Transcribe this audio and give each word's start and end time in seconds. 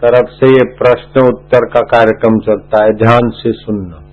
तरफ़ 0.04 0.30
से 0.30 0.50
ये 0.50 0.64
प्रश्न 0.64 1.20
उत्तर 1.26 1.64
का 1.64 1.80
कार्यक्रम 1.80 2.38
चलता 2.38 2.84
है 2.84 2.92
ध्यान 2.92 3.30
से 3.30 3.52
सुनना। 3.52 4.03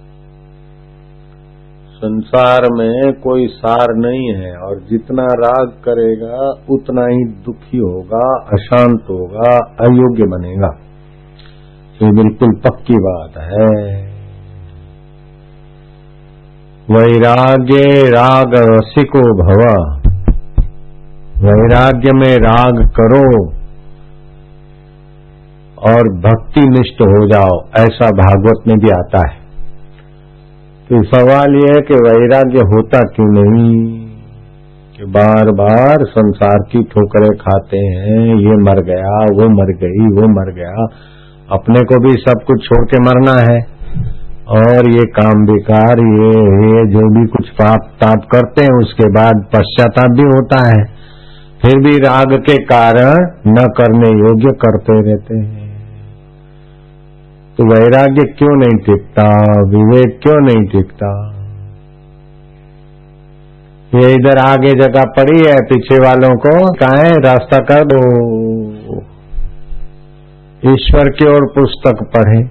संसार 2.12 2.62
में 2.72 3.14
कोई 3.14 3.48
सार 3.48 3.88
नहीं 3.90 4.34
है 4.34 4.58
और 4.58 4.82
जितना 4.90 5.24
राग 5.24 5.68
करेगा, 5.68 6.64
उतना 6.70 7.02
ही 7.02 7.24
दुखी 7.24 7.78
होगा, 7.78 8.46
अशांत 8.54 9.00
होगा, 9.10 9.58
अयोग्य 9.58 10.24
बनेगा। 10.24 10.78
ये 12.04 12.12
बिल्कुल 12.12 12.56
पक्की 12.56 12.94
बात 12.94 13.38
है। 13.38 14.12
वैराग्य 16.92 18.10
राग 18.10 18.52
रसिको 18.56 19.20
भवा। 19.20 20.02
वैराग्य 21.38 22.10
में 22.14 22.38
राग 22.38 22.90
करो 23.00 23.48
और 25.92 26.10
भक्ति 26.10 26.62
निष्ठ 26.62 27.02
हो 27.02 27.28
जाओ, 27.28 27.68
ऐसा 27.78 28.08
भागवत 28.08 28.68
में 28.68 28.78
भी 28.78 28.90
आता 28.90 29.32
है। 29.32 29.41
तो 30.92 31.04
सवाल 31.04 31.56
यह 31.56 31.72
है 31.76 31.82
कि 31.82 31.94
वैराग्य 31.94 32.60
होता 32.60 33.00
क्यों 33.00 33.28
नहीं? 33.28 34.02
कि 34.98 35.06
बार 35.06 35.52
बार 35.52 35.98
संसार 36.06 36.58
की 36.72 36.84
ठोकरें 36.84 37.38
खाते 37.38 37.78
हैं, 37.78 38.36
ये 38.36 38.64
मर 38.64 38.82
गया, 38.82 39.24
वो 39.24 39.50
मर 39.50 39.78
गई, 39.78 40.22
वो 40.22 40.28
मर 40.28 40.54
गया। 40.56 40.88
अपने 41.52 41.80
को 41.80 42.00
भी 42.00 42.10
सब 42.10 42.40
कुछ 42.48 42.66
छोड़ 42.66 42.86
के 42.86 43.00
मरना 43.00 43.54
है। 43.54 43.82
और 44.48 44.92
ये 44.92 45.06
काम 45.06 45.46
बेकार, 45.46 46.00
ये 46.00 46.30
ये 46.66 46.88
जो 46.88 47.20
भी 47.20 47.28
कुछ 47.28 47.50
पाप 47.50 47.80
ताप 48.02 48.22
करते 48.32 48.62
हैं, 48.62 48.78
उसके 48.80 49.10
बाद 49.10 49.46
पश्चाताप 49.56 50.12
भी 50.12 50.24
होता 50.24 50.68
है। 50.68 50.84
फिर 51.62 51.80
भी 51.80 51.98
राग 51.98 52.34
के 52.34 52.58
कारण 52.58 53.28
न 53.48 53.56
करने 53.56 54.10
योग्य 54.10 54.50
करते 54.52 55.02
रहते 55.02 55.38
हैं। 55.38 55.71
तो 57.62 57.68
वैराग्य 57.68 58.34
क्यों 58.38 58.58
नहीं 58.58 58.78
टिकता? 58.78 59.30
विवेक 59.70 60.20
क्यों 60.24 60.46
नहीं 60.46 60.66
टिकता? 60.66 61.32
ये 63.96 64.14
इधर 64.14 64.38
आगे 64.38 64.70
जगह 64.70 65.02
पड़ी 65.02 65.50
है, 65.50 65.56
पीछे 65.62 65.96
वालों 65.96 66.38
को, 66.38 66.74
कहा 66.74 67.04
रास्ता 67.04 67.58
कर 67.58 67.86
दो। 67.86 68.02
ईश्वर 70.72 71.10
की 71.10 71.30
ओर 71.30 71.52
पुस्तक 71.60 72.06
पढ़े। 72.18 72.44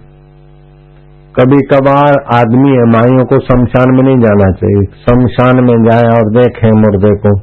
कभी 1.41 1.57
कभार 1.57 2.25
आदमी 2.35 2.69
है, 2.69 2.85
माइयों 2.85 3.25
को 3.25 3.37
शमशान 3.37 3.91
में 3.91 4.03
नहीं 4.03 4.19
जाना 4.19 4.53
चाहिए। 4.53 4.83
शमशान 4.83 5.65
में 5.65 5.91
जाए 5.91 6.11
और 6.11 6.31
देखे 6.31 6.71
मुर्दे 6.71 7.17
को। 7.17 7.41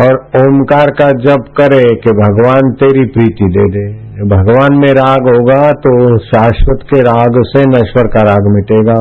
और 0.00 0.14
ओमकार 0.18 0.86
का 0.90 1.10
जप 1.10 1.44
करे 1.60 1.94
कि 1.94 2.10
भगवान 2.10 2.72
तेरी 2.72 3.04
प्रीति 3.04 3.44
दे 3.44 3.68
दे। 3.68 4.01
भगवान 4.12 4.74
में 4.76 4.90
राग 4.94 5.28
होगा 5.28 5.60
तो 5.72 5.92
शाश्वत 6.18 6.82
के 6.82 6.98
राग 7.00 7.36
से 7.42 7.60
नश्वर 7.68 8.06
का 8.06 8.20
राग 8.20 8.48
मिटेगा। 8.48 8.96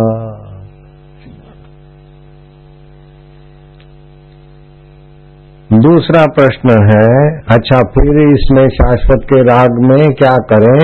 दूसरा 5.82 6.22
प्रश्न 6.26 6.78
है 6.84 7.10
अच्छा 7.48 7.80
फिर 7.90 8.22
इसमें 8.28 8.68
शाश्वत 8.70 9.26
के 9.26 9.42
राग 9.42 9.82
में 9.82 10.14
क्या 10.14 10.36
करें 10.52 10.80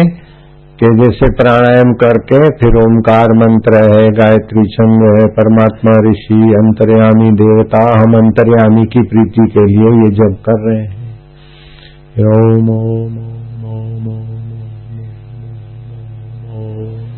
कि 0.80 0.92
जैसे 0.98 1.32
प्राणायाम 1.34 1.94
करके 1.94 2.42
फिर 2.58 2.78
ओमकार 2.84 3.34
मंत्र 3.36 3.82
है, 3.84 4.04
गायत्री 4.12 4.66
छंद 4.66 5.08
है, 5.08 5.24
परमात्मा 5.30 5.96
ऋषि, 6.10 6.42
अंतर्यामी, 6.58 7.32
देवता, 7.32 7.86
हम 8.00 8.20
अंतर्यामी 8.20 8.86
की 8.86 9.08
प्रीति 9.08 9.48
के 9.48 9.66
लिए 9.66 9.96
ये 10.04 10.12
जब 10.16 10.38
कर 10.46 10.62
रहे 10.70 10.84
हैं। 10.84 10.96
ओम 12.28 12.70
ओम 12.70 13.18
ओम। 13.18 13.37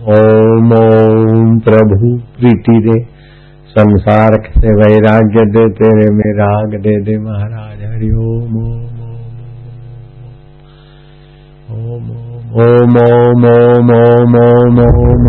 ओम 0.10 0.70
प्रभु 1.66 2.08
प्रीति 2.38 2.76
दे 2.86 2.94
संसार 3.70 4.36
से 4.54 4.72
वैराग्य 4.78 5.44
दे 5.56 5.66
तेरे 5.80 6.06
में 6.14 6.30
राग 6.38 6.72
दे 6.86 6.94
दे 7.02 7.18
महाराज 7.26 7.84
हरि 7.84 8.10
ओम 8.28 8.56
ओम 8.60 8.88
ओम 11.76 12.10
ओम 12.60 12.98
ओम 13.02 13.46
ओम 13.50 13.92
ओम 13.98 14.80
ओम 14.80 14.80
ओम 14.86 15.28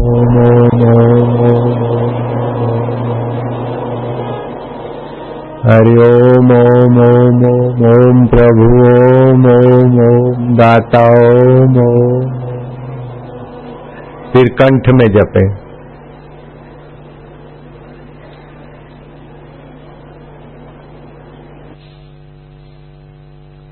ओम 0.00 0.38
ओम 0.48 1.40
ओम 1.40 1.80
हरि 5.64 5.96
ओम 6.04 6.52
ओम 6.58 7.00
ओम 7.06 7.42
ओम 7.48 7.82
ओम 7.88 8.26
प्रभु 8.26 8.68
ओम 8.90 9.50
ओम 9.54 9.98
ओम 10.04 10.54
दाता 10.56 11.02
ओम 11.16 11.80
ओम 11.86 12.49
फिर 14.32 14.48
कंठ 14.58 14.88
में 14.94 15.06
जपे। 15.14 15.42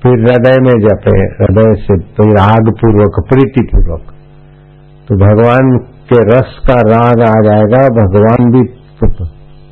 फिर 0.01 0.19
हृदय 0.19 0.57
में 0.61 0.75
जपे। 0.81 1.13
हृदय 1.37 1.71
से 1.79 1.97
तो 2.17 2.25
राग 2.33 2.71
पूर्वक 2.81 3.19
प्रीति 3.29 3.63
पूर्वक 3.71 4.13
तो 5.07 5.15
भगवान 5.19 5.71
के 6.09 6.19
रस 6.25 6.51
का 6.67 6.75
राग 6.87 7.21
आ 7.23 7.33
जाएगा, 7.45 7.81
भगवान 7.95 8.51
भी 8.51 8.61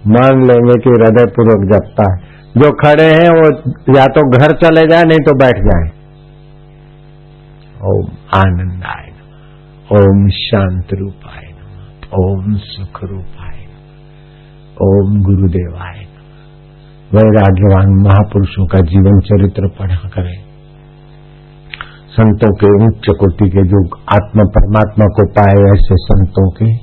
मान 0.09 0.43
लेंगे 0.47 0.75
कि 0.81 0.89
हृदय 0.91 1.25
पूर्वक 1.35 1.65
जपता 1.71 2.07
है। 2.11 2.17
जो 2.55 2.71
खड़े 2.77 3.07
हैं, 3.11 3.29
वो 3.31 3.47
या 3.95 4.05
तो 4.15 4.23
घर 4.31 4.55
चले 4.57 4.85
जाए, 4.87 5.03
नहीं 5.03 5.25
तो 5.25 5.35
बैठ 5.35 5.61
जाए। 5.65 5.89
ओम 7.87 8.07
आनंद 8.37 8.83
आय 8.87 9.06
ओम 9.91 10.27
शांत 10.27 10.87
रूपाय 10.93 11.45
ओम 12.13 12.55
सुख 12.55 13.03
रूपाय 13.03 13.59
ओम 14.81 15.21
गुरुदेवाय 15.21 15.99
वैराग्यवान 17.13 17.93
महापुरुषों 18.03 18.65
का 18.65 18.79
जीवन 18.79 19.19
चरित्र 19.19 19.67
पढ़ा 19.67 20.09
करें। 20.09 20.35
संतों 22.09 22.55
के 22.55 22.85
उच्च 22.85 23.07
कोटि 23.19 23.49
के 23.49 23.63
जो 23.63 23.81
आत्मा 23.97 24.43
परमात्मा 24.57 25.05
को 25.05 25.27
पाए 25.31 25.71
ऐसे 25.71 25.95
संतों 25.95 26.49
के 26.49 26.75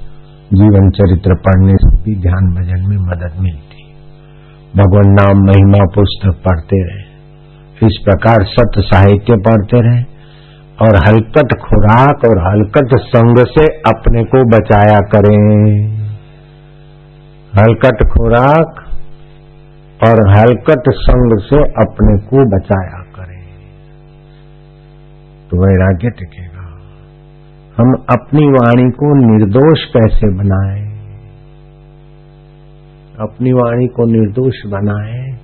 जीवन 0.57 0.91
चरित्र 0.91 1.35
पढ़ने 1.35 1.75
से 1.75 2.03
भी 2.03 2.17
ध्यान 2.21 2.51
भजन 2.55 2.89
में 2.89 2.97
मदद 2.97 3.41
मिलती। 3.41 3.87
भगवान 4.77 5.13
नाम 5.13 5.45
महिमा 5.45 5.85
पुस्तक 5.95 6.43
पढ़ते 6.45 6.83
रहे। 6.85 7.05
इस 7.87 8.03
प्रकार 8.05 8.45
सत्य 8.45 8.83
साहित्य 8.83 9.37
पढ़ते 9.37 9.89
रहे। 9.89 10.14
और 10.83 10.97
हलकट 10.97 11.59
खुराक 11.61 12.25
और 12.25 12.39
हलकट 12.39 12.99
संग 12.99 13.39
से 13.39 13.65
अपने 13.65 14.25
को 14.25 14.45
बचाया 14.45 14.99
करें। 14.99 15.75
हलकट 17.59 18.09
खुराक 18.09 18.81
और 20.09 20.31
हलकट 20.31 20.83
संग 20.89 21.41
से 21.41 21.57
अपने 21.57 22.19
को 22.19 22.57
बचाया 22.57 23.03
करें। 23.17 23.45
तो 25.51 25.57
वैराग्य 25.57 26.11
टिकेगा। 26.11 26.55
हम 27.79 27.93
अपनी 28.11 28.47
वाणी 28.47 28.91
को 28.91 29.37
निर्दोष 29.37 29.85
कैसे 29.85 30.35
बनाएँ? 30.35 30.85
अपनी 33.21 33.53
वाणी 33.53 33.87
को 33.87 34.05
निर्दोष 34.05 34.55
बनाए, 34.67 35.39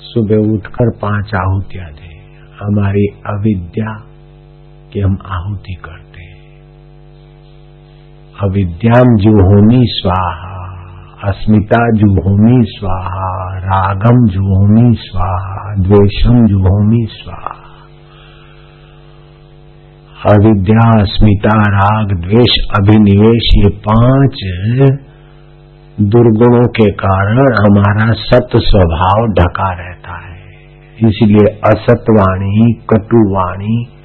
सुबह 0.00 0.52
उठकर 0.52 0.90
पाँच 0.90 1.34
आहुतियाँ 1.34 1.90
दें। 1.90 2.18
हमारी 2.60 3.06
अविद्या 3.26 4.07
की 4.92 5.00
हम 5.00 5.18
आहुति 5.26 5.74
करते 5.84 6.08
अविद्याम 8.44 9.16
जो 9.16 9.30
होनी 9.30 9.80
स्वाहा, 9.82 10.58
अस्मिता 11.28 11.78
जुहोमी 11.94 12.64
स्वाहा 12.64 13.58
रागम 13.58 14.26
जुहोमी 14.26 14.96
स्वाहा 14.96 15.74
द्वेषम 15.78 16.46
जुहोमी 16.46 17.06
स्वाहा। 17.10 17.54
अविद्या, 20.26 21.02
अस्मिता, 21.02 21.62
राग, 21.62 22.20
द्वेष, 22.20 22.54
अभिनिवेश, 22.80 23.50
ये 23.56 23.68
पाँच 23.88 24.38
दुर्गुणों 26.00 26.66
के 26.68 26.90
कारण 26.92 27.38
हमारा 27.38 28.12
सत 28.12 28.48
स्वभाव 28.56 29.26
ढका 29.26 29.70
रहता 29.72 30.28
है। 30.28 30.38
इसलिए 31.08 31.60
असतवाणी 31.64 32.72
कटुवाणी 32.90 33.97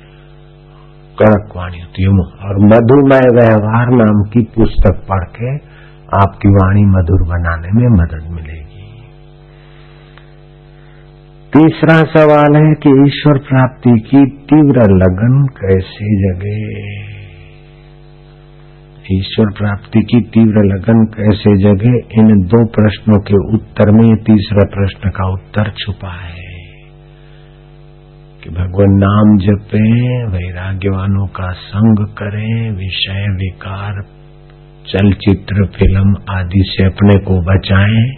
कड़क 1.19 1.53
वाणी 1.57 1.79
होती 1.79 2.03
है 2.03 2.09
और 2.49 2.57
मधुमय 2.65 3.25
व्यवहार 3.33 3.87
नाम 3.87 4.23
की 4.23 4.41
पुस्तक 4.55 5.05
पढ़ 5.09 5.23
के 5.23 5.55
आपकी 6.23 6.49
वाणी 6.49 6.81
मधुर 6.81 7.21
बनाने 7.27 7.67
में 7.67 7.89
मदद 7.89 8.31
मिलेगी। 8.31 8.73
तीसरा 11.53 11.97
सवाल 12.01 12.55
है 12.55 12.73
कि 12.73 12.89
ईश्वर 13.07 13.37
प्राप्ति 13.37 13.89
की 13.89 14.25
तीव्र 14.25 14.79
लगन 14.91 15.47
कैसे 15.61 16.05
जगे? 16.15 17.03
ईश्वर 19.11 19.45
प्राप्ति 19.57 19.99
की 19.99 20.21
तीव्र 20.21 20.65
लगन 20.65 21.05
कैसे 21.05 21.57
जगे? 21.57 22.21
इन 22.21 22.41
दो 22.47 22.65
प्रश्नों 22.65 23.19
के 23.19 23.55
उत्तर 23.55 23.91
में 23.91 24.15
तीसरा 24.15 24.69
प्रश्न 24.73 25.09
का 25.09 25.29
उत्तर 25.33 25.71
छुपा 25.77 26.11
है। 26.11 26.42
कि 28.43 28.49
भगवान 28.49 28.91
नाम 28.91 29.37
जपें, 29.37 30.27
वैराग्यवानों 30.27 31.27
का 31.27 31.51
संग 31.51 32.07
करें, 32.07 32.71
विषय, 32.71 33.27
विकार, 33.27 34.03
चलचित्र, 34.87 35.65
फ़िल्म 35.65 36.15
आदि 36.29 36.63
से 36.67 36.85
अपने 36.85 37.19
को 37.19 37.41
बचाएँ, 37.41 38.11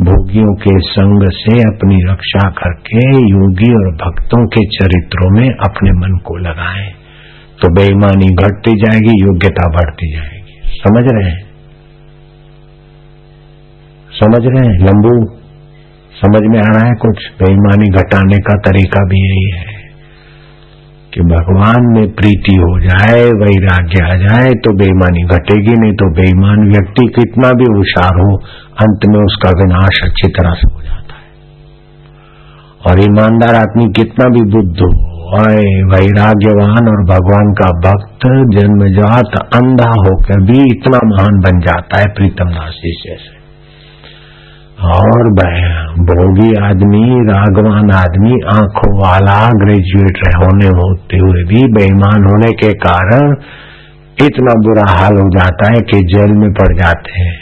भोगियों 0.00 0.54
के 0.54 0.80
संग 0.80 1.30
से 1.32 1.62
अपनी 1.62 2.12
रक्षा 2.12 2.50
करके 2.50 2.98
योगी 3.30 3.72
और 3.72 3.94
भक्तों 3.94 4.46
के 4.46 4.60
चरित्रों 4.66 5.40
में 5.40 5.48
अपने 5.48 5.90
मन 5.90 6.18
को 6.18 6.36
लगाएँ। 6.36 6.90
तो 7.62 7.68
बेईमानी 7.74 8.26
घटती 8.26 8.70
जाएगी, 8.70 9.24
योग्यता 9.24 9.68
बढ़ती 9.68 10.12
जाएगी। 10.12 10.60
समझ 10.64 11.04
रहे 11.12 11.30
हैं? 11.30 11.42
समझ 14.12 14.46
रहे 14.46 14.72
हैं? 14.72 14.78
लंबू 14.78 15.41
समझ 16.22 16.40
में 16.46 16.58
आ 16.60 16.66
रहा 16.68 16.88
है 16.88 16.96
कुछ 17.02 17.22
बेईमानी 17.38 17.86
घटाने 18.00 18.36
का 18.48 18.54
तरीका 18.66 19.00
भी 19.06 19.22
यही 19.22 19.46
है 19.52 19.80
कि 21.14 21.24
भगवान 21.30 21.88
में 21.94 22.04
प्रीति 22.18 22.54
हो 22.58 22.68
जाए, 22.80 23.24
वैराग्य 23.40 24.04
आ 24.04 24.12
जाए 24.20 24.52
तो 24.64 24.74
बेईमानी 24.76 25.24
घटेगी, 25.36 25.74
नहीं 25.80 25.96
तो 26.02 26.10
बेईमान 26.14 26.62
व्यक्ति 26.70 27.06
कितना 27.16 27.50
भी 27.54 27.66
होशियार 27.72 28.20
हो, 28.20 28.36
अंत 28.84 29.08
में 29.10 29.18
उसका 29.22 29.50
विनाश 29.58 30.00
अच्छी 30.04 30.30
तरह 30.38 30.54
से 30.60 30.70
हो 30.70 30.82
जाता 30.82 31.18
है। 31.18 31.26
और 32.84 33.02
ईमानदार 33.02 33.54
आदमी 33.56 33.88
कितना 33.92 34.30
भी 34.36 34.46
बुद्ध 34.54 34.78
हो 34.80 34.92
वैराग्यवान 35.90 36.88
और 36.88 37.04
भगवान 37.10 37.52
का 37.58 37.68
भक्त, 37.84 38.24
जन्मजात, 38.54 39.36
अंधा 39.54 39.92
होकर 39.98 40.42
भी 40.48 40.58
इतना 40.70 41.04
महान 41.10 41.38
बन 41.40 41.60
जाता 41.60 42.00
है 42.00 42.08
प्रीतम 42.14 42.50
दास 42.56 42.82
जी 42.82 42.92
जैसे 43.02 43.41
और 44.84 45.28
भोगी 45.98 46.54
आदमी, 46.54 47.32
रागवान 47.32 47.90
आदमी, 47.90 48.32
आँखों 48.32 48.98
वाला 48.98 49.48
ग्रेजुएट 49.48 50.18
होने 50.36 50.66
होते 50.66 51.18
हुए 51.18 51.44
भी 51.44 51.72
बेईमान 51.72 52.24
होने 52.24 52.52
के 52.52 52.72
कारण 52.72 53.36
इतना 54.22 54.54
बुरा 54.54 54.90
हाल 54.90 55.12
हो 55.12 55.28
जाता 55.28 55.68
है 55.68 55.80
कि 55.80 55.98
जेल 56.14 56.32
में 56.32 56.52
पड़ 56.52 56.78
जाते 56.78 57.20
हैं। 57.20 57.34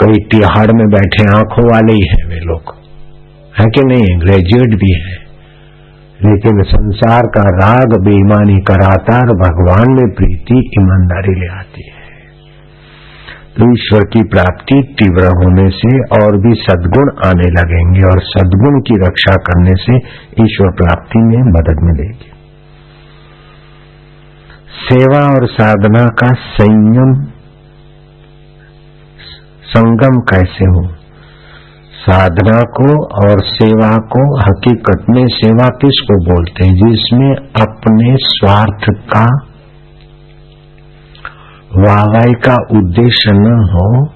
कई 0.00 0.12
तिहाड़ 0.12 0.72
में 0.72 0.86
बैठे 0.88 1.36
आँखों 1.36 1.72
वाले 1.72 1.92
ही 1.92 2.06
हैं 2.08 2.28
वे 2.28 2.36
लोग। 2.36 2.62
है 3.60 3.66
कि 3.66 3.80
नहीं? 3.84 4.20
ग्रेजुएट 4.20 4.78
भी 4.80 4.94
है। 4.94 5.24
लेकिन 6.24 6.62
संसार 6.62 7.22
का 7.22 7.42
राग 7.42 8.00
बेईमानी 8.00 8.60
कराता 8.60 9.16
और 9.16 9.36
भगवान 9.36 9.92
में 9.92 10.14
प्रीति 10.14 10.70
ईमानदारी 10.80 11.40
ले 11.40 11.46
आती 11.46 11.88
है। 11.88 12.03
तो 13.54 13.72
ईश्वर 13.72 14.00
की 14.00 14.22
प्राप्ति 14.22 14.96
तीव्र 15.02 15.24
होने 15.24 15.70
से 15.70 15.98
और 15.98 16.36
भी 16.36 16.54
सद्गुण 16.54 17.10
आने 17.26 17.50
लगेंगे 17.50 18.02
और 18.02 18.20
सद्गुण 18.20 18.80
की 18.80 18.94
रक्षा 18.94 19.36
करने 19.36 19.72
से 19.74 19.96
ईश्वर 20.44 20.70
प्राप्ति 20.70 21.18
में 21.18 21.52
मदद 21.52 21.82
मिलेगी। 21.82 22.30
सेवा 24.92 25.32
और 25.32 25.46
साधना 25.46 26.04
का 26.04 26.32
संयम, 26.32 27.14
संगम 29.64 30.20
कैसे 30.20 30.64
हो? 30.64 30.88
साधना 31.94 32.60
को 32.60 33.04
और 33.04 33.40
सेवा 33.40 33.96
को, 33.96 34.38
हकीकत 34.38 35.04
में 35.10 35.24
सेवा 35.26 35.68
किसको 35.68 36.34
बोलते 36.34 36.66
हैं? 36.66 36.74
जिसमें 36.74 37.34
अपने 37.36 38.16
स्वार्थ 38.20 38.98
का 38.98 39.53
वाहवाई 41.76 42.32
का 42.32 42.54
उद्देश्य 42.54 43.30
न 43.32 43.68
हो 43.72 44.08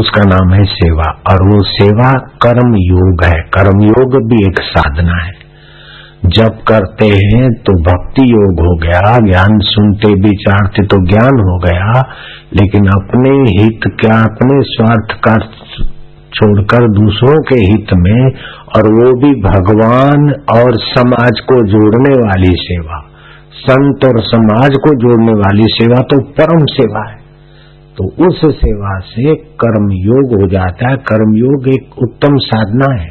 उसका 0.00 0.22
नाम 0.26 0.52
है 0.52 0.64
सेवा। 0.64 1.22
और 1.30 1.48
वो 1.48 1.62
सेवा 1.62 2.12
कर्म 2.12 2.74
योग 2.76 3.24
है। 3.24 3.40
कर्म 3.40 3.82
योग 3.82 4.28
भी 4.28 4.46
एक 4.46 4.60
साधना 4.62 5.24
है। 5.24 5.42
जब 6.26 6.48
करते 6.48 7.06
हैं 7.06 7.48
तो 7.50 7.72
भक्ति 7.82 8.22
योग 8.22 8.60
हो 8.60 8.76
गया, 8.76 9.18
ज्ञान 9.18 9.58
सुनते 9.58 10.08
विचारते 10.08 10.86
तो 10.86 11.06
ज्ञान 11.06 11.40
हो 11.40 11.58
गया, 11.58 12.02
लेकिन 12.54 12.86
अपने 12.86 13.62
हित 13.62 13.80
क्या, 14.00 14.20
अपने 14.20 14.62
स्वार्थ 14.62 15.20
का 15.20 15.34
छोड़कर 16.34 16.90
दूसरों 16.90 17.42
के 17.42 17.54
हित 17.54 17.86
में, 17.94 18.30
और 18.76 18.92
वो 18.92 19.20
भी 19.20 19.40
भगवान 19.40 20.34
और 20.58 20.78
समाज 20.78 21.40
को 21.40 21.54
जोड़ने 21.54 22.14
वाली 22.14 22.52
सेवा। 22.56 23.11
संत 23.54 24.04
और 24.04 24.20
समाज 24.22 24.70
को 24.70 24.94
जोड़ने 24.94 25.32
वाली 25.32 25.62
सेवा 25.62 26.00
तो 26.00 26.18
परम 26.32 26.64
सेवा 26.66 27.10
है। 27.10 27.20
तो 27.98 28.28
उस 28.28 28.40
सेवा 28.56 28.98
से 29.00 29.34
कर्म 29.34 29.90
योग 29.92 30.40
हो 30.40 30.46
जाता 30.46 30.90
है। 30.90 30.96
कर्म 30.96 31.34
योग 31.36 31.68
एक 31.68 31.98
उत्तम 31.98 32.36
साधना 32.36 33.02
है। 33.02 33.10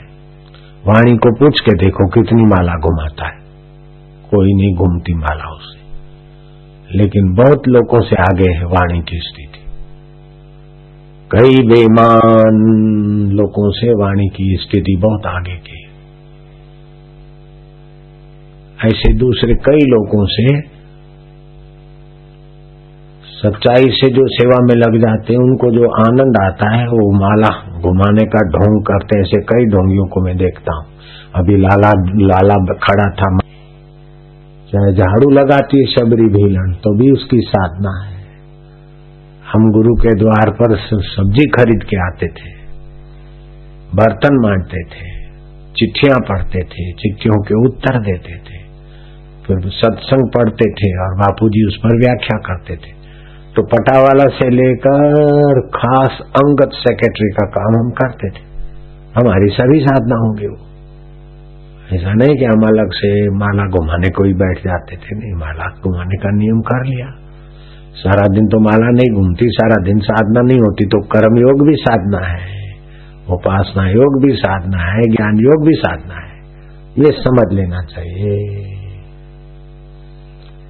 वाणी 0.88 1.18
को 1.18 1.36
पूछ 1.40 1.60
के 1.60 1.72
देखो 1.72 2.08
कितनी 2.10 2.44
माला 2.44 2.74
घुमाता 2.74 3.28
है। 3.28 3.40
कोई 4.32 4.54
नहीं 4.54 4.76
घूमती 4.76 5.14
माला 5.14 5.56
उसे 5.56 5.80
लेकिन 6.98 7.34
बहुत 7.34 7.68
लोगों 7.68 8.02
से 8.02 8.16
आगे 8.16 8.50
है 8.58 8.66
वाणी 8.66 9.00
की 9.00 9.20
स्थिति। 9.20 9.60
कई 11.32 11.68
बेमान 11.68 12.58
लोगों 13.32 13.72
से 13.72 13.94
वाणी 13.94 14.28
की 14.28 14.58
स्थिति 14.62 14.96
बहुत 15.02 15.26
आगे 15.26 15.56
की। 15.56 15.71
ऐसे 18.82 19.10
दूसरे 19.16 19.56
कई 19.66 19.82
लोगों 19.88 20.26
से 20.32 20.46
सच्चाई 23.34 23.90
से 23.92 24.08
जो 24.10 24.24
सेवा 24.30 24.58
में 24.62 24.74
लग 24.76 24.96
जाते 25.02 25.34
हैं, 25.34 25.42
उनको 25.42 25.70
जो 25.72 25.90
आनंद 26.00 26.38
आता 26.40 26.70
है, 26.72 26.84
वो 26.88 27.06
माला 27.16 27.50
घुमाने 27.82 28.26
का 28.28 28.42
ढोंग 28.50 28.82
करते 28.84 29.20
ऐसे 29.20 29.40
कई 29.46 29.70
ढोंगियों 29.70 30.06
को 30.08 30.22
मैं 30.22 30.36
देखता 30.38 30.76
हूँ। 30.76 30.86
अभी 31.36 31.56
लाला 31.58 31.92
लाला 32.24 32.58
खड़ा 32.84 33.08
था। 33.16 33.30
चाहे 34.70 34.92
झाड़ू 34.96 35.30
लगाती 35.32 35.80
है 35.80 35.86
शबरी 35.88 36.28
भीलन 36.34 36.74
तो 36.84 36.94
भी 36.98 37.12
उसकी 37.12 37.40
साधना 37.48 37.94
है। 37.98 38.20
हम 39.46 39.72
गुरु 39.72 39.96
के 39.96 40.14
द्वार 40.20 40.52
पर 40.52 40.76
सब्ज़ी 41.08 41.46
खरीद 41.50 41.84
के 41.84 41.98
आते 42.04 42.28
थे, 42.32 42.54
बर्तन 43.96 44.42
मांटते 44.44 44.84
थे, 44.90 45.10
चिट्ठियाँ 45.76 46.20
पढ़ते 46.30 46.64
थे, 46.68 46.92
चिट्ठियों 46.94 47.42
के 47.42 47.60
उत्तर 47.68 48.00
देते 48.04 48.38
थे। 48.40 48.61
फिर 49.48 49.58
सत्संग 49.66 50.30
पढ़ते 50.38 50.72
थे 50.72 50.90
और 51.00 51.16
बापूजी 51.18 51.68
उस 51.68 51.78
पर 51.78 51.98
व्याख्या 51.98 52.38
करते 52.38 52.76
थे। 52.76 53.02
तो 53.56 53.64
पटावाला 53.64 54.24
से 54.24 54.50
लेकर 54.50 55.62
खास 55.62 56.20
अंगत 56.22 56.70
सेक्रेटरी 56.74 57.30
का 57.30 57.46
काम 57.46 57.80
हम 57.80 57.90
करते 57.90 58.30
थे। 58.30 58.44
हमारी 59.16 59.50
सभी 59.50 59.80
साधना 59.80 60.16
होंगे 60.16 60.48
वो। 60.48 60.58
ऐसा 61.96 62.14
नहीं 62.14 62.36
कि 62.38 62.46
हम 62.46 62.62
अलग 62.68 62.92
से 62.92 63.30
माला 63.30 63.68
घुमाने 63.68 64.10
को 64.10 64.24
ही 64.24 64.34
बैठ 64.34 64.58
जाते 64.58 64.96
थे, 64.96 65.18
नहीं, 65.20 65.34
माला 65.34 65.66
घुमाने 65.84 66.18
का 66.18 66.32
नियम 66.32 66.62
कर 66.62 66.86
लिया। 66.86 67.08
सारा 67.94 68.28
दिन 68.28 68.46
तो 68.46 68.60
माला 68.60 68.90
नहीं 68.90 69.22
घूमती, 69.22 69.46
सारा 69.50 69.84
दिन 69.84 70.00
साधना 70.00 70.42
नहीं 70.42 70.60
होती 70.60 70.86
तो 70.86 71.02
कर्म 71.02 71.38
योग 71.38 71.68
भी 71.68 71.76
साधना 71.76 72.28
है, 72.28 72.72
उपासना 73.30 73.90
योग 73.90 74.26
भी 74.26 74.34
साधना 74.34 74.84
है, 74.92 75.02
ज्ञान 75.02 75.38
योग 75.40 75.68
भी 75.68 75.74
साधना 75.74 76.14
है। 76.14 76.40
ये 76.98 77.12
समझ 77.12 77.54
लेना 77.54 77.82
चाहिए। 77.82 78.71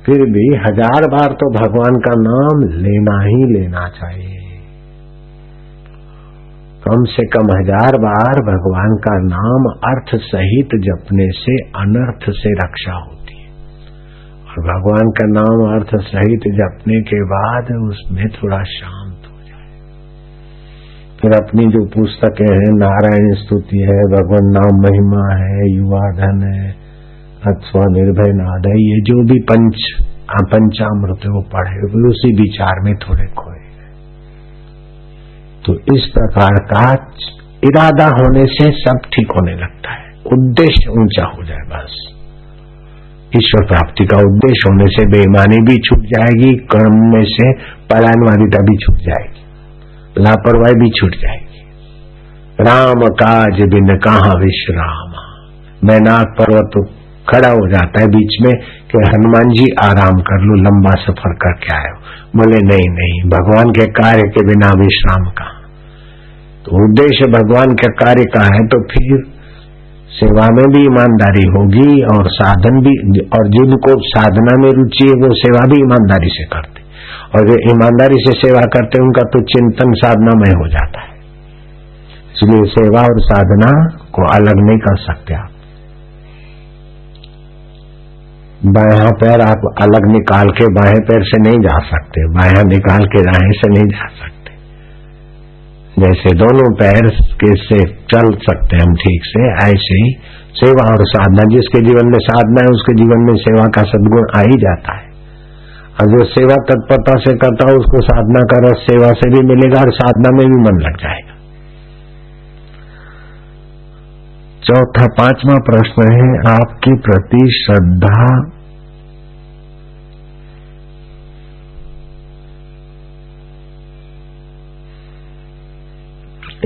फिर 0.06 0.22
भी 0.34 0.44
हज़ार 0.62 1.06
बार 1.10 1.34
तो 1.40 1.48
भगवान 1.54 1.98
का 2.00 2.14
नाम 2.20 2.62
लेना 2.78 3.18
ही 3.24 3.42
लेना 3.50 3.88
चाहिए। 3.98 4.40
कम 6.84 7.04
से 7.12 7.26
कम 7.28 7.52
हज़ार 7.52 7.98
बार 8.00 8.40
भगवान 8.46 8.96
का 9.00 9.14
नाम 9.26 9.68
अर्थ 9.90 10.16
सहित 10.24 10.74
जपने 10.86 11.28
से 11.36 11.58
अनर्थ 11.78 12.26
से 12.38 12.54
रक्षा 12.56 12.96
होती 12.96 13.38
है। 13.42 13.52
और 14.46 14.66
भगवान 14.66 15.12
का 15.12 15.28
नाम 15.30 15.64
अर्थ 15.70 15.96
सहित 16.08 16.50
जपने 16.56 17.02
के 17.04 17.22
बाद 17.28 17.72
उसमें 17.84 18.26
थोड़ा 18.32 18.64
शांत 18.72 19.30
हो 19.30 19.38
जाए। 19.44 19.70
फिर 21.22 21.38
अपनी 21.38 21.70
जो 21.70 21.86
पुस्तकें 21.92 22.46
हैं, 22.48 22.74
नारायण 22.80 23.34
स्तुति 23.38 23.86
है, 23.86 24.02
भगवान 24.12 24.54
नाम 24.54 24.84
महिमा 24.84 25.26
है, 25.36 25.72
युवा 25.72 26.06
धन 26.18 26.46
है 26.50 26.70
अथवा 27.42 27.86
निर्भय 27.92 28.32
है 28.66 28.80
ये 28.80 28.98
जो 29.02 29.22
भी 29.26 29.40
पंच 29.52 29.86
पंचामृत 30.52 31.26
वो 31.28 31.42
पढ़े 31.54 31.88
वो 31.94 32.10
उसी 32.10 32.30
विचार 32.36 32.82
में 32.84 32.94
थोड़े 32.96 33.26
खोए 33.34 33.60
तो 35.66 35.74
इस 35.96 36.06
प्रकार 36.14 36.60
का 36.66 36.84
इरादा 37.64 38.06
होने 38.12 38.46
से 38.52 38.70
सब 38.78 39.10
ठीक 39.14 39.32
होने 39.32 39.56
लगता 39.56 39.92
है। 39.92 40.06
उद्देश्य 40.34 40.92
ऊँचा 40.92 41.26
हो 41.26 41.44
जाए 41.44 41.66
बस। 41.70 41.98
ईश्वर 43.38 43.68
प्राप्ति 43.68 44.06
का 44.06 44.18
उद्देश्य 44.20 44.70
होने 44.70 44.88
से 44.88 45.06
बेईमानी 45.08 45.60
भी 45.68 45.76
छूट 45.80 46.06
जाएगी, 46.06 46.54
कर्म 46.68 46.96
में 47.12 47.26
से 47.26 47.52
पलायनवादिता 47.86 48.64
भी 48.64 48.78
छूट 48.78 48.98
जाएगी, 49.00 50.24
लापरवाही 50.24 50.80
भी 50.82 50.90
छूट 50.92 51.16
जाएगी। 51.18 51.62
राम 52.62 53.06
काज 53.18 53.62
बिन 53.70 53.94
कहा 53.98 54.34
विश्राम। 54.40 55.14
मैनाक 55.84 56.36
पर्वत 56.40 56.82
खड़ा 57.32 57.50
हो 57.52 57.66
जाता 57.72 58.02
है 58.02 58.12
बीच 58.12 58.38
में 58.44 58.54
कि 58.90 59.04
हनुमान 59.08 59.52
जी 59.56 59.66
आराम 59.84 60.22
कर 60.30 60.46
लो, 60.46 60.60
लंबा 60.62 60.94
सफ़र 61.02 61.34
करके 61.44 61.76
आयो 61.76 61.96
बोले, 62.36 62.60
नहीं 62.66 62.88
नहीं, 62.92 63.18
भगवान 63.32 63.72
के 63.74 63.86
कार्य 63.96 64.30
के 64.36 64.46
बिना 64.48 64.72
विश्राम 64.80 65.30
का 65.40 65.50
तो 66.66 66.82
उद्देश्य 66.82 67.28
भगवान 67.34 67.72
के 67.76 67.88
कार्य 68.00 68.26
का 68.34 68.42
है 68.50 68.66
तो 68.68 68.80
फिर 68.90 69.24
सेवा 70.12 70.46
में 70.56 70.66
भी 70.72 70.80
ईमानदारी 70.86 71.44
होगी 71.52 71.92
और 72.12 72.28
साधन 72.32 72.80
भी, 72.82 72.94
और 73.30 73.48
जिनको 73.50 73.94
साधना 74.08 74.56
में 74.62 74.70
रुचि 74.72 75.08
है 75.08 75.14
वो 75.22 75.30
सेवा 75.38 75.62
भी 75.72 75.80
ईमानदारी 75.82 76.32
से 76.32 76.46
करते। 76.54 76.84
और 77.32 77.48
जो 77.48 77.56
ईमानदारी 77.72 78.20
से 78.24 78.34
सेवा 78.40 78.62
करते 78.74 79.02
उनका 79.04 79.24
तो 79.34 79.42
चिंतन 79.52 79.94
साधनामय 80.00 80.54
हो 80.62 80.68
जाता 80.70 81.04
है। 81.04 81.16
इसलिए 82.34 82.68
सेवा 82.72 83.04
और 83.10 83.22
साधना 83.26 83.72
को 84.12 84.28
अलग 84.32 84.62
नहीं 84.68 84.82
कर 84.82 84.98
सकते 85.04 85.36
आप। 85.36 85.51
बाया 88.66 89.10
पैर 89.10 89.42
आप 89.42 89.62
अलग 89.82 90.12
निकाल 90.12 90.46
के 90.48 90.66
बाएँ 90.66 90.94
पैर 90.94 91.24
से 91.24 91.42
नहीं 91.42 91.60
जा 91.60 91.80
सकते 91.80 92.30
बाया 92.30 92.64
निकाल 92.64 93.00
के 93.00 93.22
दाएँ 93.22 93.52
से 93.52 93.70
नहीं 93.70 93.84
जा 93.84 94.08
सकते। 94.08 94.52
जैसे 96.02 96.36
दोनों 96.36 96.76
पैर 96.76 97.08
के 97.44 97.56
से 97.56 97.80
चल 97.86 98.32
सकते 98.32 98.78
हम 98.78 98.94
ठीक 98.94 99.22
से, 99.26 99.54
ऐसे 99.54 99.96
ही 100.04 100.16
सेवा 100.54 100.92
और 100.92 100.98
साधना, 101.02 101.44
जिसके 101.56 101.80
जीवन 101.80 102.06
में 102.06 102.20
साधना 102.20 102.62
है, 102.62 102.68
उसके 102.68 102.94
जीवन 102.94 103.20
में 103.20 103.36
सेवा 103.36 103.66
का 103.66 103.82
सदगुण 103.82 104.24
आ 104.38 104.42
ही 104.42 104.60
जाता 104.62 104.98
है। 104.98 105.12
और 106.02 106.18
जो 106.18 106.26
सेवा 106.26 106.56
तत्परता 106.56 107.20
से 107.20 107.38
करता 107.38 107.70
है, 107.70 107.76
उसको 107.76 108.02
साधना 108.02 108.40
का 108.40 108.72
रस 108.72 108.78
सेवा 108.78 109.12
से 109.12 109.30
भी 109.30 109.48
मिलेगा 109.48 109.80
और 109.80 109.92
साधना 109.92 110.30
में 110.32 110.46
भी 110.46 110.62
मन 110.62 110.80
लग 110.82 110.98
जाएगा। 110.98 111.31
चौथा, 114.64 115.06
पांचवा 115.06 115.58
प्रश्न 115.58 116.04
है, 116.14 116.28
आपके 116.52 116.96
प्रति 117.00 117.66
श्रद्धा। 117.66 118.26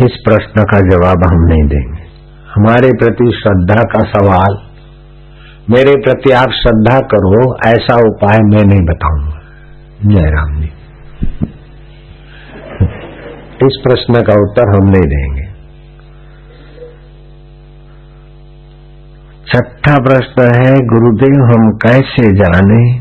इस 0.05 0.17
प्रश्न 0.25 0.63
का 0.63 0.79
जवाब 0.79 1.23
हम 1.27 1.45
नहीं 1.47 1.63
देंगे। 1.63 2.01
हमारे 2.55 2.89
प्रति 2.89 3.31
श्रद्धा 3.43 3.83
का 3.83 4.01
सवाल, 4.01 4.57
मेरे 5.69 5.93
प्रति 6.01 6.31
आप 6.31 6.49
श्रद्धा 6.51 6.99
करो, 6.99 7.55
ऐसा 7.69 7.95
उपाय 8.07 8.37
मैं 8.37 8.63
नहीं 8.63 8.85
बताऊँगा। 8.85 9.41
जयराम 10.05 10.61
जी। 10.61 10.71
इस 13.65 13.81
प्रश्न 13.83 14.13
का 14.13 14.33
उत्तर 14.33 14.69
हम 14.69 14.89
नहीं 14.89 15.07
देंगे। 15.07 15.44
छठा 19.53 19.95
प्रश्न 19.95 20.41
है, 20.41 20.73
गुरुदेव, 20.73 21.45
हम 21.45 21.71
कैसे 21.71 22.31
जाने? 22.31 22.99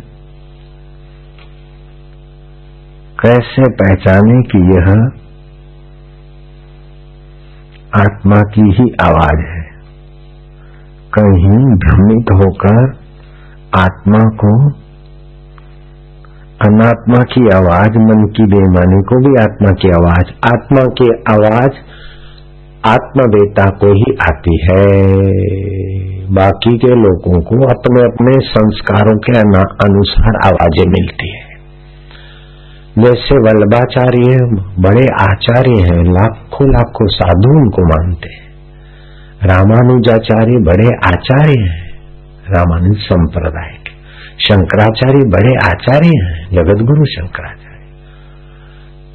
कैसे 3.20 3.62
पहचाने 3.70 4.42
कि 4.42 4.58
यह 4.58 4.90
आत्मा 8.00 8.40
की 8.40 8.60
ही 8.60 8.94
आवाज़ 9.04 9.40
है? 9.40 9.64
कहीं 11.18 11.58
भ्रमित 11.58 12.32
होकर 12.32 12.92
आत्मा 13.78 14.18
को, 14.18 14.70
अनात्मा 16.68 17.22
की 17.22 17.40
आवाज़, 17.54 17.98
मन 17.98 18.26
की 18.36 18.42
बेमानी 18.42 19.02
को 19.02 19.20
भी 19.20 19.42
आत्मा 19.42 19.70
की 19.70 19.88
आवाज़, 19.88 20.54
आत्मा 20.54 20.84
की 20.84 21.08
आवाज़ 21.30 21.72
आत्मवेता 22.86 23.64
को 23.64 23.86
ही 23.86 24.16
आती 24.22 24.66
है। 24.72 26.13
बाकी 26.30 26.78
के 26.78 26.88
लोगों 26.88 27.40
को 27.40 27.56
अपने 27.66 28.02
अपने 28.02 28.32
संस्कारों 28.40 29.18
के 29.18 29.32
अनुसार 29.84 30.36
आवाज़ें 30.46 30.90
मिलती 30.90 31.28
है। 31.36 31.54
जैसे 32.98 33.38
वल्लभाचार्य 33.38 34.36
बड़े 34.78 35.06
आचार्य 35.20 35.70
हैं, 35.70 36.04
लाखों 36.04 36.68
लाखों 36.72 37.06
साधु 37.06 37.48
उनको 37.48 37.82
मानते 37.82 38.28
हैं। 38.34 38.44
रामानुजाचार्य 39.46 40.52
बड़े 40.52 40.86
आचार्य 40.86 41.60
हैं 41.60 41.84
रामानुज 42.50 42.96
संप्रदाय 42.96 43.70
के। 43.70 43.92
शंकराचार्य 44.38 45.24
बड़े 45.28 45.54
आचार्य 45.54 46.06
हैं 46.06 46.48
जगत 46.52 46.82
गुरु 46.82 47.04
शंकराचार्य। 47.04 47.73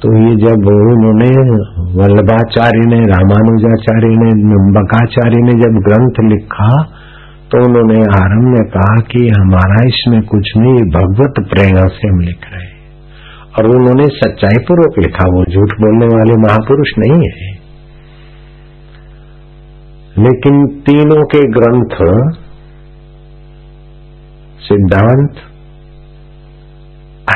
तो 0.02 0.10
ये 0.16 0.36
जब 0.36 0.66
उन्होंने 0.66 1.30
वल्लभाचार्य 1.98 2.86
ने, 2.86 3.00
रामानुजाचार्य 3.00 4.08
ने 4.08 4.30
नंबकाचार्य 4.42 5.40
ने 5.40 5.52
जब 5.52 5.80
ग्रंथ 5.88 6.30
लिखा 6.30 6.96
तो 7.50 7.58
उन्होंने 7.64 8.00
आरंभ 8.00 8.58
में 8.58 8.70
कहा 8.70 8.96
कि 8.96 9.28
हमारा 9.40 9.86
इसमें 9.86 10.22
कुछ 10.22 10.52
नहीं, 10.56 10.72
भगवत 10.72 11.34
प्रेरणा 11.38 11.86
से 11.86 12.08
हम 12.08 12.20
लिख 12.20 12.40
रहे 12.52 12.64
हैं। 12.64 12.80
और 13.50 13.66
उन्होंने 13.76 14.04
सच्चाई 14.04 14.64
पूर्वक 14.68 14.98
लिखा, 14.98 15.30
वो 15.30 15.44
झूठ 15.44 15.72
बोलने 15.80 16.16
वाले 16.16 16.32
महापुरुष 16.32 16.88
नहीं 16.98 17.28
है। 17.28 17.60
लेकिन 20.18 20.66
तीनों 20.66 21.24
के 21.24 21.40
ग्रंथ, 21.50 22.22
सिद्धांत 24.60 25.32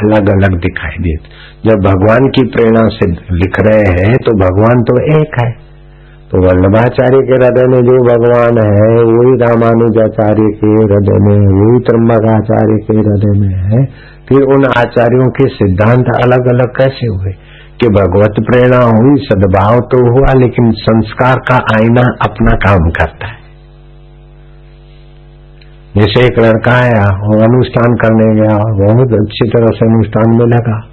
अलग 0.02 0.28
अलग 0.28 0.60
दिखाई 0.60 1.02
देते। 1.02 1.44
जब 1.70 1.76
भगवान 1.76 2.28
की 2.28 2.46
प्रेरणा 2.46 2.88
से 2.88 3.10
लिख 3.10 3.60
रहे 3.60 4.02
हैं 4.02 4.14
तो 4.14 4.32
भगवान 4.32 4.82
तो 4.82 5.20
एक 5.20 5.44
है। 5.44 5.64
तो 6.30 6.40
वल्लभाचार्य 6.40 7.18
के 7.18 7.32
हृदय 7.32 7.64
में 7.68 7.82
जो 7.82 8.04
भगवान 8.04 8.58
है, 8.58 9.04
वही 9.04 9.46
रामानुजाचार्य 9.46 10.42
के 10.42 10.66
हृदय 10.66 11.18
में, 11.20 11.38
वही 11.38 11.80
त्रम्बकाचार्य 11.80 12.76
के 12.76 12.96
हृदय 12.96 13.40
में 13.40 13.54
है। 13.54 13.84
फिर 14.28 14.42
उन 14.42 14.64
आचार्यों 14.78 15.30
के 15.30 15.48
सिद्धांत 15.48 16.04
अलग 16.24 16.46
अलग 16.48 16.66
कैसे 16.66 17.06
हुए? 17.06 17.32
कि 17.80 17.88
भगवत 17.88 18.34
प्रेरणा 18.40 18.76
हुई, 18.76 19.14
सद्भाव 19.16 19.80
तो 19.80 20.12
हुआ, 20.12 20.40
लेकिन 20.40 20.70
संस्कार 20.70 21.36
का 21.36 21.54
आईना 21.54 22.00
अपना 22.00 22.50
काम 22.50 22.90
करता 22.90 23.26
है। 23.26 23.43
जैसे 25.96 26.26
एक 26.26 26.38
लड़का 26.38 26.72
आया 26.72 27.04
वो 27.26 27.40
अनुष्ठान 27.40 27.94
करने 27.94 28.40
गया 28.40 28.56
बहुत 28.86 29.20
अच्छी 29.20 29.48
तरह 29.48 29.66
से 29.66 29.94
अनुष्ठान 29.94 30.30
में 30.30 30.46
लगा। 30.46 30.84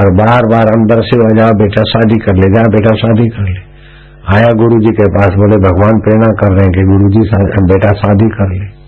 और 0.00 0.14
बार 0.14 0.46
बार 0.46 0.66
अंदर 0.66 1.02
से 1.02 1.18
वजह 1.18 1.50
बेटा 1.50 1.82
शादी 1.82 2.18
कर 2.18 2.34
ले, 2.34 2.54
जा, 2.54 2.62
बेटा 2.62 2.96
शादी 2.96 3.28
कर 3.28 3.42
ले। 3.42 3.70
आया 4.36 4.48
गुरु 4.52 4.80
जी 4.80 4.94
के 4.94 5.04
पास, 5.04 5.28
बोले, 5.28 5.56
भगवान 5.56 6.00
प्रेरणा 6.00 6.26
कर 6.26 6.52
रहे 6.52 6.60
हैं 6.60 6.70
कि 6.70 6.82
गुरु 6.82 7.08
जी 7.10 7.20
बेटा 7.74 7.88
शादी 7.88 8.28
कर 8.28 8.48
ले। 8.48 8.80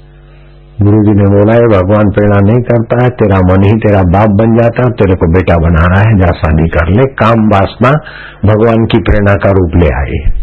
गुरु 0.85 1.03
जी 1.05 1.11
ने 1.11 1.25
बोला, 1.25 1.57
ये 1.57 1.67
भगवान 1.67 2.11
प्रेरणा 2.11 2.53
नहीं 2.53 2.63
करता 2.63 3.05
है, 3.05 3.11
तेरा 3.11 3.41
मन 3.41 3.65
ही 3.65 3.73
तेरा 3.73 4.03
बाप 4.03 4.29
बन 4.29 4.57
जाता 4.57 4.83
है, 4.85 4.91
तेरे 4.91 5.15
को 5.15 5.33
बेटा 5.33 5.57
बना 5.57 5.87
रहा 5.95 6.01
है, 6.01 6.21
जा 6.21 6.31
शादी 6.33 6.69
कर 6.69 6.89
ले। 6.89 7.03
काम 7.03 7.47
वासना 7.47 7.91
भगवान 8.45 8.85
की 8.85 8.99
प्रेरणा 8.99 9.35
का 9.35 9.51
रूप 9.51 9.71
ले 9.77 9.87
आई। 9.87 10.43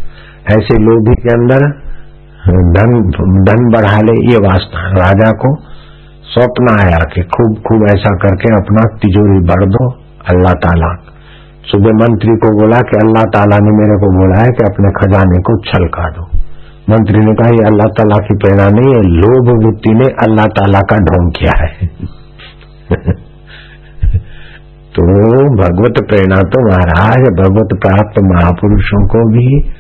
ऐसे 0.58 0.84
लोभी 0.84 1.14
के 1.14 1.30
अंदर 1.30 1.89
धन 2.48 2.92
धन 3.44 3.70
बढ़ा 3.70 3.98
ले, 3.98 4.14
ये 4.32 4.38
वासना 4.38 4.82
राजा 4.98 5.32
को 5.32 5.50
स्वप्न 6.24 6.80
आया 6.80 6.98
कि 6.98 7.22
खूब 7.22 7.56
खूब 7.68 7.84
ऐसा 7.84 8.12
करके 8.16 8.54
अपना 8.56 8.84
तिजोरी 8.98 9.40
बढ़ 9.40 9.66
दो, 9.66 9.88
अल्लाह 10.30 10.54
ताला। 10.54 10.92
सुबह 11.66 11.92
मंत्री 11.92 12.36
को 12.38 12.52
बोला 12.60 12.80
कि 12.82 12.98
अल्लाह 12.98 13.24
ताला 13.24 13.58
ने 13.58 13.72
मेरे 13.72 13.98
को 13.98 14.12
बोला 14.20 14.40
है 14.42 14.50
कि 14.50 14.64
अपने 14.66 14.90
खजाने 14.90 15.40
को 15.40 15.58
छलका 15.62 16.10
दो 16.10 16.24
मंत्री 16.90 17.20
ने 17.20 17.34
कहा, 17.34 17.50
ये 17.50 17.66
अल्लाह 17.66 17.88
ताला 17.88 18.18
की 18.18 18.36
प्रेरणा 18.38 18.68
नहीं 18.70 18.94
है, 18.94 19.02
लोभ 19.02 19.66
वृत्ति 19.66 19.94
ने 19.94 20.06
अल्लाह 20.06 20.46
ताला 20.46 20.80
का 20.80 20.98
ढोंग 20.98 21.32
किया 21.32 21.56
है। 21.64 21.70
तो 24.96 25.04
भगवत 25.56 26.00
प्रेरणा 26.08 26.42
तो 26.42 26.64
महाराज, 26.70 27.22
भगवत 27.34 27.80
प्राप्त 27.82 28.22
महापुरुषों 28.24 29.08
को 29.08 29.22
भी 29.32 29.74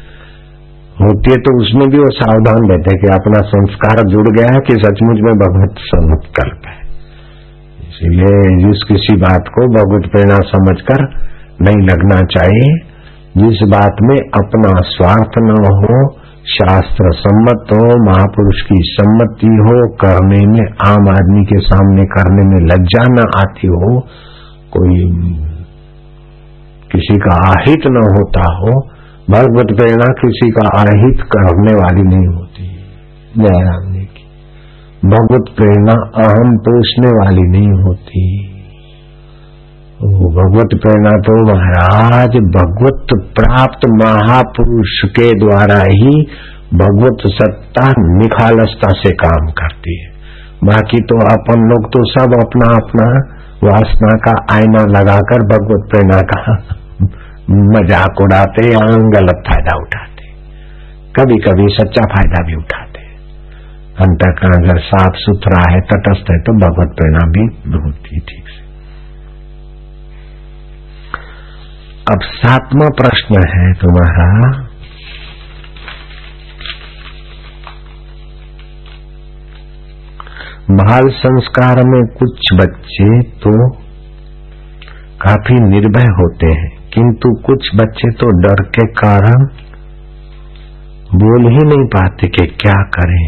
होती 0.99 1.31
है 1.31 1.37
तो 1.37 1.61
उसमें 1.61 1.89
भी 1.89 1.97
वो 1.97 2.09
सावधान 2.09 2.69
रहते 2.69 2.91
हैं 2.91 3.01
कि 3.01 3.07
अपना 3.07 3.39
संस्कार 3.41 3.99
जुड़ 4.09 4.27
गया 4.29 4.47
है 4.53 4.59
कि 4.59 4.73
सचमुच 4.73 5.21
में 5.21 5.33
भगवत 5.33 5.75
संकल्प 5.77 6.67
है। 6.67 6.77
इसलिए 7.89 8.67
जिस 8.67 8.83
किसी 8.83 9.15
बात 9.15 9.47
को 9.47 9.67
भगवत 9.67 10.11
प्रेरणा 10.11 10.39
समझकर 10.39 11.03
नहीं 11.61 11.87
लगना 11.87 12.19
चाहिए, 12.21 12.75
जिस 13.37 13.63
बात 13.69 13.95
में 14.01 14.15
अपना 14.15 14.81
स्वार्थ 14.81 15.39
न 15.39 15.57
हो, 15.79 16.19
शास्त्र 16.45 17.11
सम्मत 17.13 17.73
हो, 17.73 18.11
महापुरुष 18.11 18.61
की 18.61 18.77
सम्मति 18.81 19.47
हो 19.47 19.87
करने 19.87 20.45
में, 20.45 20.61
आम 20.87 21.09
आदमी 21.09 21.45
के 21.45 21.59
सामने 21.59 22.05
करने 22.05 22.45
में 22.45 22.61
लज्जा 22.65 23.03
न 23.09 23.31
आती 23.35 23.67
हो, 23.67 23.99
कोई 24.77 24.95
किसी 26.91 27.17
का 27.17 27.35
आहित 27.47 27.91
न 27.91 28.07
होता 28.11 28.53
हो 28.53 28.98
भगवत 29.29 29.71
प्रेरणा 29.77 30.05
किसी 30.19 30.47
का 30.49 30.67
आहित 30.77 31.19
करने 31.33 31.73
वाली 31.75 32.03
नहीं 32.03 32.27
होती 32.27 32.67
जयराम 33.37 33.83
जी 33.93 34.05
की। 34.05 34.23
भगवत 35.05 35.51
प्रेरणा 35.57 35.97
अहम 36.23 36.55
पोषने 36.59 37.11
वाली 37.17 37.43
नहीं 37.49 37.75
होती। 37.81 38.23
भगवत 40.37 40.73
प्रेरणा 40.81 41.13
तो 41.19 41.35
महाराज 41.43 42.39
भगवत 42.55 43.13
प्राप्त 43.35 43.87
महापुरुष 43.93 44.97
के 45.09 45.29
द्वारा 45.39 45.79
ही 45.91 46.15
भगवत 46.73 47.29
सत्ता 47.35 47.87
निखालसता 47.99 48.91
से 48.95 49.13
काम 49.17 49.47
करती 49.53 50.01
है। 50.01 50.09
बाकी 50.63 50.99
तो 51.03 51.21
अपन 51.27 51.69
लोग 51.69 51.87
तो 51.87 52.05
सब 52.09 52.35
अपना 52.39 52.73
अपना 52.75 53.07
वासना 53.63 54.17
का 54.25 54.37
आईना 54.55 54.83
लगाकर 54.89 55.47
भगवत 55.47 55.89
प्रेरणा 55.89 56.21
का 56.31 56.43
मज़ाक 57.49 58.21
उड़ाते 58.21 58.65
या 58.67 58.79
गलत 59.13 59.43
फ़ायदा 59.47 59.75
उठाते। 59.77 60.27
कभी 61.15 61.37
कभी 61.41 61.67
सच्चा 61.75 62.03
फ़ायदा 62.07 62.43
भी 62.47 62.55
उठाते। 62.55 63.07
अंतकरण 63.99 64.63
अगर 64.63 64.79
साफ़ 64.81 65.17
सुथरा 65.17 65.61
है, 65.71 65.79
तटस्थ 65.87 66.31
है 66.31 66.37
तो 66.39 66.53
भगवत 66.59 66.95
प्रेरणा 66.97 67.25
भी 67.29 67.47
बहुत 67.69 68.11
ही 68.11 68.19
ठीक 68.27 68.47
से। 68.49 68.67
अब 72.13 72.21
सातवां 72.33 72.89
प्रश्न 72.97 73.43
है 73.49 73.73
तुम्हारा। 73.73 74.29
बाल 80.71 81.09
संस्कार 81.17 81.83
में 81.85 82.01
कुछ 82.17 82.49
बच्चे 82.55 83.21
तो 83.43 83.53
काफ़ी 85.21 85.55
निर्भय 85.69 86.11
होते 86.17 86.51
हैं। 86.53 86.78
किंतु 86.93 87.29
कुछ 87.45 87.67
बच्चे 87.75 88.11
तो 88.11 88.29
डर 88.41 88.63
के 88.69 88.85
कारण 88.93 89.45
बोल 91.15 91.45
ही 91.51 91.65
नहीं 91.65 91.85
पाते 91.87 92.27
कि 92.27 92.45
क्या 92.61 92.77
करें। 92.95 93.27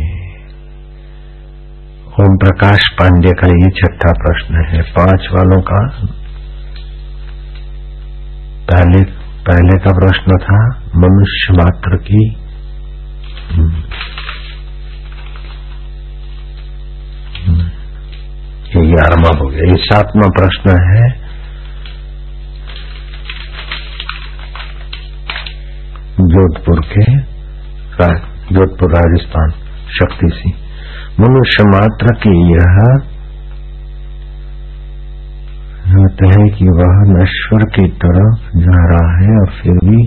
ओम 2.22 2.38
प्रकाश 2.38 2.88
पांडे 3.00 3.32
का 3.32 3.48
ये 3.48 3.70
छठा 3.72 4.12
प्रश्न 4.12 4.66
है। 4.66 4.82
पाँच 4.92 5.28
वालों 5.34 5.62
का 5.62 5.80
पहले 8.68 9.04
पहले 9.48 9.78
का 9.78 9.92
प्रश्न 9.92 10.38
था 10.38 10.60
मनुष्य 10.96 11.54
मात्र 11.54 11.98
की। 11.98 12.24
ग्यारहवा 18.74 19.32
हो 19.40 19.48
गया। 19.48 19.70
ये 19.70 19.78
सातवा 19.78 20.28
प्रश्न 20.30 20.76
है। 20.84 21.31
जोधपुर 26.28 26.80
के 26.80 27.06
जोधपुर, 28.54 28.92
राजस्थान, 28.92 29.50
शक्ति 29.88 30.30
सिंह। 30.34 30.54
मनुष्य 31.20 31.64
मात्र 31.64 32.16
की 32.16 32.54
यह 32.54 32.76
है 36.26 36.50
कि 36.50 36.66
वह 36.66 37.00
नश्वर 37.08 37.64
की 37.64 37.88
तरफ़ 37.88 38.58
जा 38.58 38.82
रहा 38.90 39.22
है 39.22 39.40
और 39.40 39.50
फिर 39.50 39.74
भी 39.74 40.04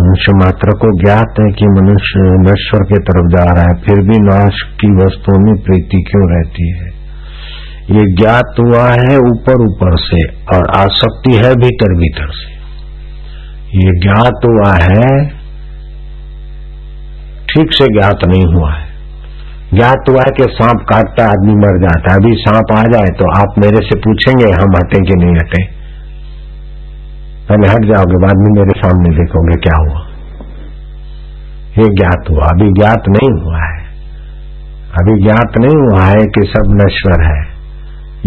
मनुष्य 0.00 0.32
मात्र 0.36 0.74
को 0.78 0.90
ज्ञात 1.00 1.40
है 1.40 1.48
कि 1.52 1.66
मनुष्य 1.72 2.28
नश्वर 2.42 2.84
की 2.84 2.98
तरफ़ 3.08 3.26
जा 3.30 3.44
रहा 3.48 3.64
है, 3.64 3.74
फिर 3.80 4.02
भी 4.08 4.18
नाश 4.24 4.62
की 4.80 4.90
वस्तुओं 4.96 5.40
में 5.40 5.54
प्रीति 5.62 6.02
क्यों 6.10 6.24
रहती 6.30 6.68
है? 6.70 6.88
ये 7.90 8.02
ज्ञात 8.14 8.60
हुआ 8.60 8.82
है 8.92 9.16
ऊपर 9.24 9.62
ऊपर 9.62 9.96
से 10.00 10.20
और 10.54 10.68
आसक्ति 10.76 11.32
है 11.36 11.50
भीतर 11.56 11.94
भीतर 11.98 12.28
से। 12.34 12.58
ये 13.78 13.90
ज्ञात 14.00 14.46
हुआ 14.46 14.70
है, 14.82 15.08
ठीक 17.48 17.72
से 17.72 17.86
ज्ञात 17.92 18.24
नहीं 18.28 18.46
हुआ 18.54 18.70
है। 18.72 18.88
ज्ञात 19.74 20.08
हुआ 20.10 20.22
है 20.22 20.30
कि 20.36 20.46
सांप 20.52 20.86
काटता, 20.88 21.24
आदमी 21.26 21.54
मर 21.56 21.76
जाता 21.78 22.12
है। 22.12 22.18
अभी 22.18 22.32
सांप 22.38 22.72
आ 22.76 22.82
जाए 22.92 23.10
तो 23.18 23.28
आप 23.32 23.58
मेरे 23.58 23.82
से 23.88 23.98
पूछेंगे, 23.98 24.50
हम 24.52 24.76
हटें 24.76 25.02
कि 25.02 25.18
नहीं 25.18 25.34
हटे? 25.34 25.62
पहले 27.50 27.68
हट 27.68 27.84
जाओगे, 27.84 28.14
बाद 28.14 28.36
में 28.36 28.62
मेरे 28.62 28.80
सामने 28.80 29.08
देखोगे 29.16 29.56
क्या 29.56 29.78
हुआ। 29.78 30.06
ये 31.78 31.84
ज्ञात 31.84 32.24
हुआ। 32.30 32.46
अभी 32.46 32.72
ज्ञात 32.72 33.02
नहीं 33.08 33.44
हुआ 33.44 33.58
है। 33.58 33.80
अभी 35.02 35.22
ज्ञात 35.22 35.52
नहीं 35.60 35.76
हुआ 35.76 36.04
है 36.04 36.26
कि 36.26 36.52
सब 36.56 36.80
नश्वर 36.84 37.24
है। 37.24 37.60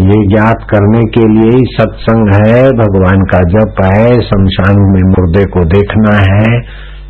ये 0.00 0.34
ज्ञात 0.34 0.66
करने 0.74 1.00
के 1.00 1.28
लिए 1.28 1.58
ही 1.58 1.64
सत्संग 1.80 2.34
है 2.34 2.70
भगवान 2.70 3.20
का 3.20 3.40
जप 3.40 3.74
है, 3.84 4.12
शमशान 4.14 4.74
में 4.78 5.08
मुर्दे 5.08 5.44
को 5.44 5.64
देखना 5.64 6.16
है, 6.16 6.58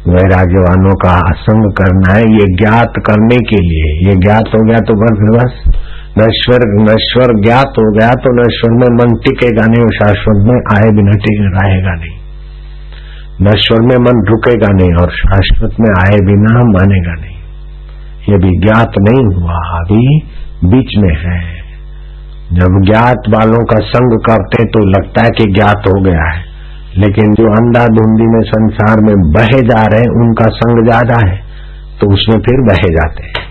वैराग्यवानों 0.08 0.94
का 0.94 1.16
असंग 1.16 1.72
करना 1.72 2.14
है। 2.14 2.20
ये 2.20 2.56
ज्ञात 2.56 2.92
करने 3.06 3.36
के 3.36 3.56
लिए। 3.56 4.08
ये 4.08 4.16
ज्ञात 4.16 4.44
हो 4.48 4.66
गया 4.66 4.78
तो 4.78 4.94
बस 4.94 5.42
बस। 5.42 5.74
नश्वर 6.18 6.64
नश्वर 6.82 7.32
ज्ञात 7.42 7.78
हो 7.78 7.84
गया 7.92 8.10
तो 8.24 8.32
नश्वर 8.34 8.74
में 8.74 8.90
मन 8.96 9.14
टिकेगा 9.18 9.64
नहीं 9.66 9.84
और 9.84 9.94
शाश्वत 9.94 10.44
में 10.48 10.58
आए 10.74 10.90
बिना 10.90 11.14
रहेगा 11.54 11.94
नहीं। 11.94 12.12
नश्वर 13.42 13.80
में 13.80 13.96
मन 14.02 14.20
रुकेगा 14.28 14.68
नहीं 14.74 14.92
और 14.94 15.12
शाश्वत 15.12 15.80
में 15.80 15.88
आए 15.94 16.20
बिना 16.26 16.52
मानेगा 16.68 17.14
नहीं। 17.14 17.38
ये 18.28 18.36
भी 18.38 18.52
ज्ञात 18.60 18.98
नहीं 19.00 19.24
हुआ, 19.32 19.56
अभी 19.78 20.04
बीच 20.68 20.94
में 20.98 21.14
है। 21.22 21.38
जब 22.52 22.76
ज्ञात 22.84 23.28
वालों 23.28 23.62
का 23.64 23.78
संग 23.86 24.14
करते 24.20 24.64
तो 24.68 24.84
लगता 24.88 25.24
है 25.24 25.30
कि 25.30 25.46
ज्ञात 25.52 25.88
हो 25.88 26.00
गया 26.02 26.28
है। 26.30 26.42
लेकिन 26.98 27.34
जो 27.34 27.48
अंधा 27.52 27.86
धुंधी 27.94 28.26
में 28.26 28.42
संसार 28.48 29.00
में 29.00 29.14
बहे 29.32 29.60
जा 29.62 29.82
रहे 29.84 30.00
हैं, 30.00 30.12
उनका 30.20 30.46
संग 30.52 30.84
ज़्यादा 30.84 31.18
है 31.26 31.38
तो 32.00 32.12
उसमें 32.12 32.38
फिर 32.40 32.62
बहे 32.66 32.92
जाते 32.94 33.26
हैं। 33.26 33.43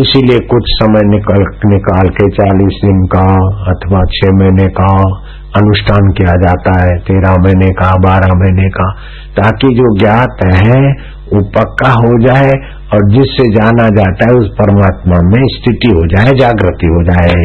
इसीलिए 0.00 0.38
कुछ 0.38 0.62
समय 0.68 1.00
निकल, 1.04 1.42
निकाल 1.66 2.08
के 2.08 2.24
चालीस 2.30 2.80
दिन 2.84 2.98
का 3.06 3.26
अथवा 3.70 4.00
छह 4.16 4.32
महीने 4.32 4.66
का 4.68 4.88
अनुष्ठान 5.56 6.10
किया 6.12 6.32
जाता 6.32 6.74
है, 6.84 6.98
तेरह 6.98 7.36
महीने 7.44 7.68
का, 7.70 7.90
बारह 7.96 8.34
महीने 8.34 8.68
का, 8.68 8.90
ताकि 9.36 9.68
जो 9.68 9.98
ज्ञात 9.98 10.44
है 10.54 10.80
वो 11.32 11.40
पक्का 11.50 11.92
हो 11.92 12.10
जाए 12.26 12.50
और 12.92 13.06
जिससे 13.10 13.46
जाना 13.54 13.88
जाता 13.88 14.28
है 14.28 14.34
उस 14.38 14.48
परमात्मा 14.48 15.22
में 15.28 15.46
स्थिति 15.46 15.88
हो 15.88 16.06
जाए, 16.06 16.36
जागृति 16.38 16.86
हो 16.86 17.02
जाए। 17.02 17.40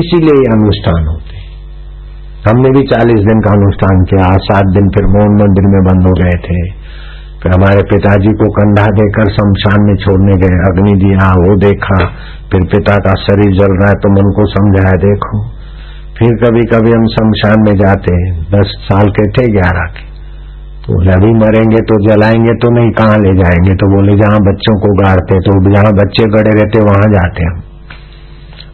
इसीलिए 0.00 0.34
ये 0.34 0.52
अनुष्ठान 0.52 1.06
होते 1.06 1.40
हमने 2.48 2.70
भी 2.70 2.86
चालीस 2.86 3.24
दिन 3.24 3.40
का 3.40 3.50
अनुष्ठान 3.50 4.04
किया, 4.04 4.28
सात 4.36 4.64
दिन 4.64 4.88
फिर 4.88 5.04
मौन 5.06 5.34
मंदिर 5.34 5.66
में 5.66 5.82
बंद 5.84 6.06
हो 6.06 6.12
गए 6.12 6.38
थे। 6.48 6.81
फिर 7.42 7.52
हमारे 7.52 7.82
पिताजी 7.82 8.28
को 8.28 8.50
कंधा 8.50 8.86
देकर 8.86 9.24
शमशान 9.24 9.82
में 9.82 9.94
छोड़ने 9.94 10.32
गए। 10.32 10.56
अग्नि 10.70 10.92
दिया, 10.92 11.30
वो 11.30 11.56
देखा। 11.56 12.04
फिर 12.52 12.60
पिता 12.64 12.96
का 12.96 13.14
शरीर 13.14 13.52
जल 13.58 13.72
रहा 13.72 13.88
है 13.88 13.94
तो 13.94 14.10
मन 14.10 14.32
को 14.32 14.46
समझाया, 14.46 14.92
देखो। 14.92 15.48
फिर 16.18 16.28
कभी 16.28 16.60
कभी 16.60 16.90
हम 16.90 17.06
शमशान 17.06 17.60
में 17.60 17.74
जाते 17.76 18.14
हैं। 18.14 18.42
दस 18.42 18.74
साल 18.82 19.08
के 19.08 19.30
थे, 19.30 19.52
ग्यारह 19.52 19.92
के। 19.92 20.12
तो 20.86 21.12
अभी 21.12 21.32
मरेंगे 21.32 21.80
तो 21.80 22.08
जलाएँगे 22.08 22.54
तो 22.54 22.80
नहीं, 22.80 22.90
कहाँ 22.90 23.18
ले 23.18 23.34
जाएँगे? 23.42 23.74
तो 23.74 23.96
बोले, 23.96 24.16
जहाँ 24.16 24.38
बच्चों 24.40 24.80
को 24.80 25.04
गाड़ते 25.04 25.38
तो 25.38 25.74
जहाँ 25.74 25.92
बच्चे 25.92 26.24
गड़े 26.24 26.50
रहते 26.50 26.78
वहाँ 26.78 27.12
जाते 27.12 27.42
हम। 27.44 27.62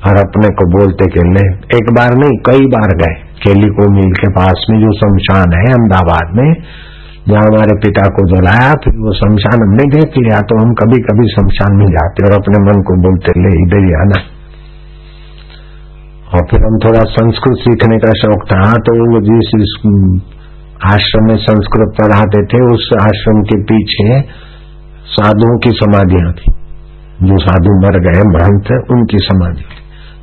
और 0.07 0.17
अपने 0.17 0.49
को 0.49 0.79
बोलते 0.79 1.07
के 1.07 1.33
ले 1.33 1.77
एक 1.77 1.93
बार 1.93 2.15
नहीं, 2.15 2.31
कई 2.31 2.67
बार 2.67 2.97
गए। 2.97 3.15
केली 3.43 3.69
को 3.69 3.93
मिल 3.93 4.13
के 4.13 4.31
पास 4.33 4.67
में, 4.71 4.81
जो 4.81 4.93
शमशान 4.93 5.59
है, 5.59 5.65
अहमदाबाद 5.73 6.37
में 6.37 6.55
जहाँ 7.27 7.41
हमारे 7.43 7.75
पिता 7.81 8.05
को 8.17 8.23
जलाया, 8.29 8.69
फिर 8.83 8.95
वो 8.99 9.13
शमशान 9.17 9.63
हमने 9.63 9.85
देख 9.93 10.19
लिया 10.19 10.41
तो 10.49 10.59
हम 10.61 10.75
कभी 10.77 10.99
कभी 11.07 11.25
शमशान 11.31 11.75
में 11.77 11.89
जाते 11.91 12.27
और 12.27 12.35
अपने 12.35 12.61
मन 12.63 12.79
को 12.83 12.95
बोलते, 13.03 13.35
ले, 13.41 13.51
इधर 13.63 13.83
ही 13.85 13.97
आना। 13.97 14.21
और 16.29 16.47
फिर 16.49 16.65
हम 16.65 16.79
थोड़ा 16.81 17.03
संस्कृत 17.11 17.61
सीखने 17.61 17.99
का 17.99 18.13
शौक 18.19 18.47
था। 18.49 18.61
तो 18.83 18.95
वो 19.03 19.21
जिस 19.27 19.53
आश्रम 20.89 21.27
में 21.27 21.39
संस्कृत 21.43 21.95
पढ़ाते 21.97 22.43
थे, 22.47 22.59
उस 22.73 22.89
आश्रम 22.99 23.43
के 23.49 23.59
पीछे 23.65 24.21
साधुओं 25.11 25.57
की 25.59 25.73
समाधियाँ 25.77 26.33
थी। 26.35 26.53
जो 27.23 27.39
साधु 27.41 27.73
मर 27.81 27.97
गए, 28.03 28.21
महंत 28.31 28.69
उनकी 28.93 29.21
समाधि 29.23 29.65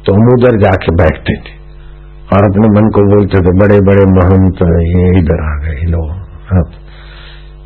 तो 0.06 0.14
हम 0.14 0.28
उधर 0.34 0.58
जाके 0.60 0.92
बैठते 0.96 1.34
थे 1.42 1.54
और 2.32 2.46
अपने 2.46 2.68
मन 2.74 2.90
को 2.90 3.04
बोलते 3.08 3.40
थे 3.40 3.54
बड़े 3.60 3.80
बड़े 3.88 4.06
महंत, 4.12 4.62
ये 4.90 5.06
इधर 5.20 5.42
आ 5.46 5.54
गए 5.64 5.88
लोग 5.92 6.10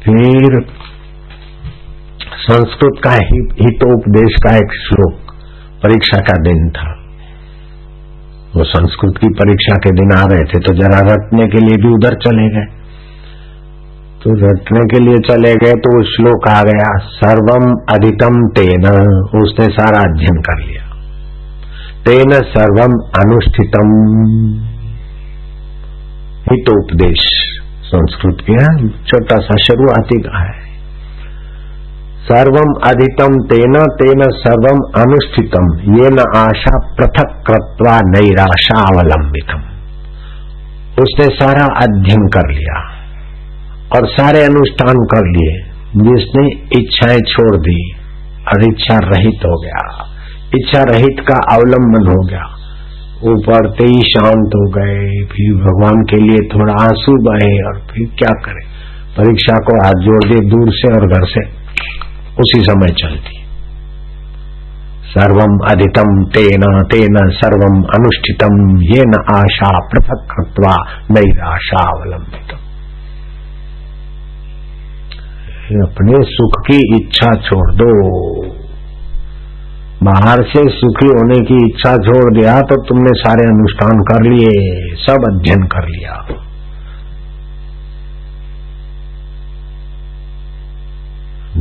फिर 0.03 0.55
संस्कृत 2.41 3.01
का 3.03 3.11
हितोपदेश 3.11 4.35
का 4.43 4.55
एक 4.55 4.75
श्लोक 4.75 5.33
परीक्षा 5.83 6.19
का 6.19 6.35
दिन 6.41 6.69
था। 6.69 6.87
वो 8.55 8.63
संस्कृत 8.63 9.17
की 9.21 9.29
परीक्षा 9.33 9.75
के 9.75 9.91
दिन 9.91 10.13
आ 10.17 10.21
रहे 10.25 10.45
थे 10.45 10.59
तो 10.59 10.73
जरा 10.73 10.99
रटने 11.05 11.47
के 11.47 11.59
लिए 11.59 11.77
भी 11.77 11.93
उधर 11.93 12.15
चले 12.17 12.47
गए। 12.49 12.67
तो 14.23 14.31
रटने 14.37 14.85
के 14.87 14.99
लिए 14.99 15.19
चले 15.27 15.53
गए 15.55 15.75
तो 15.79 15.91
वो 15.97 16.03
श्लोक 16.05 16.47
आ 16.49 16.61
गया 16.63 16.87
सर्वम 17.11 17.67
अधितम 17.93 18.39
तेन, 18.55 18.87
उसने 19.43 19.67
सारा 19.73 20.01
अध्ययन 20.01 20.41
कर 20.41 20.57
लिया। 20.65 20.83
तेन 22.03 22.31
सर्वम 22.49 22.97
अनुष्ठितम। 23.19 23.93
हितोपदेश। 26.51 27.23
संस्कृत 27.89 28.37
के 28.41 28.89
छोटा 28.89 29.35
सा 29.35 29.57
शुरुआती 29.57 30.21
का 30.21 30.39
है 30.43 30.69
सर्वम 32.23 32.73
अधितम 32.89 33.39
तेन 33.47 33.73
तेन 34.01 34.21
सर्वम 34.31 35.01
अनुष्ठितम 35.01 35.73
ये 35.95 36.09
न 36.09 36.19
आशा 36.35 36.95
पृथक 36.95 37.43
कृत्वा 37.47 37.99
नैराशा 38.05 38.79
अवलंबितम 38.79 39.69
उसने 41.01 41.35
सारा 41.35 41.65
अध्ययन 41.65 42.27
कर 42.27 42.49
लिया 42.49 42.99
और 43.95 44.07
सारे 44.07 44.43
अनुष्ठान 44.43 44.95
कर 44.95 45.25
लिए, 45.27 45.61
जिसने 45.95 46.47
इच्छाएँ 46.79 47.19
छोड़ 47.19 47.57
दी। 47.57 47.95
और 48.47 48.63
इच्छा 48.63 48.97
रहित 49.03 49.45
हो 49.45 49.61
गया। 49.61 50.05
इच्छा 50.55 50.83
रहित 50.83 51.25
का 51.31 51.55
अवलंबन 51.55 52.07
हो 52.07 52.27
गया। 52.27 52.58
वो 53.23 53.41
पढ़ते 53.47 53.85
ही 53.85 54.01
शांत 54.01 54.51
हो 54.55 54.69
गए, 54.69 55.25
फिर 55.25 55.55
भगवान 55.55 56.01
के 56.09 56.17
लिए 56.17 56.37
थोड़ा 56.55 56.73
आँसू 56.73 57.11
बहे 57.11 57.67
और 57.67 57.79
फिर 57.79 58.07
क्या 58.17 58.31
करे? 58.45 58.65
परीक्षा 59.17 59.55
को 59.55 59.85
हाथ 59.85 59.91
जोड़ 59.91 60.23
दे, 60.23 60.49
दूर 60.49 60.69
से 60.69 60.93
और 60.93 61.07
घर 61.07 61.25
से। 61.25 61.41
उसी 62.39 62.61
समय 62.61 62.87
चलती। 62.87 63.39
सर्वम 65.09 65.57
अधितम 65.71 66.23
तेना 66.23 66.81
तेना 66.81 67.29
सर्वम 67.29 67.81
अनुष्ठितम 67.81 68.79
ये 68.81 69.03
न 69.07 69.23
आशा 69.35 69.79
पृथक 69.79 70.27
कृत्वा 70.31 70.75
नैराशा 71.11 71.89
अवलंबित 71.89 72.55
अपने 75.89 76.13
सुख 76.21 76.51
की 76.67 76.95
इच्छा 76.95 77.31
छोड़ 77.33 77.75
दो। 77.75 78.58
बाहर 80.03 80.41
से 80.43 80.61
सुखी 80.69 81.07
होने 81.07 81.37
की 81.39 81.55
इच्छा 81.65 81.89
छोड़ 82.03 82.27
दिया 82.33 82.51
तो 82.61 82.75
तुमने 82.83 83.11
सारे 83.13 83.47
अनुष्ठान 83.47 84.03
कर 84.09 84.21
लिए, 84.23 84.51
सब 84.97 85.25
अध्ययन 85.27 85.65
कर 85.65 85.87
लिया। 85.87 86.13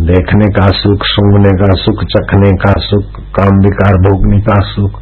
देखने 0.06 0.46
का 0.50 0.68
सुख, 0.72 1.04
सूंघने 1.04 1.52
का 1.52 1.72
सुख, 1.74 2.04
चखने 2.04 2.52
का 2.56 2.72
सुख, 2.80 3.20
काम 3.34 3.58
विकार, 3.58 3.98
भोगने 3.98 4.40
का 4.40 4.60
सुख। 4.68 5.00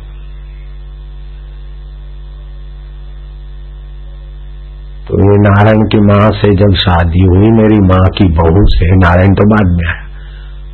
तो 5.09 5.20
ये 5.22 5.37
नारायण 5.42 5.85
की 5.87 6.01
माँ 6.07 6.31
से 6.33 6.55
जब 6.55 6.75
शादी 6.77 7.27
हुई, 7.27 7.53
मेरी 7.59 7.79
माँ 7.87 8.07
की 8.16 8.33
बहू 8.33 8.66
से, 8.70 8.90
नारायण 8.96 9.35
तो 9.35 9.49
बाद 9.49 9.77
में 9.77 9.87
आया। 9.88 10.06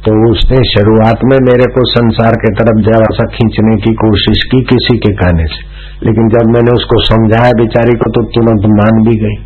तो 0.06 0.30
उसने 0.30 0.56
शुरुआत 0.56 1.20
में 1.24 1.38
मेरे 1.38 1.66
को 1.72 1.82
संसार 1.84 2.32
के 2.32 2.50
तरफ़ 2.54 2.78
जरा 2.82 3.10
सा 3.10 3.24
खींचने 3.24 3.76
की 3.76 3.92
कोशिश 3.94 4.40
की 4.52 4.60
किसी 4.62 4.98
के 4.98 5.12
कहने 5.14 5.44
से। 5.46 5.60
लेकिन 6.06 6.28
जब 6.28 6.48
मैंने 6.50 6.70
उसको 6.70 7.04
समझाया, 7.04 7.52
बेचारी 7.52 7.92
को 7.92 8.10
तो 8.10 8.22
तुरंत 8.22 8.66
मान 8.66 9.04
भी 9.04 9.16
गई। 9.16 9.36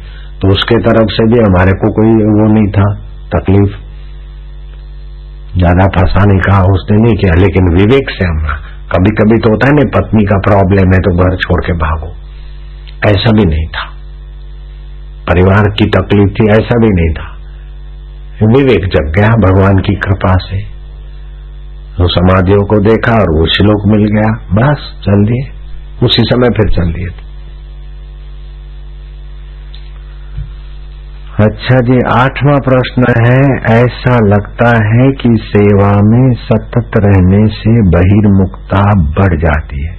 तो 0.41 0.49
उसके 0.49 0.81
तरफ़ 0.81 1.11
से 1.11 1.27
भी 1.33 1.39
हमारे 1.39 1.73
को 1.73 1.93
कोई 1.93 2.09
वो 2.09 2.53
नहीं 2.53 2.67
था, 2.67 2.95
तकलीफ़। 3.37 3.77
ज़्यादा 5.59 5.87
फंसाने 5.87 6.39
का 6.39 6.63
उसने 6.73 6.97
नहीं 7.03 7.15
किया, 7.15 7.35
लेकिन 7.35 7.75
विवेक 7.75 8.11
से 8.11 8.25
हम 8.25 8.41
कभी 8.93 9.11
कभी 9.11 9.39
तो 9.39 9.51
होता 9.51 9.67
है 9.67 9.73
ना, 9.73 10.01
पत्नी 10.01 10.25
का 10.25 10.39
प्रॉब्लम 10.39 10.93
है 10.93 10.99
तो 10.99 11.17
घर 11.17 11.37
छोड़ 11.37 11.65
के 11.65 11.73
भागो। 11.73 12.15
ऐसा 13.11 13.33
भी 13.33 13.45
नहीं 13.45 13.67
था। 13.67 13.89
परिवार 15.31 15.63
की 15.63 15.85
तकलीफ़ 15.85 16.31
थी, 16.31 16.53
ऐसा 16.53 16.79
भी 16.79 16.89
नहीं 16.89 17.15
था। 17.15 17.36
विवेक 18.43 18.85
जग 18.85 19.13
गया 19.19 19.29
भगवान 19.29 19.79
की 19.79 19.95
कृपा 19.95 20.33
से। 20.33 20.63
तो 21.99 22.09
समाधियों 22.09 22.67
को 22.67 22.79
देखा 22.79 23.13
और 23.13 23.41
वो 23.41 23.47
श्लोक 23.47 23.83
मिल 23.87 24.07
गया। 24.07 24.33
बस, 24.55 25.01
चल 25.05 25.25
दिए। 25.25 25.53
उसी 26.07 26.23
समय 26.23 26.49
फिर 26.49 26.71
चल 26.77 26.93
दिए 26.93 27.27
अच्छा 31.41 31.81
जी, 31.81 31.99
आठवां 32.13 32.61
प्रश्न 32.61 33.05
है, 33.27 33.41
ऐसा 33.83 34.15
लगता 34.15 34.69
है 34.69 35.13
कि 35.13 35.29
सेवा 35.41 35.93
में 35.95 36.35
सतत 36.35 36.91
रहने 36.99 37.47
से 37.47 37.83
बहिर्मुक्ता 37.91 38.85
बढ़ 38.95 39.41
जाती 39.41 39.87
है। 39.87 39.97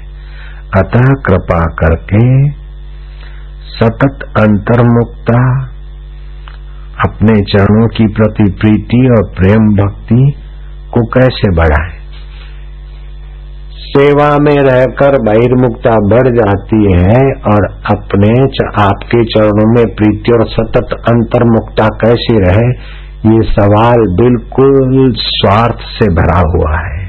अतः 0.78 1.14
कृपा 1.26 1.66
करके 1.66 2.50
सतत 3.70 4.20
अंतर्मुक्ता 4.38 5.66
अपने 7.06 7.42
चरणों 7.42 7.88
की 7.88 8.08
प्रति 8.08 8.44
प्रीति 8.62 9.10
और 9.10 9.32
प्रेम 9.38 9.66
भक्ति 9.76 10.34
को 10.94 11.06
कैसे 11.06 11.56
बढ़ाए? 11.56 11.98
सेवा 13.78 14.38
में 14.38 14.56
रहकर 14.56 15.18
बहिर्मुक्ता 15.22 15.92
बढ़ 15.92 16.28
जाती 16.28 16.84
है 16.94 17.32
और 17.32 17.66
अपने 17.96 18.32
आपके 18.84 19.24
चरणों 19.24 19.76
में 19.76 19.96
प्रीति 19.96 20.32
और 20.32 20.48
सतत 20.48 20.98
अंतर्मुक्ता 21.10 21.88
कैसी 21.88 22.40
रहे, 22.40 22.98
ये 23.36 23.42
सवाल 23.42 23.98
बिल्कुल 23.98 25.14
स्वार्थ 25.18 25.80
से 25.80 26.14
भरा 26.14 26.40
हुआ 26.40 26.78
है। 26.80 27.08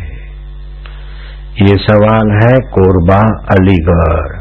ये 1.62 1.77
सवाल 1.77 2.31
है 2.44 2.59
कोरबा, 2.59 3.20
अलीगढ़। 3.51 4.38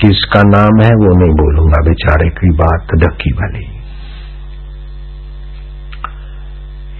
किसका 0.00 0.42
नाम 0.42 0.82
है 0.82 0.90
वो 0.90 1.20
नहीं 1.20 1.32
बोलूँगा, 1.32 1.88
बेचारे 1.88 2.28
की 2.28 2.50
बात 2.50 2.86
धक्की 2.96 3.30
वाली। 3.30 3.73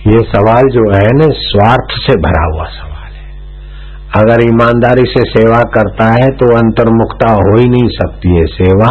ये 0.07 0.19
सवाल 0.21 0.67
जो 0.73 0.83
है 0.95 1.11
ना, 1.13 1.27
स्वार्थ 1.33 1.93
से 2.07 2.15
भरा 2.21 2.43
हुआ 2.47 2.65
सवाल 2.65 3.13
है। 3.13 3.29
अगर 4.17 4.43
ईमानदारी 4.45 5.05
से 5.05 5.23
सेवा 5.31 5.63
करता 5.77 6.09
है 6.13 6.29
तो 6.31 6.49
अंतर्मुखता 6.57 7.33
हो 7.33 7.57
ही 7.59 7.69
नहीं 7.69 7.89
सकती 7.89 8.35
है। 8.37 8.45
सेवा 8.47 8.91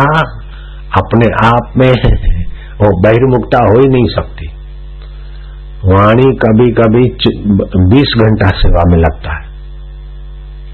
अपने 0.97 1.29
आप 1.47 1.77
में 1.77 1.91
वो 2.81 3.01
बहिर्मुखता 3.01 3.63
हो 3.63 3.79
ही 3.79 3.89
नहीं 3.89 4.07
सकती। 4.15 4.47
वाणी 5.85 6.27
कभी 6.35 6.67
कभी 6.71 7.05
बीस 7.89 8.13
घंटा 8.19 8.47
सेवा 8.57 8.83
में 8.87 8.97
लगता 8.97 9.39
है। 9.39 9.51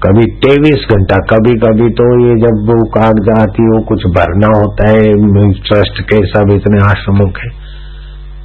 कभी 0.02 0.26
तेईस 0.44 0.86
घंटा 0.90 1.16
कभी 1.16 1.54
कभी 1.58 1.88
तो 1.94 2.10
ये 2.26 2.34
जब 2.40 2.68
वो 2.68 2.84
कागजात 2.90 3.64
वो 3.64 3.80
कुछ 3.84 4.06
भरना 4.06 4.58
होता 4.58 4.88
है 4.88 5.02
ट्रस्ट 5.52 6.00
के 6.02 6.26
सब 6.26 6.52
इतने 6.52 6.84
आश्रमों 6.84 7.30
के। 7.30 7.59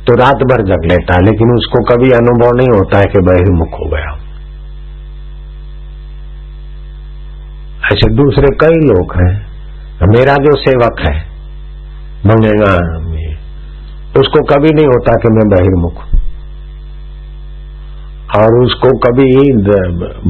तो 0.08 0.16
रात 0.16 0.44
भर 0.50 0.62
जग 0.66 0.84
लेता 0.88 1.14
है, 1.14 1.22
लेकिन 1.26 1.52
उसको 1.54 1.80
कभी 1.86 2.12
अनुभव 2.16 2.52
नहीं 2.58 2.72
होता 2.72 2.98
है 2.98 3.06
कि 3.14 3.22
बहिर्मुख 3.28 3.80
हो 3.80 3.88
गया। 3.92 4.12
ऐसे 7.88 8.10
दूसरे 8.16 8.52
कई 8.62 8.78
लोग 8.86 9.16
हैं, 9.18 9.34
मेरा 10.10 10.36
जो 10.44 10.54
सेवक 10.60 11.02
है 11.02 11.16
मंगेगा 12.26 12.76
उसको 14.16 14.42
कभी 14.48 14.70
नहीं 14.74 14.88
होता 14.88 15.14
कि 15.18 15.30
मैं 15.32 15.44
बहिर्मुख 15.50 15.98
और 18.36 18.56
उसको 18.60 18.92
कभी 19.00 19.26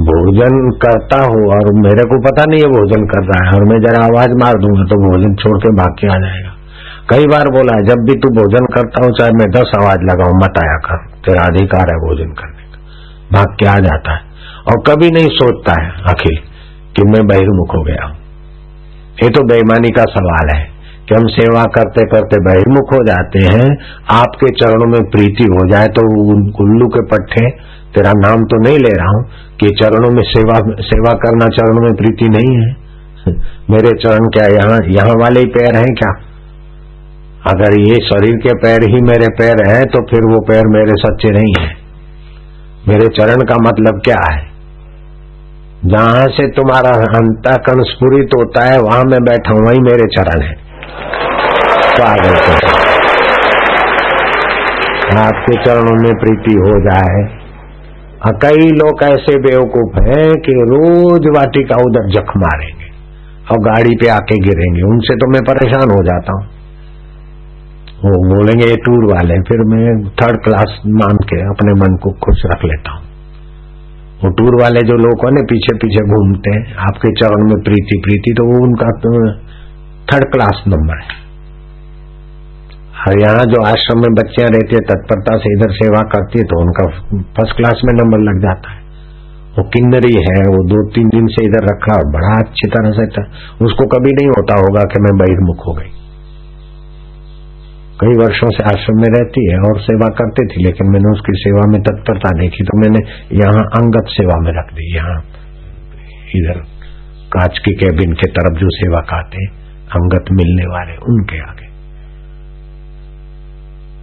भोजन 0.08 0.58
करता 0.82 1.20
हूँ, 1.26 1.44
और 1.50 1.70
मेरे 1.82 2.06
को 2.10 2.20
पता 2.24 2.46
नहीं 2.46 2.62
है 2.62 2.70
भोजन 2.72 3.06
कर 3.08 3.24
रहा 3.26 3.44
है, 3.44 3.54
और 3.54 3.66
मैं 3.70 3.80
जरा 3.84 4.04
आवाज़ 4.06 4.36
मार 4.42 4.60
दूँगा 4.64 4.86
तो 4.90 4.98
भोजन 5.04 5.36
छोड़ 5.36 5.58
के 5.60 5.74
भाग 5.78 5.96
के 6.02 6.08
आ 6.08 6.18
जाएगा। 6.20 6.55
कई 7.10 7.26
बार 7.26 7.48
बोला 7.48 7.74
है, 7.78 7.86
जब 7.86 7.96
भी 7.96 8.14
तू 8.14 8.30
भोजन 8.30 8.66
करता 8.66 9.06
हो, 9.06 9.12
चाहे 9.12 9.32
मैं 9.32 9.52
दस 9.52 9.72
आवाज़ 9.80 10.00
लगाऊ, 10.00 10.34
मत 10.34 10.54
आया 10.58 10.78
कर। 10.78 10.98
तेरा 10.98 11.42
अधिकार 11.42 11.90
है 11.90 11.96
भोजन 11.96 12.32
करने 12.32 12.64
का। 12.64 12.80
भाग 13.34 13.58
के 13.60 13.66
आ 13.66 13.80
जाता 13.80 14.14
है। 14.14 14.20
और 14.68 14.84
कभी 14.88 15.10
नहीं 15.10 15.28
सोचता 15.28 15.82
है 15.82 15.90
अखिल 15.90 16.36
कि 16.96 17.04
मैं 17.04 17.28
बहिर्मुख 17.28 17.76
हो 17.76 17.84
गया 17.84 18.06
हूँ। 18.06 18.16
ये 19.24 19.30
तो 19.30 19.44
बेईमानी 19.44 19.90
का 19.90 20.04
सवाल 20.04 20.58
है 20.58 20.64
कि 21.10 21.16
हम 21.16 21.28
सेवा 21.28 21.64
करते 21.64 22.06
करते 22.06 22.40
बहिर्मुख 22.44 22.94
हो 22.94 23.06
जाते 23.06 23.40
हैं, 23.40 23.78
आपके 24.12 24.50
चरणों 24.50 24.88
में 24.88 25.10
प्रीति 25.10 25.44
हो 25.44 25.72
जाए 25.72 25.88
तो 25.88 26.02
उल्लू 26.64 26.88
के 26.88 27.06
पट्टे 27.06 27.50
तेरा 27.96 28.12
नाम 28.16 28.44
तो 28.44 28.64
नहीं 28.64 28.80
ले 28.80 28.90
रहा 28.90 29.08
हूँ 29.08 29.26
कि 29.60 29.70
चरणों 29.70 30.12
में 30.12 30.24
सेवा 30.24 30.76
सेवा 30.82 31.14
करना 31.14 31.46
चरणों 31.46 31.82
में 31.82 31.94
प्रीति 31.94 32.30
नहीं 32.30 32.58
है। 32.58 32.76
मेरे 33.70 33.90
चरण 33.90 34.20
क्या 34.20 34.46
यहाँ 34.46 34.80
यहाँ 34.88 35.16
वाले 35.22 35.40
ही 35.40 35.46
पैर 35.46 35.76
हैं 35.76 35.96
क्या? 35.96 36.35
अगर 37.46 37.74
ये 37.80 37.96
शरीर 38.04 38.38
के 38.44 38.54
पैर 38.60 38.84
ही 38.92 39.00
मेरे 39.04 39.26
पैर 39.40 39.60
हैं 39.66 39.82
तो 39.88 40.00
फिर 40.12 40.28
वो 40.30 40.38
पैर 40.46 40.70
मेरे 40.70 40.94
सच्चे 41.00 41.32
नहीं 41.32 41.52
है। 41.58 41.68
मेरे 42.88 43.10
चरण 43.18 43.44
का 43.44 43.58
मतलब 43.62 44.00
क्या 44.06 44.22
है? 44.22 44.40
जहाँ 45.86 46.24
से 46.30 46.48
तुम्हारा 46.54 46.94
अंतकरण 47.18 47.84
स्फुरित 47.84 48.34
होता 48.38 48.64
है, 48.66 48.80
वहाँ 48.80 49.04
मैं 49.04 49.20
बैठा 49.24 49.54
हूँ, 49.54 49.66
वही 49.68 49.82
मेरे 49.82 50.08
चरण 50.14 50.42
है। 50.42 50.56
स्वागत 51.92 52.40
तो 55.08 55.20
आपके 55.20 55.60
चरणों 55.66 55.96
में 56.00 56.14
प्रीति 56.18 56.56
हो 56.60 56.74
जाए। 56.82 57.22
कई 58.42 58.68
लोग 58.74 59.04
ऐसे 59.04 59.38
बेवकूफ़ 59.42 60.02
हैं 60.04 60.28
कि 60.42 60.58
रोज 60.66 61.30
वाटिका 61.36 61.78
उधर 61.84 62.10
जख 62.12 62.36
मारेंगे 62.40 62.92
और 63.52 63.64
गाड़ी 63.66 63.96
पे 63.96 64.08
आके 64.12 64.42
गिरेंगे। 64.42 64.84
उनसे 64.88 65.16
तो 65.16 65.32
मैं 65.34 65.42
परेशान 65.46 65.92
हो 65.92 66.04
जाता 66.06 66.38
हूँ। 66.38 66.44
वो 67.96 68.12
बोलेंगे, 68.26 68.66
ये 68.66 68.76
टूर 68.86 69.04
वाले 69.06 69.36
फिर 69.44 69.62
मैं 69.68 69.84
थर्ड 70.20 70.38
क्लास 70.44 70.72
मान 70.96 71.20
के 71.26 71.38
अपने 71.48 71.74
मन 71.76 71.96
को 72.04 72.12
खुश 72.24 72.42
रख 72.46 72.66
लेता 72.66 72.96
हूँ। 72.96 73.04
वो 74.16 74.30
टूर 74.34 74.58
वाले 74.62 74.82
जो 74.84 74.98
लोग 75.00 75.24
हैं 75.28 75.44
पीछे 75.46 75.76
पीछे 75.78 76.04
घूमते 76.08 76.56
हैं, 76.56 76.64
आपके 76.86 77.12
चरण 77.16 77.46
में 77.50 77.58
प्रीति 77.64 78.00
प्रीति 78.04 78.34
तो 78.34 78.46
वो 78.48 78.60
उनका 78.64 78.90
तो 79.00 79.14
थर्ड 80.12 80.28
क्लास 80.34 80.64
नंबर 80.68 81.02
है। 81.02 81.24
और 83.04 83.20
यहाँ 83.22 83.44
जो 83.48 83.64
आश्रम 83.66 84.00
में 84.02 84.14
बच्चियाँ 84.16 84.50
रहती 84.52 84.76
है, 84.76 84.82
तत्परता 84.86 85.38
से 85.40 85.50
इधर 85.56 85.74
सेवा 85.74 86.02
करती 86.14 86.40
है 86.40 86.46
तो 86.46 86.62
उनका 86.62 86.86
फ़र्स्ट 87.34 87.58
क्लास 87.58 87.82
में 87.86 87.94
नंबर 87.94 88.24
लग 88.24 88.40
जाता 88.44 88.72
है। 88.72 88.80
वो 89.58 89.64
किन्नरी 89.74 90.16
है, 90.22 90.40
वो 90.50 90.64
दो 90.68 90.80
तीन 90.94 91.10
दिन 91.10 91.28
से 91.34 91.46
इधर 91.46 91.68
रखा 91.68 92.00
बड़ा 92.14 92.32
अच्छी 92.40 92.70
तरह 92.72 92.92
से 92.94 93.06
था 93.10 93.24
उसको 93.66 93.86
कभी 93.92 94.16
नहीं 94.16 94.32
होता 94.32 94.58
होगा 94.60 94.84
कि 94.94 95.02
मैं 95.02 95.14
बहिर्मुख 95.18 95.68
हो 95.68 95.74
गई। 95.74 95.92
कई 97.96 98.16
वर्षों 98.18 98.48
से 98.52 98.64
आश्रम 98.70 98.98
में 99.00 99.10
रहती 99.12 99.42
है 99.44 99.60
और 99.66 99.78
सेवा 99.82 100.08
करती 100.16 100.44
थी, 100.48 100.64
लेकिन 100.64 100.90
मैंने 100.94 101.12
उसकी 101.12 101.36
सेवा 101.40 101.68
में 101.68 101.78
तत्परता 101.84 102.32
देखी 102.40 102.66
तो 102.66 102.80
मैंने 102.80 103.02
यहाँ 103.38 103.62
अंगत 103.78 104.10
सेवा 104.14 104.40
में 104.40 104.50
रख 104.56 104.74
दी। 104.74 104.88
यहाँ 104.96 105.20
इधर 106.36 106.60
कांच 107.34 107.60
की 107.60 107.74
कैबिन 107.76 108.14
के 108.16 108.30
तरफ़ 108.34 108.60
जो 108.60 108.74
सेवा 108.74 109.00
आते 109.16 109.46
अंगत 109.94 110.32
मिलने 110.34 110.66
वाले, 110.68 110.98
उनके 111.06 111.40
आगे। 111.42 111.70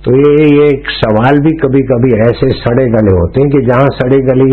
तो 0.04 0.16
ये 0.18 0.46
एक 0.62 0.90
सवाल 0.92 1.38
भी 1.40 1.52
कभी 1.58 1.82
कभी 1.88 2.08
ऐसे 2.22 2.48
सड़े 2.56 2.86
गले 2.92 3.12
होते 3.16 3.40
हैं 3.40 3.50
कि 3.50 3.60
जहाँ 3.66 3.90
सड़े 3.94 4.18
गले 4.24 4.46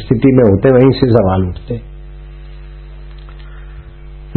स्थिति 0.00 0.32
में 0.32 0.42
होते 0.42 0.72
वहीं 0.72 0.90
से 0.98 1.10
सवाल 1.12 1.46
उठते 1.46 1.80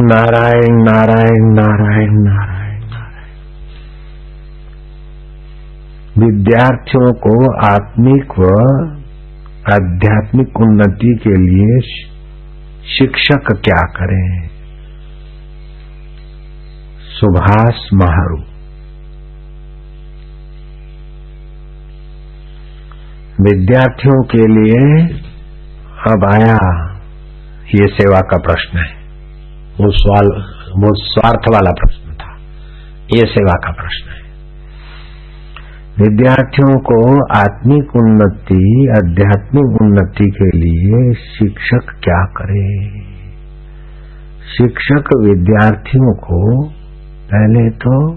नारायण 0.06 0.82
नारायण 0.84 1.54
नारायण 1.54 2.18
नारायण। 2.24 2.71
विद्यार्थियों 6.18 7.12
को 7.12 7.66
आत्मिक 7.66 8.32
व 8.38 8.42
आध्यात्मिक 9.74 10.60
उन्नति 10.60 11.18
के 11.22 11.30
लिए 11.30 11.80
शिक्षक 12.98 13.52
क्या 13.52 13.82
करें? 13.82 14.48
सुभाष 17.00 17.74
महारू। 17.94 18.36
विद्यार्थियों 23.42 24.22
के 24.22 24.38
लिए 24.38 25.06
अब 26.12 26.24
आया 26.34 26.58
ये 27.74 27.86
सेवा 27.86 28.20
का 28.20 28.38
प्रश्न 28.38 28.78
है। 28.78 29.02
वो 29.80 29.90
सवाल, 29.90 30.26
वो 30.82 30.94
स्वार्थ 30.94 31.48
वाला 31.54 31.70
प्रश्न 31.70 32.14
था। 32.14 32.36
ये 33.16 33.26
सेवा 33.26 33.54
का 33.64 33.70
प्रश्न 33.70 34.10
है। 34.10 34.21
विद्यार्थियों 36.00 36.78
को 36.80 37.24
आत्मिक 37.38 37.96
उन्नति, 37.96 38.88
आध्यात्मिक 38.96 39.82
उन्नति 39.82 40.30
के 40.30 40.58
लिए 40.58 41.14
शिक्षक 41.14 41.90
क्या 42.04 42.24
करे? 42.24 42.90
शिक्षक 44.58 45.04
विद्यार्थियों 45.16 46.14
को 46.14 46.68
पहले 47.32 47.70
तो 47.70 48.14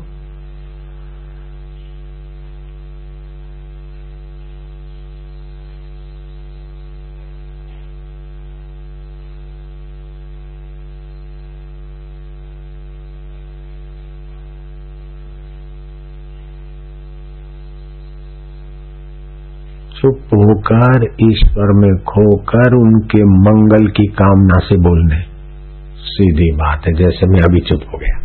चुप 20.06 20.18
होकर 20.18 21.04
ईश्वर 21.04 21.63
में 21.63 21.98
खोकर 21.98 22.76
उनके 22.76 23.24
मंगल 23.24 23.88
की 23.88 24.06
कामना 24.06 24.60
से 24.60 24.76
बोलने। 24.76 25.22
सीधी 25.96 26.52
बात 26.52 26.82
है, 26.88 26.94
जैसे 26.94 27.28
मैं 27.28 27.39
अभी 27.39 27.60
चुप 27.60 27.80
हो 27.94 27.98
गया। 27.98 28.20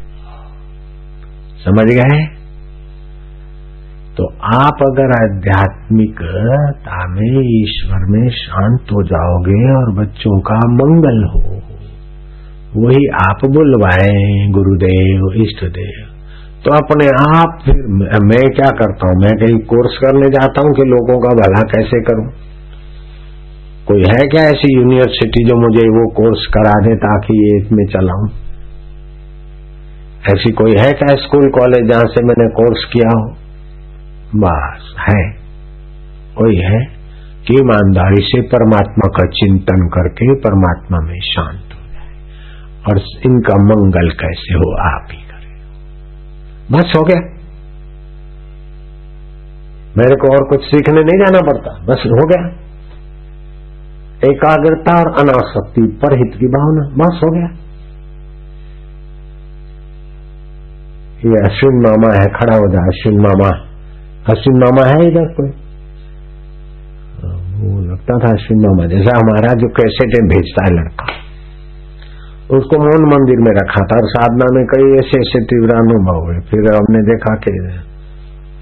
समझ 1.64 1.84
गए? 1.84 2.26
तो 4.16 4.34
आप 4.54 4.78
अगर 4.82 5.02
आध्यात्मिकता 5.02 7.08
में 7.08 7.62
ईश्वर 7.62 7.98
में 7.98 8.30
शांत 8.30 8.92
हो 8.92 9.02
जाओगे 9.02 9.74
और 9.74 9.94
बच्चों 9.94 10.40
का 10.40 10.54
मंगल 10.54 11.24
हो, 11.24 11.60
वही 12.76 13.06
आप 13.06 13.44
बुलवाए, 13.44 14.50
गुरुदेव 14.50 15.42
इष्ट 15.42 15.64
देव 15.64 16.09
तो 16.64 16.70
अपने 16.70 17.06
आप 17.06 17.58
फिर 17.64 17.74
मैं 18.22 18.50
क्या 18.50 18.70
करता 18.70 19.08
हूँ? 19.08 19.16
मैं 19.16 19.32
कहीं 19.32 19.58
कोर्स 19.58 19.98
करने 19.98 20.28
जाता 20.28 20.60
हूँ 20.60 20.74
कि 20.74 20.82
लोगों 20.82 21.20
का 21.20 21.28
भला 21.28 21.62
कैसे 21.62 22.00
करूँ? 22.00 22.32
कोई 23.88 24.00
है 24.00 24.28
क्या 24.28 24.42
ऐसी 24.42 24.76
यूनिवर्सिटी 24.76 25.44
जो 25.44 25.56
मुझे 25.56 25.80
वो 25.80 26.10
कोर्स 26.10 26.46
करा 26.46 26.72
दे 26.72 26.96
ताकि 26.96 27.34
ये 27.34 27.66
इसमें 27.66 27.84
चलाऊं? 27.84 28.28
ऐसी 30.32 30.52
कोई 30.52 30.70
है 30.70 30.92
क्या 30.92 31.16
स्कूल 31.16 31.50
कॉलेज 31.50 31.92
जहाँ 31.92 32.04
से 32.04 32.24
मैंने 32.24 32.48
कोर्स 32.48 32.84
किया 32.92 33.18
हो? 33.18 33.36
बस, 34.36 34.94
है। 35.10 35.30
कोई 36.36 36.56
है? 36.56 36.84
कि 37.46 37.54
ईमानदारी 37.54 38.22
से 38.22 38.40
परमात्मा 38.40 39.08
का 39.08 39.26
चिंतन 39.26 39.88
करके 39.88 40.34
परमात्मा 40.34 40.98
में 40.98 41.20
शांत 41.20 41.74
हो 41.74 41.92
जाए। 41.92 42.14
और 42.90 42.98
इनका 43.26 43.54
मंगल 43.54 44.10
कैसे 44.10 44.54
हो 44.54 44.96
आप 44.96 45.06
ही? 45.12 45.29
बस 46.72 46.92
हो 46.96 47.02
गया। 47.02 47.20
मेरे 49.98 50.16
को 50.16 50.32
और 50.32 50.48
कुछ 50.48 50.64
सीखने 50.64 51.00
नहीं 51.00 51.18
जाना 51.18 51.40
पड़ता, 51.40 51.84
बस 51.84 52.02
हो 52.06 52.26
गया। 52.26 52.48
एकाग्रता 54.30 54.98
और 54.98 55.08
अनासक्ति 55.18 55.82
पर 55.82 56.14
हित 56.18 56.40
की 56.40 56.46
भावना, 56.46 56.88
बस 56.88 57.20
हो 57.24 57.30
गया। 57.30 57.48
ये 61.26 61.40
अश्विन 61.40 61.80
मामा 61.80 62.12
है, 62.14 62.26
खड़ा 62.26 62.56
हो 62.56 62.68
जाए 62.72 62.82
अश्विन 62.82 63.20
मामा। 63.20 63.48
अश्विन 64.30 64.58
मामा 64.58 64.86
है 64.88 65.08
इधर 65.08 65.34
कोई? 65.34 65.50
वो 67.60 67.80
लगता 67.80 68.18
था 68.18 68.32
अश्विन 68.32 68.60
मामा 68.66 68.86
जैसा 68.86 69.16
हमारा 69.16 69.54
जो 69.54 69.68
कैसेट 69.68 70.28
भेजता 70.28 70.64
है 70.64 70.70
लड़का। 70.70 71.04
उसको 72.50 72.78
मोहन 72.80 73.04
मंदिर 73.08 73.40
में 73.40 73.52
रखा 73.56 73.82
था। 73.86 73.96
और 73.96 74.06
साधना 74.10 74.46
में 74.52 74.64
कई 74.68 74.86
ऐसे 74.96 75.18
ऐसे 75.18 75.40
तीव्र 75.46 75.76
अनुभव 75.76 76.16
हुए। 76.22 76.38
फिर 76.48 76.66
हमने 76.72 77.02
देखा 77.06 77.34
कि 77.44 77.52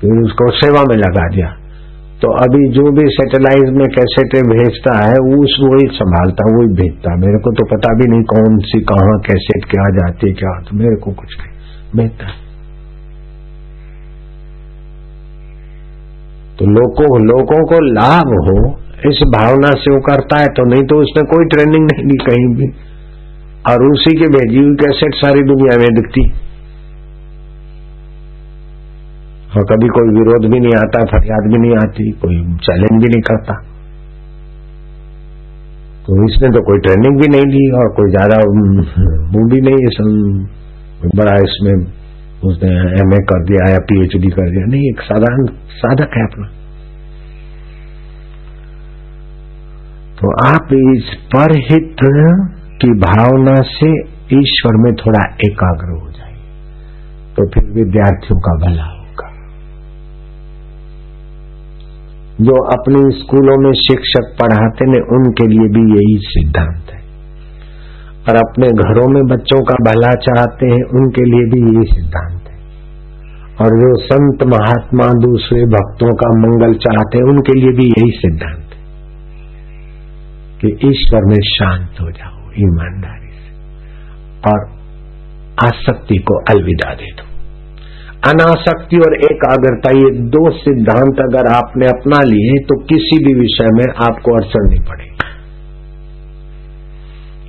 फिर 0.01 0.18
उसको 0.22 0.51
सेवा 0.57 0.83
में 0.83 0.96
लगा 0.98 1.27
दिया। 1.29 1.48
तो 2.22 2.31
अभी 2.38 2.61
जो 2.72 2.85
भी 2.92 3.05
सेटेलाइट 3.11 3.68
में 3.74 3.87
कैसेटे 3.90 4.40
भेजता 4.46 4.94
है 5.01 5.18
उस 5.35 5.53
वही 5.62 5.87
संभालता, 5.96 6.46
वही 6.48 6.68
भेजता। 6.79 7.14
मेरे 7.18 7.38
को 7.38 7.53
तो 7.53 7.66
पता 7.66 7.92
भी 7.94 8.09
नहीं 8.11 8.24
कौन 8.33 8.59
सी, 8.64 8.81
कहा 8.83 9.14
कैसेट 9.27 9.66
क्या 9.70 9.87
जाती 9.96 10.29
है, 10.29 10.35
क्या। 10.35 10.55
तो 10.62 10.77
मेरे 10.77 10.96
को 10.96 11.12
कुछ 11.12 11.37
नहीं, 11.38 11.53
भेजता 11.96 12.33
तो 16.59 16.66
लोगों 16.70 17.09
लोगों 17.24 17.59
को 17.66 17.77
लाभ 17.92 18.31
हो, 18.44 18.59
इस 19.07 19.18
भावना 19.33 19.68
से 19.81 19.90
वो 19.90 20.01
करता 20.03 20.38
है 20.38 20.46
तो 20.53 20.64
नहीं 20.68 20.87
तो 20.87 20.96
उसने 21.01 21.22
कोई 21.29 21.44
ट्रेनिंग 21.46 21.85
नहीं 21.85 22.07
दी 22.07 22.16
कहीं 22.24 22.46
भी। 22.57 22.66
और 23.68 23.85
उसी 23.87 24.12
के 24.18 24.28
भेजी 24.33 24.59
हुई 24.59 24.74
कैसेट 24.81 25.16
सारी 25.16 25.40
दुनिया 25.46 25.78
में 25.78 25.88
दिखती। 25.94 26.22
और 29.50 29.64
कभी 29.66 29.88
कोई 29.90 30.14
विरोध 30.14 30.46
भी 30.52 30.61
नहीं 30.61 30.76
आता, 30.78 31.04
फरियाद 31.11 31.50
भी 31.52 31.59
नहीं 31.59 31.76
आती, 31.78 32.07
कोई 32.22 32.37
चैलेंज 32.64 32.96
भी 33.02 33.09
नहीं 33.09 33.22
करता। 33.28 33.54
तो 36.07 36.16
इसने 36.24 36.48
तो 36.50 36.61
कोई 36.66 36.78
ट्रेनिंग 36.81 37.20
भी 37.20 37.28
नहीं 37.28 37.46
ली 37.48 37.62
और 37.78 37.88
कोई 37.96 38.11
ज़्यादा 38.11 38.37
वो 39.33 39.40
भी 39.48 39.61
नहीं 39.62 39.81
बड़ा 41.16 41.35
इसमें 41.40 41.74
उसने 42.42 42.70
एमए 43.00 43.18
कर 43.26 43.42
दिया, 43.44 43.66
या 43.70 43.81
पीएचडी 43.88 44.31
कर 44.31 44.50
दिया। 44.50 44.66
नहीं, 44.66 44.83
एक 44.90 45.00
साधारण 45.02 45.46
साधक 45.76 46.16
है 46.16 46.22
अपना। 46.24 46.46
तो 50.18 50.31
आप 50.44 50.72
इस 50.74 51.11
परहित 51.35 52.04
की 52.80 52.90
भावना 52.90 53.54
से 53.62 53.88
ईश्वर 54.36 54.76
में 54.76 54.92
थोड़ा 54.94 55.22
एकाग्र 55.44 56.00
हो 56.02 56.10
जाए 56.10 56.34
तो 57.36 57.46
फिर 57.48 57.64
विद्यार्थियों 57.72 58.38
का 58.40 58.54
भला 58.66 58.84
होगा। 58.84 59.28
जो 62.40 62.56
अपने 62.66 63.00
स्कूलों 63.18 63.56
में 63.62 63.72
शिक्षक 63.72 64.30
पढ़ाते 64.42 64.86
ने 64.86 65.00
उनके 65.16 65.46
लिए 65.46 65.68
भी 65.68 65.82
यही 65.92 66.18
सिद्धांत 66.18 66.90
है। 66.90 66.98
और 68.28 68.36
अपने 68.36 68.68
घरों 68.68 69.08
में 69.08 69.22
बच्चों 69.26 69.60
का 69.64 69.74
भला 69.74 70.10
चाहते 70.20 70.66
हैं, 70.66 70.82
उनके 70.98 71.24
लिए 71.24 71.50
भी 71.50 71.60
यही 71.60 71.84
सिद्धांत 71.92 72.48
है। 72.48 72.56
और 73.60 73.78
जो 73.78 73.92
संत 74.04 74.44
महात्मा 74.46 75.06
दूसरे 75.06 75.62
भक्तों 75.66 76.14
का 76.14 76.28
मंगल 76.38 76.74
चाहते 76.74 77.18
हैं, 77.18 77.24
उनके 77.24 77.60
लिए 77.60 77.72
भी 77.72 77.86
यही 77.86 78.10
सिद्धांत 78.10 78.74
है 78.74 78.82
कि 80.60 80.88
ईश्वर 80.88 81.24
में 81.24 81.40
शांत 81.44 82.00
हो 82.00 82.10
जाओ। 82.10 82.38
ईमानदारी 82.60 83.28
से। 83.28 83.56
और 84.50 84.78
आसक्ति 85.64 86.16
को 86.16 86.34
अलविदा 86.50 86.94
दे 86.94 87.12
दो। 87.12 87.28
अनासक्ति 88.30 88.96
और 88.96 89.14
एकाग्रता, 89.14 89.90
ये 89.90 90.10
दो 90.18 90.50
सिद्धांत 90.50 91.20
अगर 91.20 91.52
आपने 91.52 91.86
अपना 91.86 92.24
लिए 92.24 92.64
तो 92.64 92.84
किसी 92.84 93.24
भी 93.24 93.40
विषय 93.40 93.68
में 93.72 93.84
आपको 94.06 94.34
अड़चन 94.34 94.68
नहीं 94.68 94.80
पड़ेगी। 94.80 95.08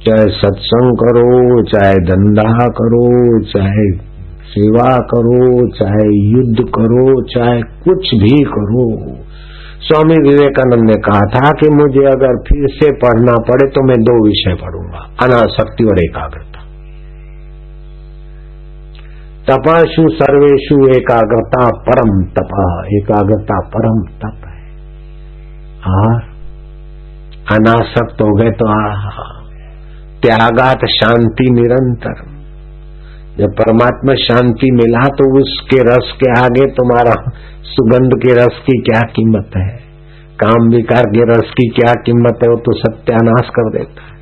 चाहे 0.05 0.29
सत्संग 0.29 0.97
करो, 0.97 1.63
चाहे 1.63 1.93
धंधा 1.93 2.67
करो, 2.67 3.41
चाहे 3.43 4.09
सेवा 4.43 4.97
करो, 4.97 5.67
चाहे 5.69 6.31
युद्ध 6.31 6.59
करो, 6.59 7.23
चाहे 7.23 7.61
कुछ 7.61 8.15
भी 8.15 8.43
करो 8.43 9.15
स्वामी 9.81 10.15
विवेकानंद 10.23 10.85
ने 10.85 10.95
कहा 11.01 11.25
था 11.33 11.49
कि 11.59 11.69
मुझे 11.71 12.05
अगर 12.07 12.39
फिर 12.47 12.63
से 12.73 12.87
पढ़ना 12.97 13.35
पड़े 13.45 13.67
तो 13.69 13.83
मैं 13.87 13.97
दो 14.01 14.15
विषय 14.25 14.55
पढ़ूँगा, 14.61 15.03
अनासक्ति 15.23 15.85
और 15.85 15.99
एकाग्रता। 15.99 16.63
तपाशु 19.47 20.03
सर्वेशु 20.15 20.75
एकाग्रता 20.95 21.61
परम 21.85 22.11
तप, 22.33 22.51
एकाग्रता 22.93 23.59
परम 23.69 24.01
तप 24.21 24.43
है। 24.47 24.57
और 25.91 26.17
अनासक्त 27.51 28.21
हो 28.21 28.33
गए 28.35 28.51
तो 28.53 28.67
त्यागात 30.21 30.85
शांति 30.91 31.47
निरंतर। 31.51 32.21
जब 33.39 33.47
परमात्मा 33.47 34.13
शांति 34.13 34.71
मिला 34.71 35.07
तो 35.07 35.39
उसके 35.39 35.81
रस 35.81 36.13
के 36.23 36.39
आगे 36.39 36.65
तुम्हारा 36.65 37.31
सुगंध 37.63 38.11
के 38.21 38.33
रस 38.33 38.61
की 38.67 38.81
क्या 38.81 39.01
कीमत 39.01 39.51
है? 39.57 39.79
काम 40.43 40.69
विकार 40.69 41.03
के 41.03 41.31
रस 41.31 41.49
की 41.49 41.69
क्या 41.69 41.93
कीमत 41.93 42.39
है? 42.43 42.49
वो 42.49 42.55
तो 42.55 42.77
सत्यानाश 42.77 43.49
कर 43.49 43.69
देता 43.69 44.01
है। 44.01 44.19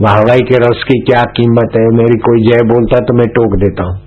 वाहवाई 0.00 0.38
के 0.38 0.54
रस 0.54 0.84
की 0.84 1.00
क्या 1.00 1.22
कीमत 1.22 1.68
है? 1.76 1.86
मेरी 1.86 2.18
कोई 2.18 2.42
जय 2.42 2.64
बोलता 2.64 2.96
है 2.96 3.02
तो 3.02 3.14
मैं 3.14 3.26
टोक 3.26 3.58
देता 3.58 3.84
हूँ। 3.84 4.00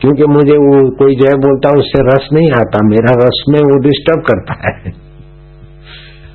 क्योंकि 0.00 0.24
मुझे 0.24 0.56
वो 0.56 0.90
कोई 0.90 1.16
जय 1.16 1.34
बोलता 1.34 1.68
है, 1.68 1.74
उससे 1.74 2.02
रस 2.02 2.28
नहीं 2.32 2.52
आता। 2.52 2.88
मेरा 2.88 3.14
रस 3.16 3.44
में 3.48 3.60
वो 3.60 3.78
डिस्टर्ब 3.78 4.22
करता 4.22 4.54
है। 4.66 4.92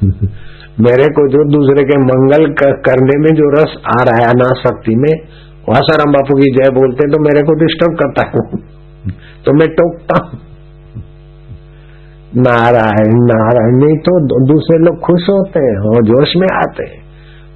मेरे 0.80 1.06
को 1.06 1.28
जो 1.30 1.52
दूसरे 1.52 1.84
के 1.84 2.02
मंगल 2.02 2.54
करने 2.62 3.20
में 3.20 3.36
जो 3.36 3.62
रस 3.62 3.78
आ 4.00 4.04
रहा 4.04 4.16
है 4.16 4.24
अनाशक्ति 4.24 4.96
में 4.96 5.28
वासाराम 5.68 6.12
बापू 6.14 6.36
की 6.38 6.50
जय 6.54 6.72
बोलते 6.74 7.08
तो 7.12 7.20
मेरे 7.24 7.42
को 7.44 7.54
डिस्टर्ब 7.60 7.94
करता 8.00 8.26
है। 8.28 8.42
तो 9.46 9.54
मैं 9.54 9.68
टोकता 9.76 10.18
हूँ। 10.20 10.44
नारायण 12.40 13.18
नारायण, 13.28 13.76
नहीं 13.80 13.98
तो 14.06 14.14
दूसरे 14.46 14.78
लोग 14.80 15.00
खुश 15.02 15.28
होते 15.30 15.62
हैं 15.62 15.78
और 15.90 16.06
जोश 16.06 16.36
में 16.38 16.48
आते 16.50 16.86
हैं। 16.86 17.04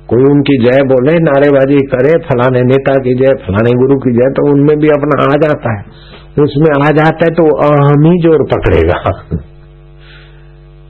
कोई 0.10 0.24
उनकी 0.28 0.56
जय 0.62 0.84
बोले, 0.88 1.16
नारेबाजी 1.24 1.82
करे, 1.90 2.14
फलाने 2.24 2.62
नेता 2.66 2.96
की 3.00 3.14
जय, 3.16 3.34
फलाने 3.44 3.74
गुरु 3.80 3.98
की 4.00 4.14
जय 4.14 4.32
तो 4.34 4.46
उनमें 4.52 4.76
भी 4.80 4.90
अपना 4.92 5.20
आ 5.26 5.36
जाता 5.42 5.74
है। 5.74 6.08
उसमें 6.42 6.70
आ 6.78 6.90
जाता 6.96 7.26
है 7.26 7.36
तो 7.36 7.46
अहम 7.64 8.06
ही 8.06 8.16
ज़ोर 8.22 8.46
पकड़ेगा। 8.48 9.00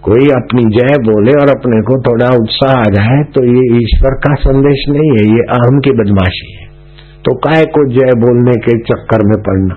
कोई 0.03 0.29
अपनी 0.33 0.63
जय 0.73 0.97
बोले 1.05 1.33
और 1.37 1.49
अपने 1.51 1.79
को 1.83 2.01
थोड़ा 2.03 2.27
उत्साह 2.37 2.73
आ 2.77 2.89
जाए 2.93 3.21
तो 3.33 3.45
ये 3.47 3.63
ईश्वर 3.77 4.17
का 4.21 4.33
संदेश 4.41 4.85
नहीं 4.89 5.11
है, 5.11 5.25
ये 5.29 5.45
अहम 5.51 5.79
की 5.79 5.95
बदमाशी 5.97 6.51
है। 6.53 6.68
तो 7.25 7.35
काय 7.35 7.63
को 7.63 7.89
जय 7.89 8.11
बोलने 8.17 8.51
के 8.51 8.77
चक्कर 8.77 9.25
में 9.25 9.43
पड़ना? 9.43 9.75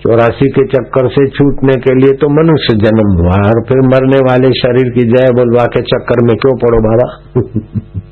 चौरासी 0.00 0.50
के 0.50 0.66
चक्कर 0.66 1.08
से 1.08 1.28
छूटने 1.28 1.72
के 1.72 1.94
लिए 1.94 2.12
तो 2.12 2.28
मनुष्य 2.28 2.74
जन्म 2.74 3.22
हुआ 3.22 3.36
और 3.36 3.64
फिर 3.68 3.80
मरने 3.80 4.18
वाले 4.18 4.48
शरीर 4.48 4.92
की 4.92 5.00
जय 5.00 5.32
बोलवा 5.32 5.64
के 5.64 5.80
चक्कर 5.80 6.24
में 6.24 6.36
क्यों 6.36 6.56
पड़ो 6.56 6.78
बाबा? 6.78 7.40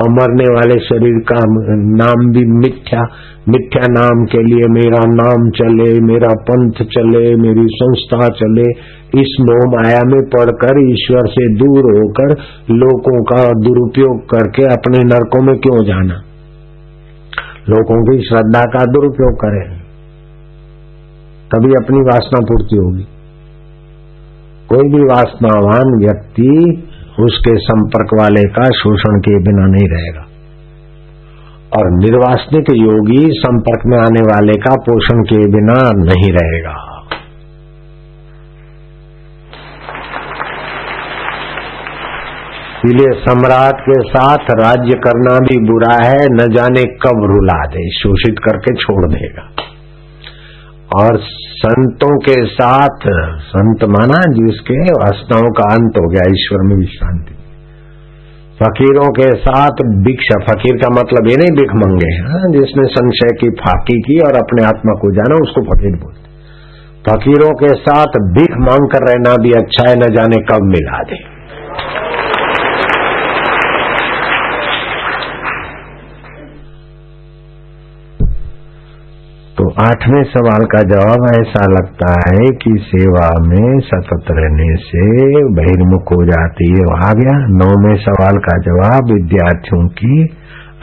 और 0.00 0.10
मरने 0.10 0.44
वाले 0.44 0.78
शरीर 0.78 1.18
का 1.18 1.40
नाम 1.76 2.32
भी 2.32 2.58
मिथ्या 2.58 3.06
मिथ्या 3.48 3.86
नाम 3.90 4.24
के 4.24 4.38
लिए 4.38 4.62
मेरा 4.70 5.00
नाम 5.06 5.50
चले, 5.50 6.00
मेरा 6.00 6.28
पंथ 6.28 6.70
चले, 6.70 7.36
मेरी 7.36 7.66
संस्था 7.72 8.28
चले। 8.28 8.70
इस 9.20 9.36
मोह 9.40 9.82
माया 9.82 10.02
में 10.06 10.20
पढ़कर 10.20 10.92
ईश्वर 10.92 11.28
से 11.28 11.54
दूर 11.54 11.96
होकर, 11.96 12.28
लोगों 12.70 13.22
का 13.22 13.42
दुरुपयोग 13.44 14.20
करके 14.20 14.62
अपने 14.62 14.98
नरकों 14.98 15.42
में 15.42 15.56
क्यों 15.58 15.84
जाना? 15.84 16.29
लोगों 17.70 18.04
की 18.04 18.28
श्रद्धा 18.28 18.60
का 18.60 18.84
दुरुपयोग 18.84 19.34
करें। 19.34 19.80
तभी 21.54 21.72
अपनी 21.72 21.98
वासना 21.98 22.40
पूर्ति 22.40 22.76
होगी। 22.76 23.06
कोई 24.68 24.88
भी 24.88 25.04
वासनावान 25.04 25.98
व्यक्ति 25.98 26.82
उसके 27.20 27.56
संपर्क 27.56 28.08
वाले 28.20 28.42
का 28.42 28.64
शोषण 28.64 29.20
के 29.20 29.38
बिना 29.38 29.66
नहीं 29.66 29.88
रहेगा। 29.88 30.26
और 31.76 31.90
निर्वासनिक 31.90 32.64
योगी 32.70 33.26
संपर्क 33.30 33.82
में 33.86 33.98
आने 33.98 34.20
वाले 34.20 34.52
का 34.52 34.74
पोषण 34.74 35.22
के 35.22 35.38
बिना 35.38 35.90
नहीं 35.96 36.32
रहेगा। 36.32 36.89
इसलिए 42.80 43.08
सम्राट 43.20 43.80
के 43.80 43.94
साथ 44.08 44.38
राज्य 44.50 44.94
करना 45.06 45.38
भी 45.38 45.56
बुरा 45.70 45.94
है, 46.04 46.20
न 46.30 46.44
जाने 46.54 46.82
कब 46.82 47.24
रुला 47.24 47.66
दे, 47.66 47.90
शोषित 47.90 48.38
करके 48.44 48.74
छोड़ 48.74 49.06
देगा। 49.06 49.42
और 51.00 51.18
संतों 51.56 52.18
के 52.18 52.46
साथ, 52.46 53.04
संत 53.40 53.84
माना 53.84 54.20
जिसके 54.32 54.78
वासनाओं 54.92 55.50
का 55.50 55.66
अंत 55.74 55.98
हो 55.98 56.08
गया, 56.08 56.22
ईश्वर 56.30 56.62
में 56.62 56.76
विश्रांति 56.76 57.34
फकीरों 58.62 59.08
के 59.10 59.28
साथ 59.36 59.82
भिक्षा, 60.02 60.38
फकीर 60.50 60.76
का 60.76 60.88
मतलब 60.90 61.28
ये 61.30 61.36
नहीं 61.36 61.52
भिख 61.56 61.74
मंगे 61.74 62.08
हाँ 62.22 62.52
जिसने 62.52 62.84
संशय 62.84 63.34
की, 63.40 63.50
फाकी 63.50 64.00
की 64.00 64.18
और 64.20 64.36
अपने 64.36 64.64
आत्मा 64.64 64.92
को 64.92 65.12
जाना, 65.12 65.36
उसको 65.36 65.62
फकीर 65.62 65.96
बोलते 65.96 66.28
फकीरों 67.10 67.50
के 67.50 67.74
साथ 67.74 68.18
भिख 68.32 68.56
मांग 68.60 68.88
कर 68.90 69.06
रहना 69.08 69.36
भी 69.36 69.52
अच्छा 69.52 69.90
है, 69.90 69.96
न 69.96 70.10
जाने 70.14 70.36
कब 70.36 70.62
मिला 70.62 71.02
दे। 71.02 71.40
आठवें 79.78 80.22
सवाल 80.22 80.60
का 80.60 80.78
जवाब 80.82 81.24
ऐसा 81.40 81.66
लगता 81.66 82.12
है 82.28 82.46
कि 82.62 82.70
सेवा 82.78 83.40
में 83.48 83.80
सतत 83.80 84.24
रहने 84.30 84.76
से 84.76 85.02
बहिर्मुख 85.54 86.02
हो 86.02 86.24
जाती 86.24 86.70
है। 86.70 86.84
आ 87.06 87.12
गया 87.12 87.46
नौवें 87.46 87.96
सवाल 87.96 88.38
का 88.38 88.58
जवाब, 88.58 89.12
विद्यार्थियों 89.12 89.88
की 89.88 90.28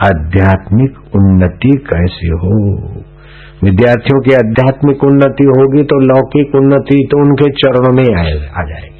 आध्यात्मिक 0.04 1.16
उन्नति 1.16 1.70
कैसे 1.70 2.28
हो? 2.28 2.78
विद्यार्थियों 3.64 4.20
की 4.20 4.34
आध्यात्मिक 4.34 5.04
उन्नति 5.04 5.44
होगी 5.44 5.82
तो 5.82 6.00
लौकिक 6.00 6.54
उन्नति 6.54 7.08
तो 7.10 7.18
उनके 7.18 7.50
चरणों 7.50 7.92
में 7.92 8.38
आ 8.56 8.62
जाएगी। 8.62 8.98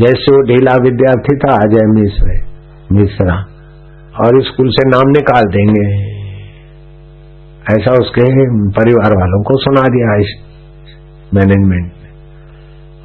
जैसे 0.00 0.34
वो 0.34 0.42
ढीला 0.42 0.74
विद्यार्थी 0.82 1.36
था, 1.36 1.56
अजय 1.56 2.00
मिश्र, 2.00 2.40
मिश्रा, 2.92 3.34
और 4.20 4.42
स्कूल 4.42 4.68
से 4.68 4.88
नाम 4.88 5.08
निकाल 5.08 5.44
देंगे। 5.44 6.19
ऐसा 7.70 7.92
उसके 8.00 8.26
परिवार 8.70 9.14
वालों 9.16 9.40
को 9.42 9.56
सुना 9.60 9.82
दिया 9.88 10.14
इस 10.20 10.30
मैनेजमेंट 11.34 11.90
ने। 11.96 12.08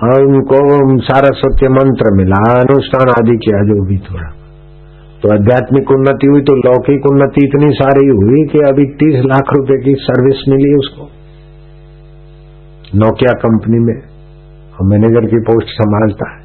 और 0.03 0.23
उनको 0.25 0.59
सारस्वत्य 1.01 1.69
मंत्र 1.69 2.13
मिला, 2.15 2.39
अनुष्ठान 2.53 3.09
आदि 3.09 3.37
किया 3.37 3.59
जो 3.63 3.77
भी 3.85 3.97
थोड़ा। 3.97 4.29
तो 5.21 5.33
आध्यात्मिक 5.33 5.91
उन्नति 5.91 6.27
हुई 6.27 6.41
तो 6.41 6.55
लौकिक 6.55 7.05
उन्नति 7.05 7.45
इतनी 7.45 7.69
सारी 7.73 8.07
हुई 8.07 8.45
कि 8.47 8.59
अभी 8.59 8.85
तीस 8.95 9.19
लाख 9.25 9.53
रुपए 9.53 9.77
की 9.83 9.93
सर्विस 9.99 10.41
मिली 10.49 10.73
उसको। 10.77 11.09
नोकिया 12.95 13.33
कंपनी 13.39 13.79
में, 13.79 13.95
और 14.71 14.87
मैनेजर 14.87 15.25
की 15.25 15.39
पोस्ट 15.41 15.73
संभालता 15.75 16.29
है। 16.31 16.43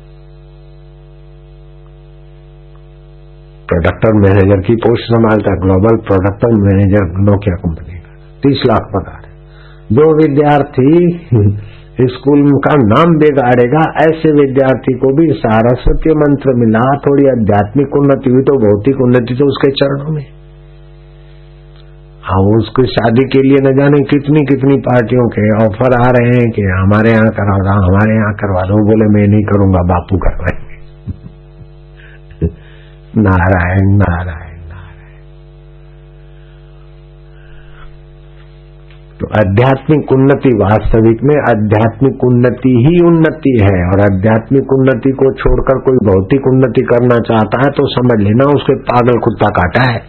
प्रोडक्टर 3.68 4.14
मैनेजर 4.18 4.60
की 4.60 4.74
पोस्ट 4.76 5.04
संभालता 5.10 5.52
है 5.52 5.60
global 5.60 5.98
product 6.06 6.54
manager 6.60 7.04
Nokia 7.22 7.56
company 7.56 7.99
तीस 8.42 8.62
लाख 8.66 8.80
पगार 8.96 9.30
जो 9.92 10.16
विद्यार्थी 10.16 11.18
स्कूल 12.00 12.42
का 12.48 12.74
नाम 12.74 13.18
बिगाड़ेगा, 13.18 13.92
ऐसे 14.02 14.32
विद्यार्थी 14.32 14.98
को 14.98 15.16
भी 15.16 15.32
सारस्वती 15.32 16.10
मंत्र 16.10 16.54
मिला, 16.54 16.96
थोड़ी 16.96 17.26
आध्यात्मिक 17.26 17.96
उन्नति 17.96 18.30
हुई 18.30 18.42
तो 18.42 18.58
भौतिक 18.58 19.00
उन्नति 19.00 19.34
तो 19.34 19.46
उसके 19.46 19.70
चरणों 19.72 20.12
में। 20.12 20.22
हाँ 22.22 22.58
उसकी 22.58 22.86
शादी 22.86 23.24
के 23.24 23.48
लिए 23.48 23.70
न 23.70 23.76
जाने 23.76 24.02
कितनी 24.02 24.44
कितनी 24.44 24.76
पार्टियों 24.76 25.28
के 25.28 25.64
ऑफ़र 25.64 26.06
आ 26.06 26.10
रहे 26.10 26.36
हैं 26.38 26.50
कि 26.50 26.62
हमारे 26.62 27.10
यहाँ 27.10 27.28
करवा 27.28 27.58
दो, 27.58 27.88
हमारे 27.88 28.14
यहाँ 28.14 28.32
करवा 28.32 28.62
दो। 28.62 28.86
बोले, 28.86 29.20
मैं 29.20 29.28
नहीं 29.28 29.42
करूँगा, 29.42 29.82
बापू 29.82 30.18
करवाएँगे। 30.18 30.78
नारायण 33.22 33.96
नारायण। 33.96 34.49
तो 39.20 39.26
आध्यात्मिक 39.38 40.12
उन्नति 40.12 40.50
वास्तविक 40.58 41.22
में 41.22 41.34
आध्यात्मिक 41.48 42.22
उन्नति 42.24 42.70
ही 42.84 42.92
उन्नति 43.06 43.50
है। 43.62 43.80
और 43.88 44.00
आध्यात्मिक 44.04 44.72
उन्नति 44.72 45.10
को 45.10 45.32
छोड़कर 45.34 45.80
कोई 45.80 45.98
भौतिक 46.06 46.46
उन्नति 46.46 46.84
करना 46.84 47.18
चाहता 47.26 47.60
है 47.60 47.70
तो 47.70 47.88
समझ 47.88 48.16
लेना, 48.22 48.46
उसके 48.54 48.76
पागल 48.84 49.18
कुत्ता 49.18 49.50
काटा 49.58 49.82
है। 49.90 50.00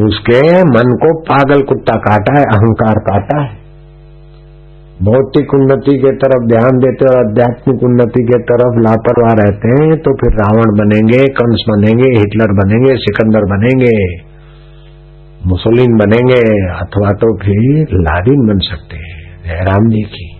उसके 0.00 0.40
मन 0.64 0.94
को 0.96 1.12
पागल 1.22 1.62
कुत्ता 1.62 1.96
काटा 2.00 2.38
है, 2.38 2.46
अहंकार 2.46 3.02
काटा 3.10 3.42
है। 3.42 3.60
भौतिक 5.02 5.54
उन्नति 5.54 5.98
के 5.98 6.16
तरफ़ 6.16 6.42
ध्यान 6.48 6.78
देते 6.78 7.06
और 7.06 7.22
आध्यात्मिक 7.26 7.82
उन्नति 7.84 8.22
के 8.24 8.42
तरफ़ 8.42 8.82
लापरवाह 8.82 9.32
रहते 9.38 9.68
हैं 9.68 9.94
तो 9.98 10.16
फिर 10.16 10.36
रावण 10.36 10.76
बनेंगे, 10.76 11.22
कंस 11.38 11.64
बनेंगे, 11.68 12.10
हिटलर 12.18 12.52
बनेंगे, 12.58 12.96
सिकंदर 12.96 13.50
बनेंगे। 13.56 13.96
मुसलिन 15.46 15.96
बनेंगे, 15.96 16.72
अथवा 16.72 17.10
तो 17.10 17.36
फिर 17.36 17.86
लादिन 17.92 18.46
बन 18.46 18.58
सकते 18.58 18.96
हैं, 18.96 19.44
जयराम 19.44 19.88
जी 19.88 20.02
की। 20.02 20.36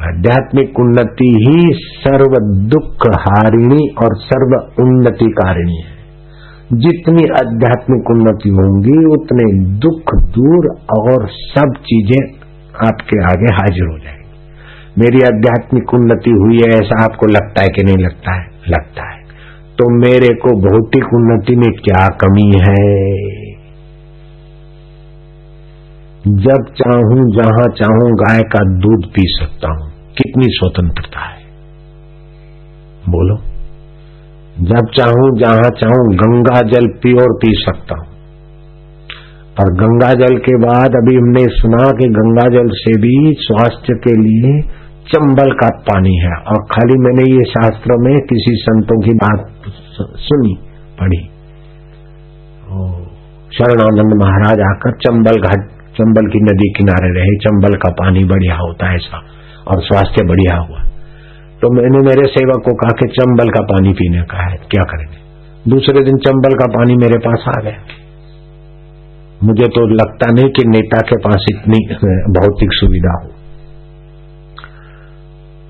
आध्यात्मिक 0.00 0.80
उन्नति 0.80 1.46
ही 1.48 1.72
सर्व 1.74 2.32
दुख 2.68 3.06
हारिणी 3.06 3.94
और 4.02 4.08
सर्व 4.16 4.82
उन्नति 4.82 5.26
कारिणी 5.26 5.76
है। 5.76 5.94
जितनी 6.72 7.24
आध्यात्मिक 7.24 8.10
उन्नति 8.10 8.48
होंगी, 8.48 9.04
उतने 9.04 9.64
दुख 9.78 10.14
दूर 10.14 10.66
और 10.98 11.28
सब 11.28 11.72
चीज़ें 11.80 12.32
आपके 12.86 13.24
आगे 13.24 13.54
हाजिर 13.54 13.88
हो 13.92 13.98
जाएँगे। 13.98 14.24
मेरी 14.98 15.22
आध्यात्मिक 15.22 15.94
उन्नति 15.94 16.30
हुई 16.30 16.56
है, 16.56 16.68
ऐसा 16.68 17.04
आपको 17.04 17.26
लगता 17.26 17.62
है 17.62 17.68
कि 17.68 17.82
नहीं 17.82 17.96
लगता 17.96 18.40
है? 18.40 18.46
लगता 18.68 19.10
है। 19.10 19.24
तो 19.78 19.98
मेरे 19.98 20.34
को 20.34 20.48
भौतिक 20.48 21.04
उन्नति 21.04 21.56
में 21.56 21.72
क्या 21.72 22.08
कमी 22.08 22.52
है? 22.68 23.33
जब 26.28 26.64
चाहूँ, 26.74 27.32
जहाँ 27.36 27.66
चाहूँ, 27.68 28.12
गाय 28.12 28.42
का 28.42 28.60
दूध 28.64 29.06
पी 29.06 29.22
सकता 29.26 29.68
हूँ। 29.72 29.90
कितनी 29.90 30.44
स्वतंत्रता 30.46 31.20
है। 31.20 31.38
बोलो। 33.08 33.36
जब 34.60 34.90
चाहूँ, 34.96 35.38
जहाँ 35.38 35.70
चाहूँ, 35.70 36.14
गंगा 36.14 36.60
जल 36.60 36.86
प्योर 36.86 37.32
पी 37.32 37.52
सकता 37.52 37.94
हूँ। 37.94 38.06
और 39.60 39.72
गंगा 39.72 40.14
जल 40.14 40.36
के 40.36 40.56
बाद 40.56 40.90
अभी 40.90 41.16
हमने 41.16 41.46
सुना 41.48 41.90
कि 41.90 42.08
गंगा 42.08 42.48
जल 42.48 42.68
से 42.72 43.00
भी 43.00 43.34
स्वास्थ्य 43.38 43.94
के 43.94 44.12
लिए 44.12 44.60
चंबल 45.06 45.52
का 45.52 45.68
पानी 45.68 46.16
है। 46.16 46.36
और 46.36 46.58
खाली 46.62 46.98
मैंने 46.98 47.22
ये 47.22 47.44
शास्त्र 47.44 47.92
में 47.98 48.20
किसी 48.20 48.54
संतों 48.54 49.00
की 49.00 49.12
बात 49.12 49.52
सुनी, 50.00 50.54
पढ़ी। 51.00 51.28
शरणानंद 53.54 54.22
महाराज 54.22 54.60
आकर 54.60 54.92
चंबल 54.92 55.32
घाट 55.32 55.73
चंबल 55.94 56.26
की 56.26 56.40
नदी 56.40 56.72
किनारे 56.72 57.20
रहे, 57.20 57.36
चंबल 57.36 57.76
का 57.76 57.90
पानी 57.90 58.24
बढ़िया 58.24 58.56
होता 58.56 58.86
है 58.86 58.94
ऐसा, 58.94 59.22
और 59.68 59.82
स्वास्थ्य 59.82 60.24
बढ़िया 60.24 60.56
हुआ। 60.56 60.78
तो 61.62 61.74
मैंने 61.74 61.98
मेरे 61.98 62.26
सेवक 62.26 62.62
को 62.64 62.74
कहा 62.74 62.90
कि 62.90 63.06
चंबल 63.06 63.48
का 63.48 63.60
पानी 63.60 63.92
पीने 63.92 64.22
का 64.22 64.50
है, 64.50 64.56
क्या 64.56 64.84
करेंगे? 64.84 65.24
दूसरे 65.70 66.04
दिन 66.04 66.16
चंबल 66.16 66.54
का 66.54 66.66
पानी 66.66 66.96
मेरे 66.96 67.18
पास 67.18 67.44
आ 67.58 67.62
गया। 67.62 67.76
मुझे 69.42 69.64
तो 69.64 69.94
लगता 69.94 70.32
नहीं 70.32 70.50
कि 70.50 70.62
नेता 70.68 70.98
के 70.98 71.16
पास 71.16 71.46
इतनी 71.50 71.78
भौतिक 72.30 72.68
सुविधा 72.72 73.24
हो। 73.24 73.30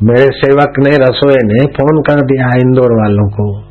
मेरे 0.03 0.27
सेवक 0.27 0.73
ने 0.79 0.91
रसोई 0.91 1.35
ने 1.35 1.67
फ़ोन 1.67 2.03
कर 2.03 2.15
दिया 2.15 2.47
इंदौर 2.47 2.93
वालों 2.93 3.31
को। 3.31 3.64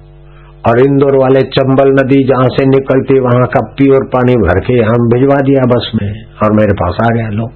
और 0.70 0.80
इंदौर 0.80 1.16
वाले 1.18 1.41
चंबल 1.55 1.89
नदी 1.91 2.18
जहाँ 2.28 2.49
से 2.49 2.66
निकलती, 2.66 3.20
वहाँ 3.20 3.47
का 3.47 3.61
प्योर 3.76 4.03
पानी 4.07 4.36
भर 4.36 4.59
के 4.59 4.76
हम 4.82 5.07
भिजवा 5.07 5.39
दिया 5.41 5.64
बस 5.64 5.88
में 5.95 6.09
और 6.43 6.53
मेरे 6.53 6.74
पास 6.74 6.99
आ 7.01 7.07
गया 7.16 7.30
लो 7.30 7.47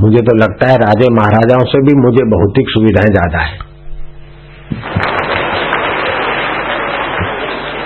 मुझे 0.00 0.20
तो 0.20 0.36
लगता 0.36 0.68
है 0.70 0.76
राजे 0.76 1.10
महाराजाओं 1.14 1.64
से 1.64 1.80
भी 1.80 1.94
मुझे 2.00 2.24
भौतिक 2.34 2.68
सुविधाएँ 2.68 3.10
ज़्यादा 3.10 3.40
है। 3.40 3.56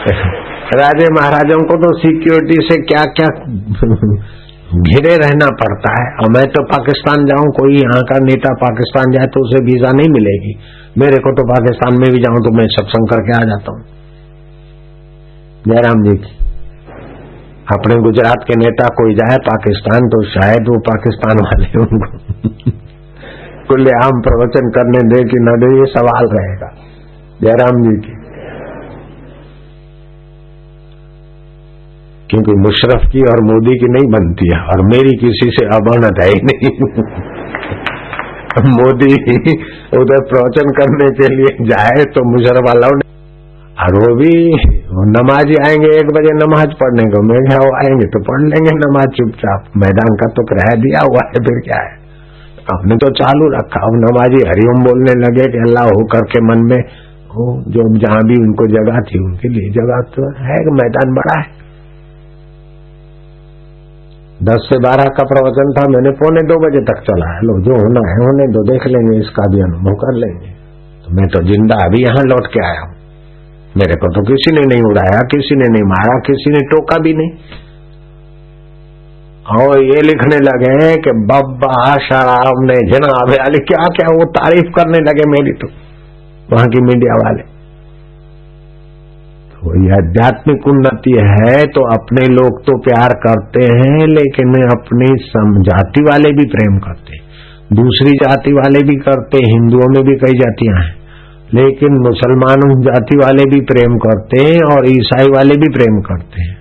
राजे 0.82 1.08
महाराजाओं 1.14 1.62
को 1.62 1.76
तो 1.76 1.90
सिक्योरिटी 1.98 2.60
से 2.68 2.76
क्या 2.82 3.04
क्या 3.16 3.28
घिरे 4.72 5.16
रहना 5.16 5.46
पड़ता 5.56 5.90
है। 5.94 6.04
और 6.16 6.30
मैं 6.32 6.42
तो 6.52 6.62
पाकिस्तान 6.64 7.24
जाऊँ, 7.26 7.48
कोई 7.52 7.74
यहाँ 7.76 8.02
का 8.02 8.18
नेता 8.18 8.52
पाकिस्तान 8.60 9.12
जाए 9.12 9.26
तो 9.26 9.40
उसे 9.40 9.64
वीज़ा 9.64 9.90
नहीं 9.92 10.10
मिलेगी। 10.10 10.52
मेरे 10.98 11.18
को 11.18 11.32
तो 11.32 11.44
पाकिस्तान 11.48 11.98
में 12.00 12.06
भी 12.12 12.22
जाऊँ 12.22 12.40
तो 12.40 12.52
मैं 12.56 12.66
सत्संग 12.68 13.08
करके 13.08 13.34
आ 13.36 13.42
जाता 13.42 13.72
हूँ। 13.72 13.82
जयराम 15.68 16.02
जी 16.02 16.16
की 16.16 16.32
अपने 17.74 17.96
गुजरात 18.02 18.44
के 18.48 18.56
नेता 18.56 18.86
कोई 18.94 19.14
जाए 19.14 19.36
पाकिस्तान 19.46 20.08
तो 20.08 20.22
शायद 20.28 20.68
वो 20.68 20.78
पाकिस्तान 20.88 21.42
वाले 21.42 21.68
उनको 21.80 22.08
कुल्ले 23.68 23.92
खुलेआम 23.92 24.18
प्रवचन 24.20 24.70
करने 24.70 25.02
दे 25.02 25.20
कि 25.24 25.38
न 25.40 25.54
दे, 25.60 25.68
ये 25.78 25.86
सवाल 25.92 26.26
रहेगा। 26.32 26.68
जयराम 27.42 27.78
जी 27.82 27.94
की 28.00 28.21
क्योंकि 32.32 32.52
मुशरफ 32.58 33.02
की 33.12 33.22
और 33.30 33.40
मोदी 33.46 33.72
की 33.80 33.88
नहीं 33.94 34.10
बनती 34.12 34.46
है, 34.52 34.58
और 34.72 34.82
मेरी 34.90 35.14
किसी 35.22 35.48
से 35.56 35.64
अबणत 35.76 36.20
है 36.22 36.28
ही 36.28 36.38
नहीं। 36.48 36.70
मोदी 38.72 39.14
उधर 39.98 40.22
प्रवचन 40.30 40.70
करने 40.78 41.08
के 41.18 41.28
लिए 41.34 41.52
जाए 41.68 42.04
तो 42.14 42.24
मुशरफ 42.30 42.66
वालों 42.66 42.90
ने 42.96 43.06
और 43.76 43.94
वो 43.96 44.08
भी 44.16 44.32
नमाजी 45.12 45.56
आएँगे, 45.66 45.92
एक 46.00 46.10
बजे 46.16 46.32
नमाज़ 46.36 46.74
पढ़ने 46.80 47.04
को। 47.12 47.22
मैं 47.28 47.38
क्या 47.46 47.60
वो 47.62 47.70
आएँगे 47.76 48.08
तो 48.14 48.20
पढ़ 48.26 48.42
लेंगे 48.48 48.74
नमाज़ 48.76 49.14
चुपचाप। 49.18 49.78
मैदान 49.84 50.18
का 50.20 50.28
तो 50.36 50.44
किराया 50.50 50.74
दिया 50.82 51.04
हुआ 51.06 51.24
है, 51.28 51.40
फिर 51.46 51.60
क्या 51.68 51.80
है? 51.84 51.94
हमने 52.66 52.96
तो 52.96 53.08
चालू 53.20 53.48
रखा। 53.54 53.86
अब 53.86 53.96
नमाजी 54.02 54.44
हरिओम 54.50 54.84
बोलने 54.84 55.14
लगे 55.22 55.46
कि 55.52 55.58
अल्लाह 55.60 55.88
हो 55.92 56.04
करके 56.12 56.42
मन 56.44 56.68
में 56.70 56.78
हो 57.34 57.46
जो 57.74 57.88
जहाँ 57.98 58.20
भी 58.28 58.36
उनको 58.42 58.66
जगह 58.76 59.00
थी 59.08 59.24
उनके 59.24 59.48
लिए 59.48 59.70
जगह 59.78 60.04
तो 60.16 60.28
है 60.44 60.58
मैदान 60.80 61.14
बड़ा 61.14 61.36
है। 61.40 61.46
दस 64.42 64.64
से 64.68 64.76
बारह 64.78 65.08
का 65.16 65.24
प्रवचन 65.24 65.68
था, 65.72 65.82
मैंने 65.88 66.10
पौने 66.10 66.42
दो 66.42 66.54
बजे 66.60 66.80
तक 66.86 67.02
चला। 67.02 67.26
है 67.34 67.42
लो 67.42 67.54
जो 67.60 67.76
होना 67.76 68.02
है 68.08 68.16
होने 68.22 68.46
दो, 68.52 68.62
देख 68.72 68.86
लेंगे, 68.86 69.18
इसका 69.18 69.44
भी 69.50 69.60
अनुभव 69.60 69.94
कर 69.94 70.16
लेंगे। 70.16 70.50
तो 71.04 71.14
मैं 71.16 71.26
तो 71.28 71.42
ज़िंदा 71.42 71.76
अभी 71.84 72.02
यहाँ 72.04 72.24
लौट 72.24 72.46
के 72.46 72.64
आया 72.66 72.80
हूँ। 72.80 72.94
मेरे 73.76 73.94
को 73.96 74.08
तो 74.08 74.22
किसी 74.22 74.54
ने 74.54 74.64
नहीं 74.66 74.82
उड़ाया, 74.82 75.20
किसी 75.28 75.54
ने 75.56 75.68
नहीं 75.68 75.82
मारा, 75.82 76.18
किसी 76.20 76.50
ने 76.50 76.64
टोका 76.66 76.98
भी 76.98 77.14
नहीं। 77.14 77.30
और 79.52 79.84
ये 79.84 80.02
लिखने 80.02 80.36
लगे 80.38 80.74
कि 80.96 81.12
बब्बा 81.28 81.78
शराब 81.98 82.60
ने 82.64 82.74
जना 82.90 83.14
क्या 83.62 83.86
क्या 83.92 84.10
वो 84.16 84.24
तारीफ़ 84.32 84.68
करने 84.74 84.98
लगे 84.98 85.30
मेरी 85.30 85.52
तो। 85.52 85.68
वहाँ 86.52 86.66
की 86.66 86.82
मीडिया 86.82 87.14
वाले। 87.14 87.51
ये 89.62 89.90
आध्यात्मिक 89.92 90.66
उन्नति 90.68 91.12
है 91.20 91.66
तो 91.66 91.82
अपने 91.94 92.26
लोग 92.26 92.62
तो 92.62 92.78
प्यार 92.78 93.12
करते 93.12 93.64
हैं, 93.64 94.06
लेकिन 94.06 94.48
अपनी 94.64 95.10
जाति 95.62 96.02
वाले 96.02 96.30
भी 96.30 96.44
प्रेम 96.44 96.78
करते 96.78 97.20
दूसरी 97.74 98.10
जाति 98.10 98.52
वाले 98.52 98.78
भी 98.78 98.94
करते 98.94 99.38
हिंदुओं 99.38 99.88
में 99.88 100.02
भी 100.04 100.16
कई 100.16 100.32
जातियाँ 100.32 100.76
हैं। 100.76 100.94
लेकिन 101.54 101.92
मुसलमान 101.92 102.80
जाति 102.80 103.16
वाले 103.16 103.44
भी 103.44 103.60
प्रेम 103.60 103.96
करते 103.98 104.40
हैं 104.40 104.76
और 104.76 104.88
ईसाई 104.88 105.26
वाले 105.26 105.54
भी 105.54 105.68
प्रेम 105.68 106.00
करते 106.00 106.42
हैं। 106.42 106.54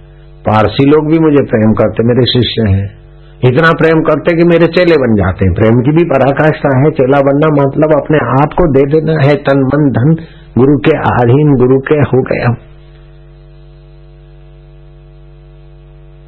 पारसी 0.48 0.86
लोग 0.86 1.12
भी 1.12 1.20
मुझे 1.20 1.44
प्रेम 1.44 1.74
करते, 1.74 2.04
मेरे 2.04 2.26
शिष्य 2.26 2.72
हैं। 2.72 3.02
इतना 3.46 3.72
प्रेम 3.72 4.02
करते 4.02 4.38
कि 4.38 4.44
मेरे 4.44 4.68
चेले 4.68 4.96
बन 4.96 5.16
जाते 5.16 5.46
हैं। 5.46 5.54
प्रेम 5.54 5.74
की 5.74 5.92
भी 5.92 6.04
पराकाष्ठा 6.04 6.78
है, 6.78 6.92
चेला 6.92 7.22
बनना 7.22 7.48
मतलब 7.48 8.02
अपने 8.02 8.18
आप 8.18 8.54
को 8.54 8.72
दे 8.72 8.82
देना 8.82 9.28
है, 9.28 9.36
तन 9.36 9.60
मन 9.60 9.90
धन, 9.90 10.16
गुरु 10.58 10.78
के 10.78 10.98
आधीन, 10.98 11.54
गुरु 11.56 11.80
के 11.80 11.96
हो 11.96 12.22
गया। 12.22 12.71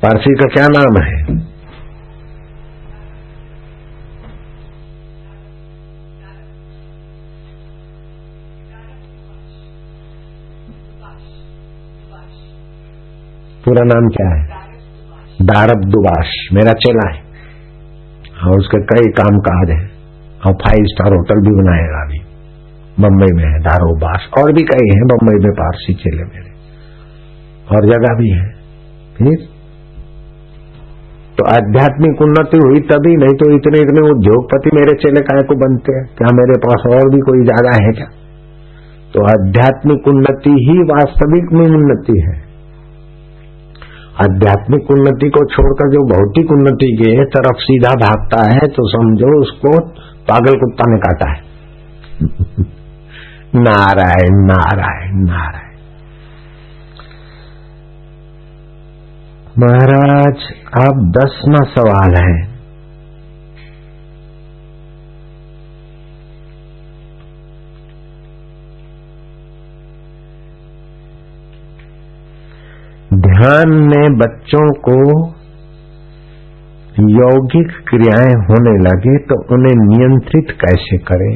पारसी 0.04 0.34
का 0.34 0.54
क्या 0.54 0.68
नाम 0.68 1.04
है? 1.04 1.24
पूरा 13.66 13.84
नाम 13.84 14.08
क्या 14.08 14.30
है? 14.36 14.44
दारब 15.42 15.82
दुबाश। 15.86 16.50
मेरा 16.54 16.72
चेला 16.72 17.14
है। 17.14 17.24
और 18.44 18.60
उसके 18.60 18.82
कई 18.82 19.12
काम 19.12 19.38
काज 19.40 19.70
है 19.70 19.86
और 20.46 20.54
फाइव 20.54 20.86
स्टार 20.86 21.14
होटल 21.14 21.36
भी 21.36 21.64
बनाएगा 21.64 22.06
अभी। 22.06 22.20
बम्बई 23.00 23.44
में 23.44 23.54
है 23.54 23.60
दारोबास 23.60 24.30
और 24.38 24.54
भी 24.54 24.62
कई 24.62 24.98
हैं 24.98 25.04
बम्बई 25.04 25.46
में 25.46 25.52
पारसी 25.52 25.94
चेले 25.94 26.24
मेरे। 26.24 26.52
और 27.76 27.86
जगह 27.86 28.16
भी 28.16 28.30
है। 28.30 28.50
फिर? 29.18 29.53
तो 31.38 31.46
आध्यात्मिक 31.46 32.22
उन्नति 32.22 32.58
हुई 32.58 32.80
तभी, 32.80 33.16
नहीं 33.16 33.34
तो 33.34 33.46
इतने 33.56 33.80
इतने 33.80 34.02
उद्योगपति 34.10 34.70
मेरे 34.74 34.94
चेले 34.94 35.22
काय 35.22 35.44
को 35.44 35.56
बनते 35.56 35.96
हैं? 35.96 36.04
क्या 36.18 36.28
मेरे 36.34 36.58
पास 36.58 36.84
और 36.88 37.10
भी 37.10 37.20
कोई 37.20 37.44
ज़्यादा 37.44 37.86
है 37.86 37.92
क्या? 37.92 38.08
तो 39.14 39.24
आध्यात्मिक 39.24 40.08
उन्नति 40.08 40.50
ही 40.50 40.78
वास्तविक 40.80 41.52
में 41.54 41.66
उन्नति 41.66 42.22
है। 42.22 42.36
आध्यात्मिक 44.22 44.92
उन्नति 44.92 45.30
को 45.30 45.46
छोड़कर 45.46 45.92
जो 45.92 46.06
भौतिक 46.08 46.52
उन्नति 46.52 46.92
के 47.02 47.26
तरफ़ 47.26 47.58
सीधा 47.58 47.90
भागता 47.90 48.44
है 48.50 48.68
तो 48.68 48.88
समझो 48.90 49.42
उसको 49.42 49.80
पागल 50.32 50.60
कुत्ता 50.60 50.92
ने 50.92 50.98
काटा 50.98 51.32
है। 51.32 51.42
नारायण 53.64 54.46
नारायण 54.46 55.26
नारायण। 55.26 55.63
महाराज 59.60 60.44
अब 60.78 61.02
दसवा 61.18 61.60
सवाल 61.72 62.16
है। 62.16 62.38
ध्यान 73.20 73.74
में 73.84 74.18
बच्चों 74.18 74.66
को 74.88 74.98
यौगिक 77.12 77.76
क्रियाएँ 77.90 78.36
होने 78.48 78.78
लगे 78.84 79.18
तो 79.24 79.42
उन्हें 79.54 79.76
नियंत्रित 79.78 80.58
कैसे 80.62 80.98
करें? 80.98 81.36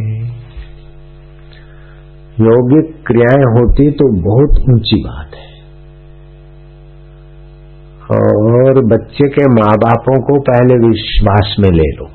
यौगिक 2.42 2.96
क्रियाएँ 3.08 3.52
होती 3.54 3.92
तो 3.92 4.10
बहुत 4.22 4.64
ऊँची 4.70 5.04
बात 5.04 5.36
है। 5.36 5.47
और 8.12 8.86
बच्चे 8.86 9.28
के 9.30 9.46
माँ 9.46 9.74
बापों 9.78 10.20
को 10.22 10.40
पहले 10.42 10.76
विश्वास 10.88 11.56
में 11.60 11.70
ले 11.70 11.90
लो। 11.96 12.08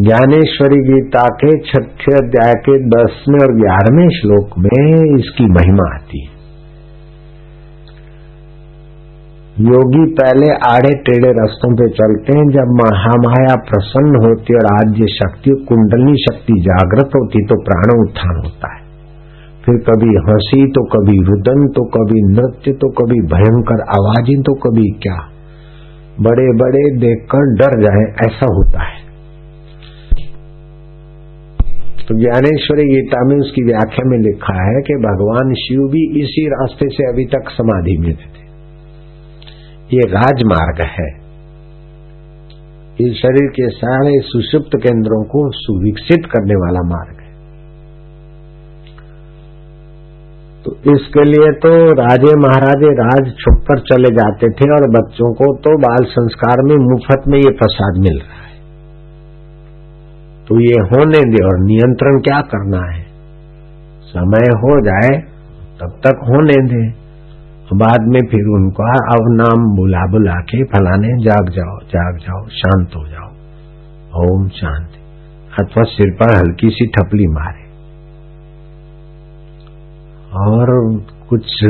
ज्ञानेश्वरी 0.00 0.78
गीता 0.82 1.22
के 1.22 1.50
छठे 1.60 2.14
अध्याय 2.16 2.52
के 2.54 2.76
दसवें 2.88 3.40
और 3.40 3.54
ग्यारहवें 3.56 4.08
श्लोक 4.08 4.58
में 4.58 5.18
इसकी 5.18 5.46
महिमा 5.46 5.94
आती 5.94 6.24
है। 6.24 6.30
योगी 9.60 10.04
पहले 10.12 10.52
आड़े 10.68 10.94
टेढ़े 10.94 11.32
रस्तों 11.42 11.72
पे 11.76 11.88
चलते 11.88 12.38
हैं, 12.38 12.44
जब 12.50 12.70
महामाया 12.76 13.56
प्रसन्न 13.56 14.24
होती 14.26 14.54
और 14.54 14.66
आद्य 14.74 15.06
शक्ति, 15.06 15.50
कुंडली 15.68 16.14
शक्ति 16.16 16.60
जागृत 16.60 17.10
होती 17.16 17.46
तो 17.46 17.62
प्राण 17.62 18.00
उत्थान 18.00 18.36
होता 18.36 18.74
है। 18.76 18.81
फिर 19.66 19.76
कभी 19.78 20.14
हँसी 20.28 20.66
तो 20.70 20.82
कभी 20.84 21.18
रुदन 21.24 21.66
तो 21.68 21.84
कभी 21.84 22.22
नृत्य 22.32 22.72
तो 22.72 22.88
कभी 22.90 23.18
भयंकर 23.26 23.82
आवाजी 23.98 24.34
तो 24.42 24.54
कभी 24.54 24.88
क्या? 25.02 25.18
बड़े 26.20 26.46
बड़े 26.56 26.82
देखकर 26.96 27.54
डर 27.54 27.76
जाए, 27.82 28.02
ऐसा 28.26 28.46
होता 28.52 28.82
है। 28.82 29.00
तो 32.08 32.18
ज्ञानेश्वरी 32.18 32.84
गीता 32.84 33.24
में 33.28 33.36
उसकी 33.36 33.64
व्याख्या 33.64 34.10
में 34.10 34.18
लिखा 34.18 34.56
है 34.62 34.82
कि 34.82 34.94
भगवान 34.94 35.54
शिव 35.54 35.86
भी 35.92 36.04
इसी 36.20 36.46
रास्ते 36.46 36.88
से 36.88 37.08
अभी 37.12 37.24
तक 37.24 37.50
समाधि 37.50 37.96
में 38.00 38.12
थे 38.14 38.30
ये 39.96 40.10
राजमार्ग 40.10 40.80
है। 40.80 41.10
ये 43.00 43.14
शरीर 43.14 43.50
के 43.50 43.68
सारे 43.68 44.20
सुषुप्त 44.20 44.76
केंद्रों 44.82 45.24
को 45.24 45.50
सुविकसित 45.54 46.30
करने 46.32 46.54
वाला 46.54 46.88
मार्ग 46.88 47.21
तो 50.64 50.72
इसके 50.96 51.24
लिए 51.24 51.52
तो 51.52 51.92
राजे 51.92 52.36
महाराजे 52.36 52.90
राज 52.92 53.32
छुपकर 53.38 53.78
चले 53.78 54.08
जाते 54.08 54.50
थे 54.50 54.70
और 54.70 54.90
बच्चों 54.90 55.34
को 55.34 55.56
तो 55.56 55.78
बाल 55.78 56.04
संस्कार 56.04 56.62
में 56.62 56.76
मुफ़्त 56.76 57.28
में 57.28 57.38
ये 57.38 57.50
प्रसाद 57.50 57.98
मिल 57.98 58.18
रहा 58.18 58.46
है। 58.46 58.52
तो 60.48 60.60
ये 60.60 60.74
होने 60.74 61.18
दे 61.18 61.44
और 61.44 61.60
नियंत्रण 61.60 62.18
क्या 62.18 62.40
करना 62.40 62.94
है? 62.94 63.02
समय 64.04 64.50
हो 64.56 64.80
जाए, 64.80 65.18
तब 65.80 66.00
तक 66.06 66.26
होने 66.28 66.66
दे। 66.66 67.02
बाद 67.74 68.00
में 68.00 68.20
फिर 68.30 68.48
उनको 68.54 68.82
अब 68.98 69.36
नाम 69.36 69.76
बुला 69.76 70.06
बुला 70.10 70.34
के 70.34 70.64
फलाने, 70.64 71.08
जाग 71.08 71.48
जाओ 71.48 71.78
जाग 71.86 72.18
जाओ, 72.18 72.48
शांत 72.48 72.88
हो 72.96 73.08
जाओ। 73.08 73.28
ओम 74.24 74.48
शांति। 74.48 74.98
अथवा 75.60 75.82
सिर 75.82 76.10
पर 76.10 76.36
हल्की 76.36 76.70
सी 76.70 76.86
ठपली 76.86 77.26
मारे। 77.26 77.61
और 80.40 80.70
कुछ 81.28 81.64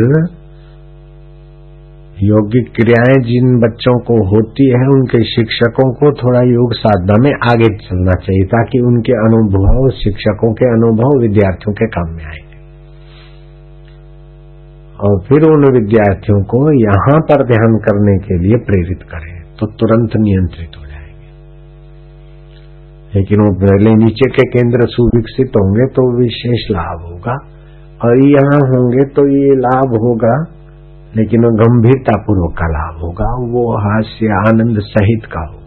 योगिक 2.22 2.66
क्रियाएँ 2.74 3.22
जिन 3.22 3.58
बच्चों 3.60 3.94
को 3.98 4.16
होती 4.26 4.66
है, 4.68 4.86
उनके 4.86 5.24
शिक्षकों 5.24 5.92
को 5.92 6.10
थोड़ा 6.12 6.40
योग 6.40 6.74
साधना 6.74 7.16
में 7.20 7.32
आगे 7.50 7.68
चलना 7.76 8.12
चाहिए, 8.12 8.44
ताकि 8.44 8.80
उनके 8.80 9.12
अनुभव 9.12 9.90
शिक्षकों 9.90 10.52
के 10.52 10.64
अनुभव 10.64 11.20
विद्यार्थियों 11.20 11.74
के 11.74 11.86
काम 11.86 12.14
में 12.16 12.24
आए। 12.24 12.42
और 15.00 15.20
फिर 15.20 15.46
उन 15.50 15.64
विद्यार्थियों 15.72 16.42
को 16.42 16.58
यहाँ 16.80 17.20
पर 17.20 17.44
ध्यान 17.46 17.72
करने 17.78 18.18
के 18.18 18.38
लिए 18.38 18.56
प्रेरित 18.56 19.02
करें 19.02 19.42
तो 19.60 19.66
तुरंत 19.66 20.10
नियंत्रित 20.16 20.78
हो 20.78 20.84
जाएँगे। 20.86 21.30
लेकिन 23.14 23.40
वो 23.40 23.50
पहले 23.66 23.94
नीचे 24.04 24.30
के 24.30 24.42
केंद्र 24.42 24.86
सुविकसित 24.88 25.48
होंगे 25.48 25.86
तो 25.86 26.04
विशेष 26.18 26.70
लाभ 26.70 27.00
होगा। 27.00 27.36
और 28.02 28.20
यहाँ 28.20 28.60
होंगे 28.68 29.04
तो 29.16 29.24
ये 29.30 29.54
लाभ 29.58 29.92
होगा, 30.04 30.34
लेकिन 31.16 31.42
गंभीरता 31.58 32.16
पूर्वक 32.22 32.54
का 32.58 32.70
लाभ 32.70 33.02
होगा, 33.02 33.28
वो 33.50 33.62
हास्य 33.80 34.32
आनंद 34.38 34.80
सहित 34.86 35.28
का 35.32 35.42
होगा। 35.42 35.60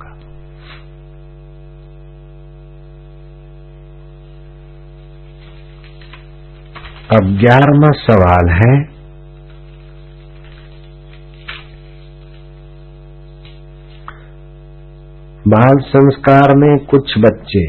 अब 7.11 7.31
ग्यारहवा 7.39 7.91
सवाल 7.97 8.53
है, 8.55 8.73
बाल 15.47 15.83
संस्कार 15.87 16.55
में 16.57 16.71
कुछ 16.87 17.17
बच्चे 17.19 17.65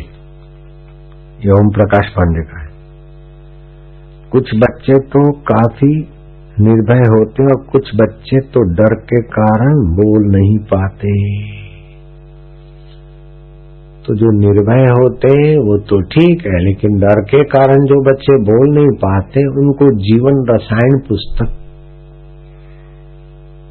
ये 1.40 1.50
ओम 1.54 1.68
प्रकाश 1.72 2.12
पांडे 2.12 2.44
का 2.44 2.60
है। 2.60 2.65
कुछ 4.36 4.50
बच्चे 4.56 4.98
तो 4.98 5.32
काफ़ी 5.42 5.92
निर्भय 6.60 7.02
होते 7.08 7.44
और 7.44 7.62
कुछ 7.72 7.90
बच्चे 7.94 8.40
तो 8.40 8.60
डर 8.74 8.94
के 8.94 9.20
कारण 9.22 9.74
बोल 9.94 10.26
नहीं 10.36 10.58
पाते। 10.58 11.12
तो 14.06 14.14
जो 14.14 14.30
निर्भय 14.38 14.84
होते, 14.90 15.30
वो 15.58 15.78
तो 15.78 16.00
ठीक 16.00 16.46
है, 16.46 16.58
लेकिन 16.64 16.98
डर 16.98 17.20
के 17.20 17.42
कारण 17.44 17.86
जो 17.86 18.00
बच्चे 18.02 18.36
बोल 18.42 18.74
नहीं 18.74 18.90
पाते, 18.96 19.44
उनको 19.46 19.88
जीवन 20.00 20.44
रसायन 20.50 20.98
पुस्तक 21.08 21.56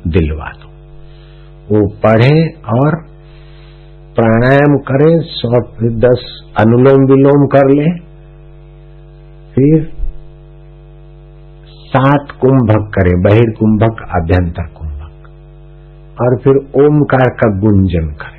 दिलवा 0.08 0.50
दो। 0.50 0.70
वो 1.72 1.88
पढ़े 1.88 2.48
और 2.76 2.98
प्राणायाम 4.16 4.78
करें, 4.78 5.20
सौ 5.22 5.60
दस 6.00 6.26
अनुलोम 6.60 7.06
विलोम 7.06 7.48
कर 7.48 7.74
ले, 7.74 7.90
फिर 9.54 9.95
सात 11.96 12.32
कुंभक 12.32 12.92
करे, 12.96 13.22
बहिर्कुंभक, 13.22 14.02
अभ्यंतर 14.02 14.64
कुंभक। 14.64 15.02
और 16.22 16.38
फिर 16.38 16.56
ओमकार 16.56 17.30
का 17.30 17.60
गुंजन 17.60 18.08
करे। 18.08 18.36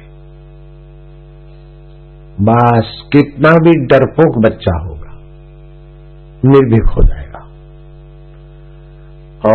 बस, 2.41 3.09
कितना 3.13 3.55
भी 3.55 3.87
डरपोक 3.87 4.45
बच्चा 4.45 4.79
होगा, 4.79 5.13
निर्भीक 6.45 6.87
हो 6.87 7.03
जाएगा। 7.03 7.27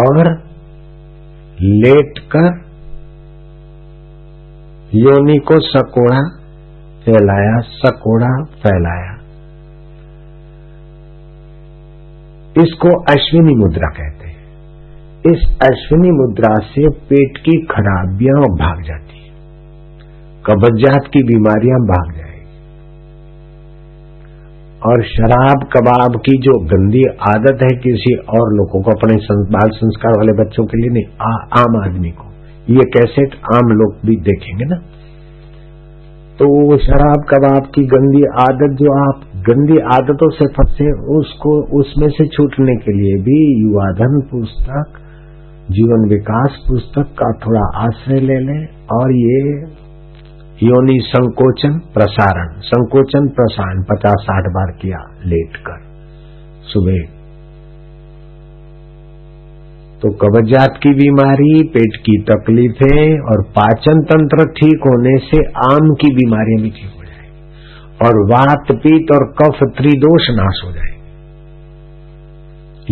और 0.01 0.43
लेट 1.61 2.19
कर 2.19 2.71
योनि 4.95 5.37
को 5.37 5.59
सकोड़ा 5.59 6.21
फैलाया 7.05 7.59
सकोड़ा 7.59 8.43
फैलाया। 8.43 9.20
इसको 12.57 12.99
अश्विनी 13.01 13.55
मुद्रा 13.55 13.87
कहते 13.87 14.27
हैं। 14.27 14.41
इस 15.31 15.57
अश्विनी 15.61 16.11
मुद्रा 16.11 16.55
से 16.55 16.89
पेट 16.89 17.37
की 17.37 17.65
खराबियाँ 17.65 18.41
भाग 18.41 18.83
जाती 18.83 19.23
है। 19.23 19.31
कब्जात 20.45 21.01
की 21.13 21.23
बीमारियाँ 21.23 21.79
भाग 21.79 22.15
जाएगी। 22.15 22.31
और 24.85 25.03
शराब 25.03 25.69
कबाब 25.73 26.11
की 26.15 26.37
जो 26.37 26.59
गंदी 26.59 27.03
आदत 27.03 27.59
है 27.63 27.77
किसी 27.77 28.15
और 28.15 28.53
लोगों 28.53 28.81
को 28.81 28.91
अपने 28.91 29.17
बाल 29.33 29.69
संस्कार 29.69 30.11
वाले 30.11 30.43
बच्चों 30.43 30.65
के 30.65 30.77
लिए 30.77 30.89
नहीं 30.89 31.05
आ, 31.21 31.33
आम 31.59 31.89
आदमी 31.89 32.09
को 32.09 32.23
ये 32.69 32.81
कैसेट 32.81 33.35
आम 33.55 33.69
लोग 33.69 33.95
भी 34.05 34.15
देखेंगे 34.15 34.65
ना? 34.65 34.75
तो 36.39 36.77
शराब 36.77 37.25
कबाब 37.29 37.63
की 37.63 37.83
गंदी 37.83 38.23
आदत 38.39 38.77
जो 38.79 39.09
आप 39.09 39.21
गंदी 39.41 39.77
आदतों 39.93 40.27
से 40.29 40.45
फंसे 40.53 40.87
उसको, 41.15 41.51
उसमें 41.79 42.07
से 42.09 42.25
छूटने 42.27 42.75
के 42.77 42.93
लिए 42.93 43.13
भी 43.23 43.37
युवाधन 43.61 44.19
पुस्तक, 44.31 44.99
जीवन 45.69 46.07
विकास 46.09 46.57
पुस्तक 46.67 47.13
का 47.19 47.29
थोड़ा 47.39 47.61
आश्रय 47.81 48.19
ले 48.21 48.39
लें 48.39 48.59
और 48.91 49.13
ये 49.13 49.39
योनि 50.63 50.99
संकोचन 51.05 51.79
प्रसारण 51.93 52.53
संकोचन 52.63 53.27
प्रसारण 53.29 53.81
पचास 53.85 54.23
साठ 54.23 54.51
बार 54.53 54.75
किया 54.81 55.01
लेट 55.25 55.57
कर, 55.67 55.81
सुबह। 56.65 57.01
तो 60.01 60.09
कब्जात 60.19 60.79
की 60.83 60.93
बीमारी, 60.95 61.51
पेट 61.73 62.01
की 62.05 62.21
तकलीफें 62.27 63.19
और 63.25 63.43
पाचन 63.51 64.01
तंत्र 64.05 64.45
ठीक 64.53 64.87
होने 64.87 65.19
से 65.25 65.45
आम 65.65 65.93
की 65.95 66.15
बीमारियाँ 66.15 66.61
भी 66.63 66.69
ठीक 66.71 67.00
और 68.05 68.17
वात, 68.29 68.71
पीत 68.71 69.11
और 69.15 69.23
कफ 69.39 69.59
त्रिदोष 69.77 70.27
नाश 70.29 70.61
हो 70.65 70.71
जाएगी 70.71 70.99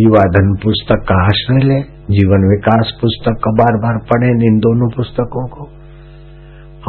युवा 0.01 0.23
धन 0.23 0.53
पुस्तक 0.63 1.05
का 1.09 1.15
आश्रय 1.25 1.63
ले, 1.63 1.79
जीवन 2.15 2.43
विकास 2.49 2.91
पुस्तक 3.01 3.39
का 3.43 3.51
बार 3.51 3.77
बार 3.77 3.97
पढ़े 4.11 4.27
इन 4.47 4.59
दोनों 4.59 4.89
पुस्तकों 4.89 5.47
को, 5.47 5.63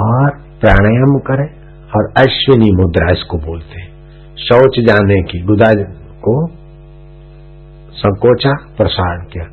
और 0.03 0.31
प्राणायाम 0.61 1.19
करें 1.19 1.49
और 1.97 2.13
अश्विनी 2.17 2.71
मुद्रा 2.73 3.13
इसको 3.13 3.39
बोलते 3.39 3.81
हैं। 3.81 3.89
शौच 4.37 4.79
जाने 4.87 5.23
की 5.23 5.41
गुदा 5.43 5.73
को 6.25 6.35
संकोचा 7.95 8.53
प्रसारण 8.77 9.25
किया। 9.25 9.45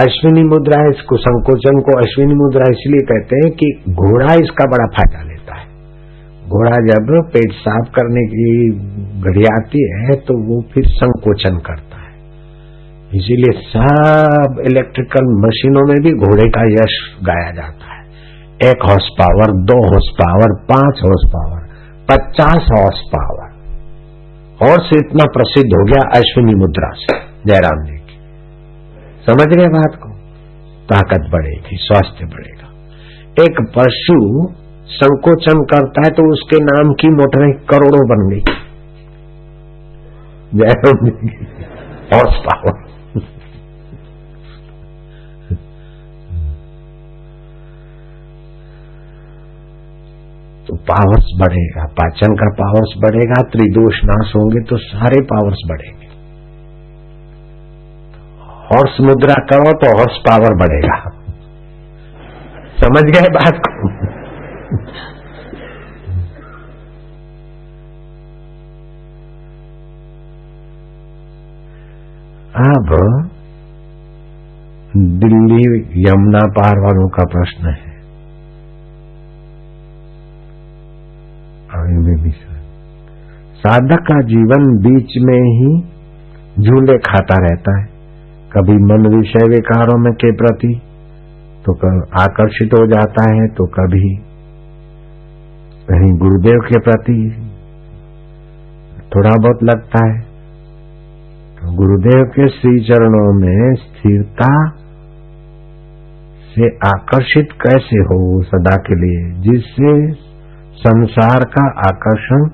अश्विनी 0.00 0.42
मुद्रा 0.42 0.78
इसको 0.90 1.16
संकोचन 1.16 1.80
को 1.80 1.98
अश्विनी 1.98 2.34
मुद्रा 2.34 2.64
इसलिए 2.70 3.06
कहते 3.06 3.36
हैं 3.36 3.50
कि 3.50 3.68
घोड़ा 3.92 4.34
इसका 4.34 4.64
बड़ा 4.70 4.86
फ़ायदा 4.86 5.18
है 5.18 5.33
घोड़ा 6.46 6.76
जब 6.86 7.10
पेट 7.32 7.52
साफ़ 7.54 7.90
करने 7.90 8.22
की 8.26 8.46
घड़ी 9.20 9.44
आती 9.52 9.82
है 9.90 10.16
तो 10.20 10.34
वो 10.46 10.60
फिर 10.72 10.88
संकोचन 10.88 11.56
करता 11.58 12.00
है। 12.00 12.12
इसीलिए 13.12 13.52
सब 13.68 14.60
इलेक्ट्रिकल 14.66 15.30
मशीनों 15.44 15.84
में 15.88 15.96
भी 16.02 16.12
घोड़े 16.18 16.48
का 16.48 16.64
यश 16.72 16.96
गाया 17.24 17.50
जाता 17.50 17.92
है। 17.94 18.02
एक 18.70 18.84
हॉर्स 18.88 19.08
पावर 19.20 19.52
दो 19.64 19.76
हॉर्स 19.86 20.10
पावर 20.20 20.54
पाँच 20.64 21.00
हॉर्स 21.04 21.24
पावर 21.28 21.62
पचास 22.10 22.68
हॉर्स 22.78 23.00
पावर 23.14 23.52
और 24.60 24.82
से 24.82 24.98
इतना 24.98 25.24
प्रसिद्ध 25.32 25.68
हो 25.72 25.84
गया 25.84 26.02
अश्विनी 26.16 26.54
मुद्रा 26.54 26.90
से, 26.94 27.16
जयराम 27.46 27.84
जी 27.84 27.96
की। 27.98 28.18
समझ 29.26 29.46
गए 29.56 29.68
बात 29.68 29.96
को? 30.02 30.10
ताकत 30.88 31.30
बढ़ेगी, 31.32 31.76
स्वास्थ्य 31.76 32.26
बढ़ेगा। 32.26 32.68
एक 33.44 33.56
पशु 33.78 34.18
संकोचन 34.88 35.60
करता 35.64 36.02
है 36.04 36.10
तो 36.10 36.24
उसके 36.32 36.58
नाम 36.64 36.92
की 36.94 37.08
मोटरें 37.12 37.50
करोड़ों 37.70 38.02
बन 38.08 38.24
गई। 38.30 38.42
हॉर्स 42.10 42.36
पावर 42.44 42.82
तो 50.66 50.76
पावर्स 50.88 51.26
बढ़ेगा, 51.40 51.84
पाचन 51.92 52.34
का 52.34 52.46
पावर्स 52.54 52.92
बढ़ेगा, 52.98 53.42
त्रिदोष 53.48 53.98
नाश 54.04 54.32
होंगे 54.36 54.62
तो 54.64 54.76
सारे 54.78 55.20
पावर्स 55.24 55.64
बढ़ेंगे। 55.68 56.08
हॉर्स 58.68 59.00
मुद्रा 59.00 59.34
करो 59.50 59.72
तो 59.78 59.90
हॉर्स 59.98 60.16
पावर 60.26 60.56
बढ़ेगा। 60.56 60.96
समझ 62.78 63.04
गए 63.10 63.28
बात 63.34 63.60
को? 63.66 63.72
अब 72.54 72.92
दिल्ली 75.22 75.64
यमुना 76.02 76.42
पार 76.48 76.78
वालों 76.78 77.08
का 77.08 77.24
प्रश्न 77.24 77.66
है। 77.66 77.92
साधक 83.58 84.02
का 84.02 84.20
जीवन 84.20 84.66
बीच 84.78 85.12
में 85.22 85.40
ही 85.40 85.70
झूले 86.62 86.98
खाता 86.98 87.36
रहता 87.38 87.80
है। 87.80 87.86
कभी 88.52 88.72
मन 88.72 89.16
विषय 89.16 89.48
विकारों 89.48 89.98
में 89.98 90.12
के 90.12 90.32
प्रति 90.32 90.80
तो 91.64 91.74
आकर्षित 92.20 92.74
हो 92.80 92.86
जाता 92.86 93.34
है 93.34 93.46
तो 93.48 93.66
कभी 93.66 94.33
कहीं 95.90 96.12
गुरुदेव 96.18 96.60
के 96.60 96.80
प्रति 96.80 97.16
थोड़ा 99.16 99.34
बहुत 99.36 99.62
लगता 99.62 100.04
है 100.06 100.20
तो 101.56 101.74
गुरुदेव 101.76 102.24
के 102.24 102.48
श्री 102.48 102.72
चरणों 102.80 103.26
में 103.40 103.74
स्थिरता 103.74 104.48
से 106.54 106.66
आकर्षित 106.88 107.52
कैसे 107.62 107.96
हो 107.96 108.42
सदा 108.42 108.76
के 108.76 108.94
लिए, 108.94 109.22
जिससे 109.40 109.92
संसार 110.74 111.44
का 111.44 111.64
आकर्षण 111.88 112.48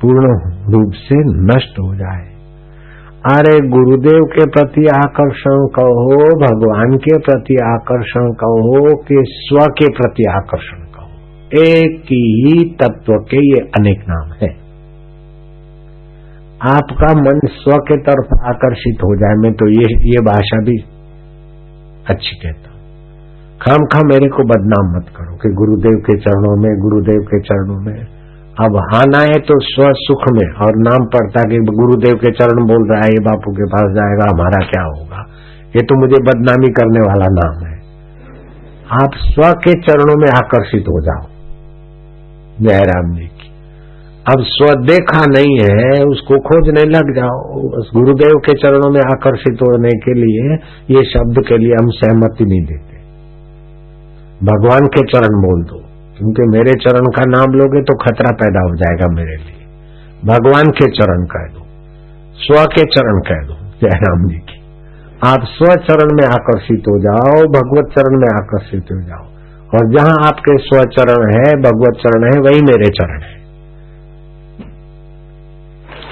पूर्ण 0.00 0.34
रूप 0.72 0.92
से 0.92 1.16
नष्ट 1.46 1.80
हो 1.80 1.94
जाए। 1.94 2.26
अरे 3.36 3.56
गुरुदेव 3.68 4.22
के 4.24 4.46
प्रति 4.50 4.86
आकर्षण 4.96 5.66
कहो, 5.78 6.20
भगवान 6.36 6.96
के 6.96 7.18
प्रति 7.18 7.56
आकर्षण 7.64 8.30
कहो, 8.44 8.96
कि 9.02 9.24
स्व 9.28 9.66
के 9.80 9.88
प्रति 9.88 10.24
आकर्षण। 10.30 10.89
एक 11.50 12.02
ही 12.04 12.70
तत्व 12.74 13.12
के 13.30 13.38
ये 13.46 13.60
अनेक 13.78 14.02
नाम 14.08 14.32
है। 14.42 14.48
आपका 16.70 17.08
मन 17.20 17.40
स्व 17.46 17.76
के 17.88 17.96
तरफ़ 17.96 18.34
आकर्षित 18.48 19.02
हो 19.04 19.16
जाए, 19.16 19.34
मैं 19.34 19.52
तो 19.52 19.68
ये 19.68 19.86
ये 20.10 20.20
भाषा 20.20 20.58
भी 20.62 20.76
अच्छी 22.08 22.36
कहता 22.36 22.68
खाम 23.60 23.82
खा 23.86 24.00
मेरे 24.06 24.28
को 24.28 24.44
बदनाम 24.44 24.86
मत 24.96 25.08
करो 25.16 25.34
कि 25.36 25.48
गुरुदेव 25.54 25.96
के 25.96 26.14
चरणों 26.18 26.52
में, 26.56 26.70
गुरुदेव 26.80 27.18
के 27.22 27.40
चरणों 27.40 27.80
में। 27.80 27.98
अब 28.60 28.76
आना 28.96 29.18
है 29.18 29.40
तो 29.40 29.58
स्व 29.60 29.90
सुख 29.92 30.22
में, 30.32 30.46
और 30.54 30.78
नाम 30.78 31.04
पड़ता 31.06 31.42
कि 31.42 31.58
गुरुदेव 31.58 32.14
के 32.14 32.32
चरण 32.32 32.64
बोल 32.66 32.88
रहा 32.92 33.00
है, 33.00 33.10
ये 33.10 33.20
बापू 33.20 33.52
के 33.52 33.64
पास 33.64 33.90
जाएगा, 33.94 34.30
हमारा 34.34 34.62
क्या 34.64 34.82
होगा? 34.82 35.26
ये 35.76 35.82
तो 35.82 36.00
मुझे 36.00 36.22
बदनामी 36.22 36.70
करने 36.72 37.00
वाला 37.00 37.28
नाम 37.32 37.66
है। 37.66 37.76
आप 39.02 39.10
स्व 39.14 39.52
के 39.52 39.72
चरणों 39.80 40.16
में 40.20 40.28
आकर्षित 40.36 40.88
हो 40.88 41.00
जाओ। 41.00 41.29
जयराम 42.62 43.14
जी 43.14 43.26
की। 43.26 43.50
अब 44.32 44.40
स्व 44.40 44.80
देखा 44.80 45.24
नहीं 45.28 45.54
है, 45.54 46.04
उसको 46.04 46.38
खोजने 46.38 46.84
लग 46.84 47.14
जाओ। 47.16 47.60
बस 47.68 47.90
गुरुदेव 47.94 48.40
के 48.46 48.52
चरणों 48.58 48.90
में 48.90 49.00
आकर्षित 49.00 49.58
होने 49.62 49.88
के 49.88 50.14
लिए 50.14 50.54
ये 50.96 51.04
शब्द 51.04 51.46
के 51.48 51.58
लिए 51.58 51.72
हम 51.72 51.88
सहमति 51.88 52.44
नहीं 52.44 52.64
देते। 52.64 52.96
भगवान 54.44 54.86
के 54.86 55.00
चरण 55.00 55.42
बोल 55.42 55.64
दो। 55.64 55.90
क्योंकि 56.18 56.42
मेरे 56.42 56.70
चरण 56.70 57.04
का 57.04 57.22
नाम 57.28 57.52
लोगे 57.52 57.82
तो 57.82 57.96
खतरा 57.96 58.32
पैदा 58.32 58.60
हो 58.60 58.76
जाएगा 58.76 59.06
मेरे 59.14 59.36
लिए। 59.36 59.66
भगवान 60.24 60.64
के 60.64 60.90
चरण 60.90 61.24
कह 61.24 61.54
दो। 61.54 61.66
स्व 62.34 62.64
के 62.64 62.82
चरण 62.82 63.18
कह 63.18 63.46
दो, 63.46 63.54
जयराम 63.54 64.28
जी 64.28 64.36
की। 64.36 64.60
आप 65.26 65.40
स्व 65.40 65.64
चरण 65.64 66.16
में 66.16 66.28
आकर्षित 66.28 66.80
हो 66.80 67.00
जाओ, 67.00 67.42
भगवत 67.42 67.92
चरण 67.98 68.20
में 68.20 68.28
आकर्षित 68.34 68.82
हो 68.82 69.00
जाओ। 69.00 69.29
और 69.74 69.94
जहाँ 69.96 70.26
आपके 70.26 70.58
स्व 70.58 70.84
चरण 70.84 71.34
है, 71.34 71.56
भगवत 71.56 71.94
चरण 72.00 72.24
है, 72.24 72.40
वही 72.40 72.60
मेरे 72.62 72.86
चरण 72.86 73.22
है। 73.22 73.40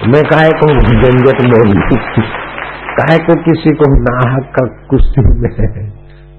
मैं 0.09 0.25
काहे 0.25 0.51
को 0.51 0.67
झंझट 0.81 1.43
बोल? 1.43 1.81
काहे 2.97 3.19
को 3.19 3.35
किसी 3.35 3.71
को 3.71 3.85
नाहक 3.89 4.53
का 4.61 4.67
कुश्ती 4.67 5.21
में 5.21 5.91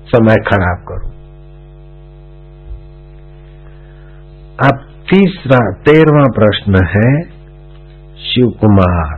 समय 0.05 0.35
खराब 0.35 0.77
करूँ? 0.87 1.11
अब 4.63 4.89
तीसरा, 5.09 5.71
तेरवा 5.71 6.23
प्रश्न 6.23 6.85
है, 6.85 7.23
शिव 8.17 8.49
कुमार। 8.61 9.17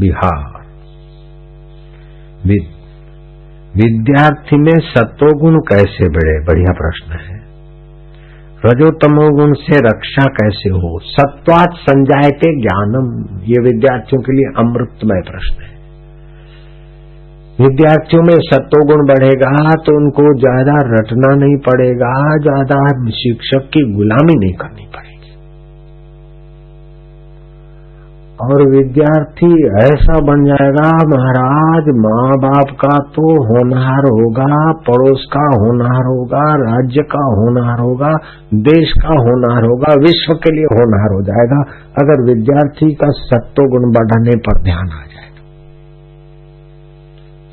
बिहार। 0.00 0.57
विद्यार्थी 3.76 4.56
में 4.56 4.78
सत्वगुण 4.84 5.58
कैसे 5.60 6.08
बढ़े? 6.08 6.34
बढ़िया 6.44 6.72
प्रश्न 6.72 7.18
है। 7.20 7.36
रजोतमोगुण 8.66 9.52
से 9.54 9.78
रक्षा 9.78 10.24
कैसे 10.24 10.70
हो? 10.70 10.90
सत्वात 10.98 11.74
संजायते 11.80 12.48
ज्ञानम। 12.60 13.10
ये 13.44 13.60
विद्यार्थियों 13.62 14.20
के 14.22 14.32
लिए 14.32 14.52
अमृतमय 14.58 15.20
प्रश्न 15.20 15.62
है। 15.62 15.76
विद्यार्थियों 17.58 18.22
में 18.22 18.34
सत्वगुण 18.38 19.06
बढ़ेगा 19.06 19.52
तो 19.74 19.96
उनको 19.96 20.24
ज़्यादा 20.38 20.74
रटना 20.88 21.30
नहीं 21.34 21.56
पड़ेगा, 21.56 22.10
ज़्यादा 22.38 22.78
शिक्षक 23.10 23.70
की 23.72 23.82
गुलामी 23.94 24.34
नहीं 24.34 24.52
करनी 24.52 24.86
पड़ेगी। 24.86 25.07
और 28.40 28.62
विद्यार्थी 28.68 29.48
ऐसा 29.84 30.18
बन 30.20 30.44
जाएगा, 30.44 30.90
महाराज 31.08 31.88
माँ 31.96 32.36
बाप 32.38 32.70
का 32.80 32.98
तो 33.16 33.32
होनहार 33.44 34.06
होगा, 34.08 34.50
पड़ोस 34.72 35.26
का 35.32 35.46
होनहार 35.56 36.06
होगा, 36.06 36.44
राज्य 36.62 37.02
का 37.02 37.24
होनहार 37.34 37.80
होगा, 37.80 38.12
देश 38.54 38.92
का 39.02 39.18
होनहार 39.20 39.64
होगा, 39.64 39.94
विश्व 40.00 40.34
के 40.34 40.54
लिए 40.56 40.70
होनहार 40.74 41.14
हो 41.14 41.22
जाएगा। 41.22 41.60
अगर 42.02 42.24
विद्यार्थी 42.24 42.94
का 42.94 43.10
सत्वगुण 43.10 43.90
बढ़ाने 43.92 44.36
पर 44.38 44.62
ध्यान 44.62 44.88
आ 44.88 45.02
जाए 45.02 45.16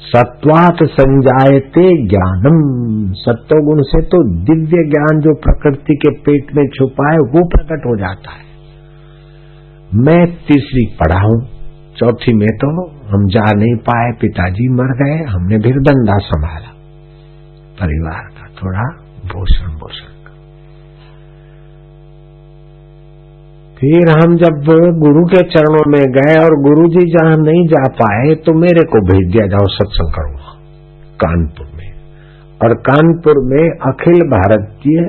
सत्वात 0.06 0.78
संजायते 0.84 1.84
ज्ञानम। 2.08 2.60
सत्वगुण 3.14 3.82
से 3.82 4.02
तो 4.02 4.18
दिव्य 4.44 4.84
ज्ञान 4.90 5.20
जो 5.20 5.34
प्रकृति 5.36 5.96
के 5.96 6.12
पेट 6.20 6.56
में 6.56 6.68
छुपा 6.68 7.12
है 7.12 7.18
वो 7.18 7.48
प्रकट 7.48 7.86
हो 7.86 7.96
जाता 7.98 8.32
है। 8.32 8.45
मैं 9.92 10.22
तीसरी 10.48 10.86
पढ़ा 10.96 11.20
हूँ। 11.20 11.38
चौथी 11.98 12.34
में 12.34 12.48
तो 12.58 12.70
हम 13.08 13.28
जा 13.28 13.52
नहीं 13.54 13.76
पाए, 13.84 14.12
पिताजी 14.12 14.68
मर 14.70 14.92
गए, 14.96 15.18
हमने 15.26 15.60
फिर 15.60 15.80
धंधा 15.82 16.18
संभाला। 16.24 16.74
परिवार 17.80 18.26
का 18.34 18.50
थोड़ा 18.58 18.90
भूषण 19.34 19.72
भूषण 19.80 20.14
फिर 23.78 24.10
हम 24.10 24.36
जब 24.38 24.68
गुरु 25.00 25.22
के 25.26 25.42
चरणों 25.50 25.84
में 25.92 26.04
गए 26.12 26.36
और 26.44 26.54
गुरु 26.64 26.84
जी 26.90 27.02
जहाँ 27.12 27.38
नहीं 27.38 27.64
जा 27.68 27.82
पाए 27.94 28.36
तो 28.36 28.54
मेरे 28.54 28.84
को 28.86 29.02
भेज 29.06 29.26
दिया 29.32 29.48
जाओ 29.48 29.66
सत्संग 29.68 30.14
करूँगा। 30.14 30.54
कानपुर 31.20 31.68
में। 31.76 31.90
और 32.62 32.76
कानपुर 32.82 33.42
में 33.46 33.66
अखिल 33.90 34.22
भारतीय 34.30 35.02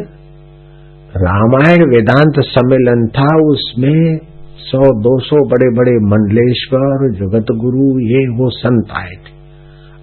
रामायण 1.15 1.85
वेदांत 1.91 2.41
सम्मेलन 2.47 3.07
था, 3.09 3.29
उसमें 3.47 4.19
सौ, 4.59 4.79
दो 4.79 5.21
सौ 5.21 5.37
बड़े 5.37 5.75
बड़े 5.75 5.91
मंडलेश्वर 5.91 7.13
जगत 7.13 7.57
गुरु 7.57 7.99
ये 7.99 8.29
वो 8.29 8.51
संत 8.51 8.89
आए 8.91 9.11
थे। 9.11 9.37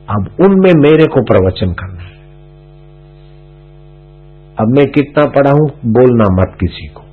अब 0.09 0.27
उनमें 0.41 0.81
मेरे 0.81 1.05
को 1.05 1.21
प्रवचन 1.21 1.73
करना 1.73 2.01
है। 2.01 2.13
अब 4.59 4.67
मैं 4.67 4.87
कितना 4.87 5.25
पढ़ा 5.25 5.51
हूँ, 5.51 5.71
बोलना 5.85 6.41
मत 6.41 6.57
किसी 6.59 6.87
को। 6.87 7.03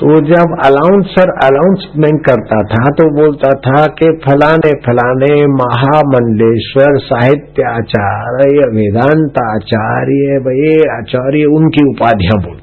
तो 0.00 0.06
जब 0.06 0.62
अलाउंसर, 0.64 1.44
अलाउंसमेंट 1.44 2.26
करता 2.26 2.62
था 2.62 2.90
तो 2.90 3.16
बोलता 3.16 3.48
था 3.48 3.86
कि 3.86 4.20
फलाने 4.26 4.72
फलाने 4.86 5.46
महामंडलेश्वर 5.46 6.98
साहित्य 6.98 7.62
आचार्य 7.62 8.72
वेदांत 8.72 9.32
आचार्य, 9.44 11.44
उनकी 11.44 11.88
उपाधियाँ 11.88 12.42
बोलते 12.42 12.58
थे 12.58 12.59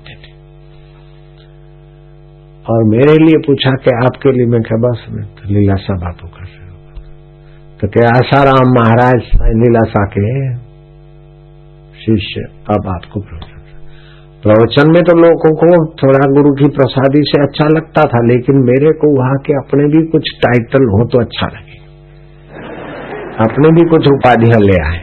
और 2.68 2.84
मेरे 2.84 3.13
लिए 3.26 3.38
पूछा 3.38 3.72
कि 3.72 3.91
आपके 4.03 4.32
लिए 4.32 4.45
मैं 4.45 4.61
क्या 4.61 4.78
बस 4.78 5.05
में 5.09 5.26
तो 5.26 5.53
लीलासा 5.53 5.93
रहे 5.93 6.11
हो। 6.11 6.28
तो 7.82 7.88
क्या 7.88 8.07
आसाराम 8.09 8.72
महाराज 8.72 9.30
लीलासा 9.57 10.03
के 10.05 10.26
शिष्य 11.99 12.41
अब 12.70 12.89
आपको 12.95 13.20
प्रवचन 13.20 13.55
प्रवचन 14.43 14.91
में 14.91 15.03
तो 15.03 15.13
लोगों 15.18 15.51
को 15.55 15.70
थोड़ा 15.93 16.26
गुरु 16.34 16.51
की 16.55 16.68
प्रसादी 16.70 17.22
से 17.22 17.41
अच्छा 17.43 17.68
लगता 17.68 18.03
था, 18.03 18.20
लेकिन 18.28 18.55
मेरे 18.55 18.91
को 18.91 19.09
वहाँ 19.20 19.38
के 19.38 19.53
अपने 19.53 19.88
भी 19.88 20.01
कुछ 20.07 20.30
टाइटल 20.45 20.84
हो 20.88 21.05
तो 21.07 21.20
अच्छा 21.20 21.47
लगे। 21.47 21.78
अपने 23.39 23.72
भी 23.72 23.84
कुछ 23.89 24.07
उपाधियाँ 24.07 24.59
ले 24.59 24.78
आए। 24.84 24.99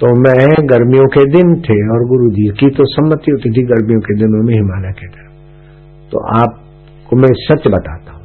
तो 0.00 0.12
मैं 0.20 0.68
गर्मियों 0.68 1.08
के 1.08 1.24
दिन 1.24 1.50
थे 1.60 1.78
और 1.88 2.06
गुरु 2.08 2.30
जी 2.30 2.46
की 2.60 2.70
तो 2.70 2.84
सम्मति 2.84 3.30
होती 3.30 3.50
थी, 3.50 3.62
गर्मियों 3.62 4.00
के 4.00 4.14
दिनों 4.14 4.42
में 4.44 4.54
हिमालय 4.54 4.92
के 4.92 5.06
तरफ़ 5.06 5.19
तो 6.12 6.42
आपको 6.42 7.16
मैं 7.16 7.28
सच 7.32 7.68
बताता 7.68 8.12
हूँ। 8.12 8.20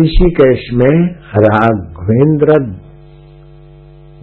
ऋषिकेश 0.00 0.60
में 0.72 1.14
राघवेंद्र 1.36 2.46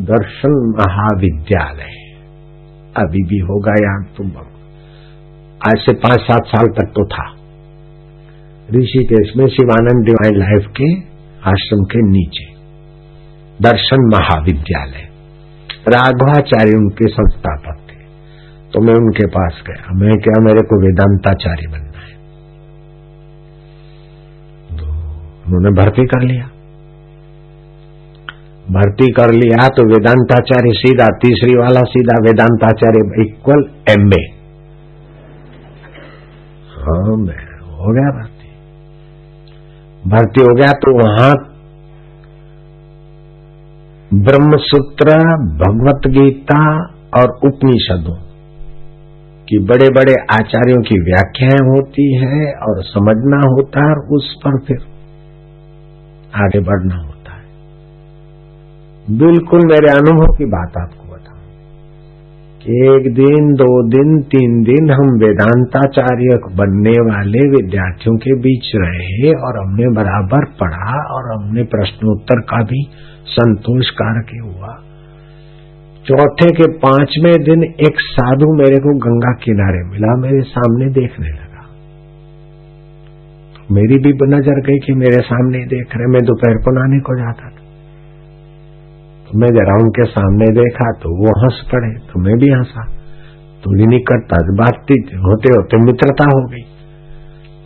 दर्शन 0.01 0.73
महाविद्यालय। 0.79 2.03
अभी 2.97 3.23
भी 3.23 3.39
होगा 3.39 3.71
या 3.71 4.13
तुम 4.17 4.27
आज 5.67 5.77
से 5.77 5.93
पाँच 5.93 6.19
सात 6.19 6.43
साल 6.45 6.67
तक 6.67 6.87
तो 6.95 7.05
था। 7.05 7.33
ऋषिकेश 8.75 9.33
में 9.37 9.47
शिवानंद 9.47 10.05
डिवाइन 10.05 10.35
लाइफ 10.35 10.67
के 10.81 10.93
आश्रम 11.49 11.83
के 11.83 12.09
नीचे। 12.09 12.53
दर्शन 13.61 14.11
महाविद्यालय। 14.15 15.09
राघवाचार्य 15.87 16.71
उनके 16.71 17.07
संस्थापक 17.07 17.77
थे। 17.89 18.03
तो 18.73 18.81
मैं 18.81 18.93
उनके 18.93 19.27
पास 19.27 19.63
गया। 19.67 19.93
मैं 19.93 20.17
क्या 20.17 20.43
मेरे 20.43 20.61
को 20.61 20.81
वेदांताचार्य 20.81 21.67
बनना 21.71 21.92
उन्होंने 25.43 25.71
भर्ती 25.75 26.05
कर 26.07 26.21
लिया। 26.23 26.49
भर्ती 28.67 29.07
कर 29.11 29.31
लिया 29.33 29.67
तो 29.69 29.83
वेदांताचार्य 29.87 30.73
सीधा, 30.73 31.07
तीसरी 31.17 31.55
वाला 31.57 31.81
सीधा 31.87 32.19
वेदांताचार्य 32.25 33.01
इक्वल 33.21 33.63
एमए 33.89 34.21
हाँ 36.75 37.15
मैं 37.17 37.41
हो 37.73 37.93
गया 37.93 38.11
भर्ती। 38.11 38.47
भर्ती 40.03 40.41
हो 40.41 40.53
गया 40.55 40.71
तो 40.77 40.93
वहाँ 40.97 41.31
ब्रह्मसूत्र 44.11 45.17
भगवत 45.59 46.07
गीता 46.13 46.61
और 47.17 47.35
उपनिषदों 47.47 48.15
की 49.47 49.59
बड़े 49.65 49.87
बड़े 49.89 50.13
आचार्यों 50.33 50.81
की 50.83 50.99
व्याख्याएँ 51.03 51.63
होती 51.69 52.05
है 52.15 52.41
और 52.63 52.83
समझना 52.85 53.39
होता 53.49 53.85
है 53.85 53.95
उस 54.15 54.33
पर 54.43 54.59
फिर 54.67 54.77
आगे 56.35 56.59
बढ़ना 56.59 56.95
होता 56.95 57.33
है। 57.33 57.43
बिल्कुल 59.17 59.59
मेरे 59.59 59.89
अनुभव 59.89 60.35
की 60.37 60.45
बात 60.45 60.77
आपको 60.77 61.03
बताऊँ 61.03 61.33
एक 62.65 63.13
दिन, 63.13 63.53
दो 63.53 63.87
दिन, 63.89 64.21
तीन 64.21 64.63
दिन 64.63 64.91
हम 64.91 65.07
वेदांताचार्य 65.19 66.37
बनने 66.55 66.91
वाले 66.91 67.39
विद्यार्थियों 67.49 68.17
के 68.17 68.35
बीच 68.39 68.71
रहे 68.75 69.33
और 69.33 69.57
हमने 69.57 69.87
बराबर 69.87 70.45
पढ़ा 70.45 71.03
और 71.13 71.23
हमने 71.33 71.63
प्रश्नोत्तर 71.63 72.39
का 72.39 72.63
भी 72.63 72.87
संतोष 73.25 73.89
कारक 73.89 74.27
हुआ। 74.43 74.77
चौथे 76.05 76.49
के 76.51 76.67
पाँचवें 76.77 77.43
दिन 77.43 77.63
एक 77.63 77.99
साधु 77.99 78.45
मेरे 78.53 78.75
को 78.75 78.97
गंगा 78.97 79.33
किनारे 79.33 79.89
मिला, 79.89 80.15
मेरे 80.15 80.41
सामने 80.41 80.85
देखने 80.85 81.27
लगा। 81.27 81.52
मेरी 83.69 83.97
भी 83.99 84.11
नज़र 84.29 84.59
गई 84.61 84.79
कि 84.79 84.93
मेरे 84.95 85.19
सामने 85.23 85.59
देख 85.67 85.95
रहे, 85.95 86.07
मैं 86.07 86.21
दोपहर 86.23 86.57
को 86.57 86.71
नहाने 86.71 86.99
को 86.99 87.15
जाता 87.19 87.49
था। 87.49 87.61
तो 89.25 89.39
मैं 89.39 89.49
जरा 89.51 89.75
उनके 89.81 90.05
सामने 90.09 90.47
देखा 90.55 90.91
तो 91.01 91.15
वो 91.17 91.39
हंस 91.41 91.63
पड़े 91.71 91.93
तो 92.07 92.19
मैं 92.19 92.37
भी 92.39 92.49
हंसा। 92.51 92.83
तो 93.63 93.75
निकटता 93.87 94.37
बातचीत 94.55 95.11
होते 95.19 95.49
होते 95.49 95.77
मित्रता 95.85 96.25
हो 96.25 96.41
गई। 96.47 96.63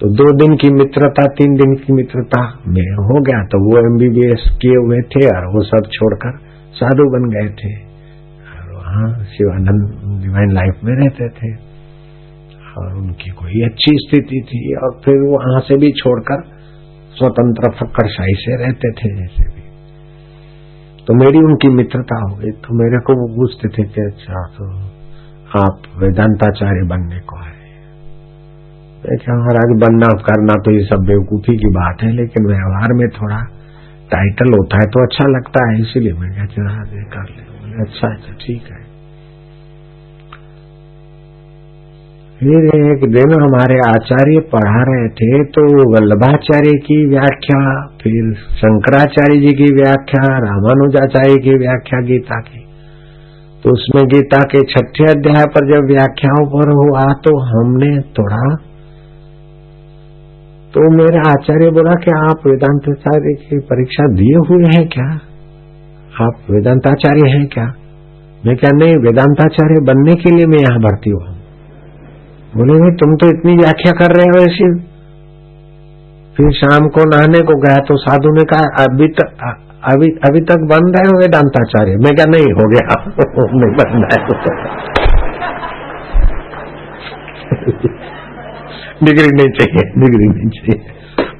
तो 0.01 0.09
दो 0.15 0.31
दिन 0.37 0.55
की 0.55 0.69
मित्रता, 0.73 1.23
तीन 1.33 1.55
दिन 1.55 1.73
की 1.75 1.93
मित्रता 1.93 2.41
में 2.67 2.89
हो 3.03 3.21
गया 3.21 3.43
तो 3.45 3.59
वो 3.63 3.77
एमबीबीएस 3.79 4.49
किए 4.61 4.75
हुए 4.77 5.01
थे 5.11 5.27
और 5.27 5.47
वो 5.47 5.63
सब 5.63 5.89
छोड़कर 5.91 6.37
साधु 6.73 7.07
बन 7.09 7.29
गए 7.29 7.49
थे। 7.61 7.71
और 8.47 8.75
वहाँ 8.75 9.07
शिवानंद 9.31 10.21
डिवाइन 10.23 10.53
लाइफ 10.53 10.83
में 10.83 10.93
रहते 10.95 11.29
थे। 11.29 11.49
और 12.77 12.93
उनकी 12.97 13.31
कोई 13.35 13.61
अच्छी 13.65 13.93
स्थिति 13.97 14.41
थी 14.49 14.61
और 14.75 14.95
फिर 15.05 15.23
वहाँ 15.27 15.59
से 15.67 15.77
भी 15.77 15.91
छोड़कर 15.97 16.43
स्वतंत्र 17.15 17.71
फक्करशाही 17.75 18.33
से 18.35 18.57
रहते 18.63 18.91
थे 18.91 19.11
जैसे 19.15 19.45
भी। 19.45 19.65
तो 21.07 21.13
मेरी 21.13 21.43
उनकी 21.43 21.69
मित्रता 21.75 22.17
हो 22.23 22.31
गई 22.35 22.51
तो 22.63 22.79
मेरे 22.79 22.99
को 23.01 23.15
वो 23.19 23.27
पूछते 23.35 23.69
थे 23.69 23.85
कि 23.89 24.01
अच्छा 24.01 24.41
तो 24.55 24.71
आप 25.59 25.85
वेदांताचार्य 25.97 26.87
बनने 26.87 27.19
को 27.19 27.37
है। 27.37 27.55
क्या 29.17 29.35
महाराज, 29.35 29.73
बनना, 29.81 30.07
करना 30.21 30.53
तो 30.63 30.71
ये 30.71 30.83
सब 30.85 31.03
बेवकूफ़ी 31.05 31.53
की 31.57 31.69
बात 31.73 32.03
है, 32.03 32.11
लेकिन 32.11 32.47
व्यवहार 32.47 32.93
में 32.93 33.07
थोड़ा 33.09 33.37
टाइटल 34.11 34.53
होता 34.53 34.77
है 34.77 34.87
तो 34.87 35.03
अच्छा 35.03 35.27
लगता 35.27 35.63
है, 35.69 35.79
इसीलिए 35.81 36.13
मैं 36.13 36.31
कहते 36.31 36.55
चला 36.55 36.83
कर 37.13 37.29
ले। 37.29 37.43
अच्छा 37.83 38.07
अच्छा 38.07 38.33
ठीक 38.33 38.71
है। 38.71 38.86
फिर 42.39 42.65
एक 42.77 43.03
दिन 43.13 43.31
हमारे 43.33 43.75
आचार्य 43.83 44.39
पढ़ा 44.49 44.81
रहे 44.87 45.05
थे 45.11 45.37
तो 45.51 45.61
वल्लभाचार्य 45.91 46.73
की 46.81 46.97
व्याख्या, 47.05 47.61
फिर 48.01 48.33
शंकराचार्य 48.57 49.37
जी 49.37 49.53
की 49.53 49.69
व्याख्या, 49.75 50.25
रामानुजाचार्य 50.37 51.39
की 51.45 51.55
व्याख्या 51.57 52.01
गीता 52.01 52.39
की। 52.41 52.61
तो 53.63 53.71
उसमें 53.73 54.03
गीता 54.07 54.41
के 54.43 54.61
छठे 54.71 55.07
अध्याय 55.11 55.45
पर 55.55 55.65
जब 55.71 55.87
व्याख्याओं 55.87 56.43
पर 56.51 56.71
हुआ 56.73 57.05
तो 57.21 57.33
हमने 57.45 57.89
थोड़ा 58.19 58.41
तो 60.73 60.83
मेरा 60.91 61.23
आचार्य 61.29 61.69
बोला 61.69 61.95
कि 61.95 62.11
आप 62.17 62.45
वेदांताचार्य 62.47 63.33
की 63.41 63.59
परीक्षा 63.71 64.07
दिए 64.11 64.43
हुए 64.49 64.69
हैं 64.75 64.83
क्या? 64.87 65.07
आप 66.25 66.51
वेदांताचार्य 66.51 67.31
हैं 67.31 67.47
क्या? 67.47 67.65
मैं 68.45 68.55
क्या 68.55 68.75
नहीं, 68.75 68.95
वेदांताचार्य 68.97 69.83
बनने 69.89 70.15
के 70.15 70.35
लिए 70.35 70.45
मैं 70.45 70.59
यहाँ 70.59 70.79
भर्ती 70.79 71.09
हुआ 71.09 71.36
बोले 72.55 72.75
भाई 72.79 72.91
तुम 72.91 73.15
तो 73.15 73.27
इतनी 73.27 73.53
व्याख्या 73.55 73.91
कर 73.91 74.13
रहे 74.15 74.27
हो 74.27 74.39
ऐसी। 74.43 74.67
फिर 76.37 76.51
शाम 76.51 76.87
को 76.87 77.03
नहाने 77.09 77.39
को 77.39 77.55
गया 77.61 77.77
तो 77.87 77.95
साधु 77.97 78.29
ने 78.29 78.43
कहा, 78.43 78.67
अभी 78.83 79.07
तक 79.07 79.29
अभी 79.83 80.07
अभी 80.27 80.41
तक 80.41 80.63
रहे 80.95 81.07
हो 81.07 81.15
वेदांताचार्य 81.19 81.95
मैं 81.95 82.11
क्या 82.15 82.25
नहीं 82.25 82.51
हो 82.51 82.65
गया? 82.69 82.95
नहीं 83.59 83.71
बन 83.71 83.95
रहा 84.03 84.19
डिग्री 89.03 89.29
नहीं 89.29 89.49
चाहिए, 89.49 89.83
डिग्री 89.97 90.27
नहीं 90.27 90.49
चाहिए। 90.49 90.77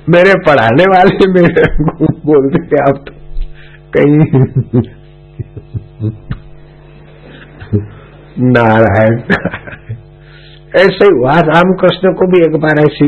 मेरे 0.09 0.33
पढ़ाने 0.47 0.85
वाले 0.85 1.29
मेरे 1.31 1.63
बोलते 2.25 2.61
थे 2.67 2.81
आप 2.81 2.99
तो 3.07 3.13
कहीं 3.97 4.19
नारायण। 8.53 9.15
ऐसे 10.75 11.05
ही 11.05 11.17
हुआ 11.17 11.33
रामकृष्ण 11.39 12.13
को 12.13 12.27
भी 12.27 12.39
एक 12.45 12.55
बार 12.59 12.79
ऐसी 12.79 13.07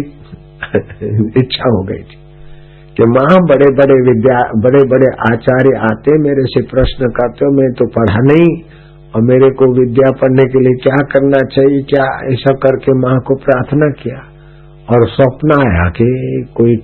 इच्छा 1.42 1.70
हो 1.70 1.84
गई 1.84 2.04
थी 2.04 2.18
कि 2.98 3.06
माँ 3.06 3.38
बड़े 3.42 3.68
बड़े 3.76 3.96
विद्या 4.02 4.40
बड़े 4.56 4.84
बड़े 4.84 5.08
आचार्य 5.32 5.78
आते 5.78 6.18
मेरे 6.18 6.46
से 6.46 6.62
प्रश्न 6.62 7.08
करते 7.08 7.46
हो 7.46 7.52
मैं 7.52 7.72
तो 7.74 7.88
पढ़ा 7.88 8.22
नहीं 8.22 8.62
और 9.16 9.22
मेरे 9.22 9.50
को 9.50 9.68
विद्या 9.80 10.12
पढ़ने 10.12 10.44
के 10.44 10.60
लिए 10.60 10.74
क्या 10.84 10.98
करना 11.14 11.40
चाहिए 11.48 11.82
क्या 11.84 12.34
ऐसा 12.34 12.54
करके 12.54 12.94
माँ 13.00 13.20
को 13.20 13.36
प्रार्थना 13.36 13.90
किया। 13.90 14.20
और 14.90 15.08
स्वप्न 15.08 15.56
आया 15.62 15.90
कि 15.90 16.06
कोई 16.56 16.76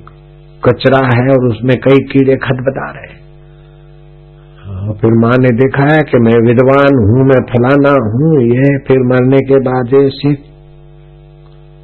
कचरा 0.63 0.97
है 0.97 1.27
और 1.27 1.47
उसमें 1.47 1.77
कई 1.77 1.97
कीड़े 1.97 2.35
खत 2.35 2.63
बता 2.63 2.89
रहे 2.91 3.13
हाँ, 4.63 4.93
फिर 4.93 5.11
माँ 5.13 5.37
ने 5.37 5.49
देखा 5.49 5.93
है 5.93 5.99
कि 5.99 6.19
मैं 6.19 6.35
विद्वान 6.47 6.99
हूँ 7.05 7.27
मैं 7.27 7.41
फलाना 7.43 7.95
हूँ 8.09 8.43
ये 8.43 8.77
फिर 8.77 8.99
मरने 9.03 9.37
के 9.37 9.59
बाद 9.59 9.93
ऐसे 9.93 10.54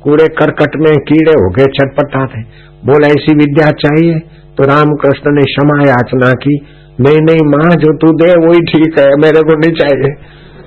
कूड़े 0.04 0.28
करकट 0.36 0.78
में 0.80 0.92
कीड़े 1.08 1.34
हो 1.36 1.50
गए 1.52 1.72
छटपटाते 1.76 2.42
बोला, 2.84 3.08
ऐसी 3.10 3.36
विद्या 3.36 3.70
चाहिए? 3.80 4.20
तो 4.58 4.66
रामकृष्ण 4.66 5.34
ने 5.34 5.42
क्षमा 5.46 5.76
याचना 5.86 6.32
की, 6.42 6.56
नहीं 7.00 7.20
नहीं, 7.22 7.44
माँ, 7.50 7.76
जो 7.76 7.92
तू 7.98 8.12
दे, 8.16 8.30
वही 8.42 8.62
ठीक 8.66 8.98
है, 9.00 9.06
मेरे 9.18 9.42
को 9.42 9.58
नहीं 9.60 9.76
चाहिए। 9.76 10.10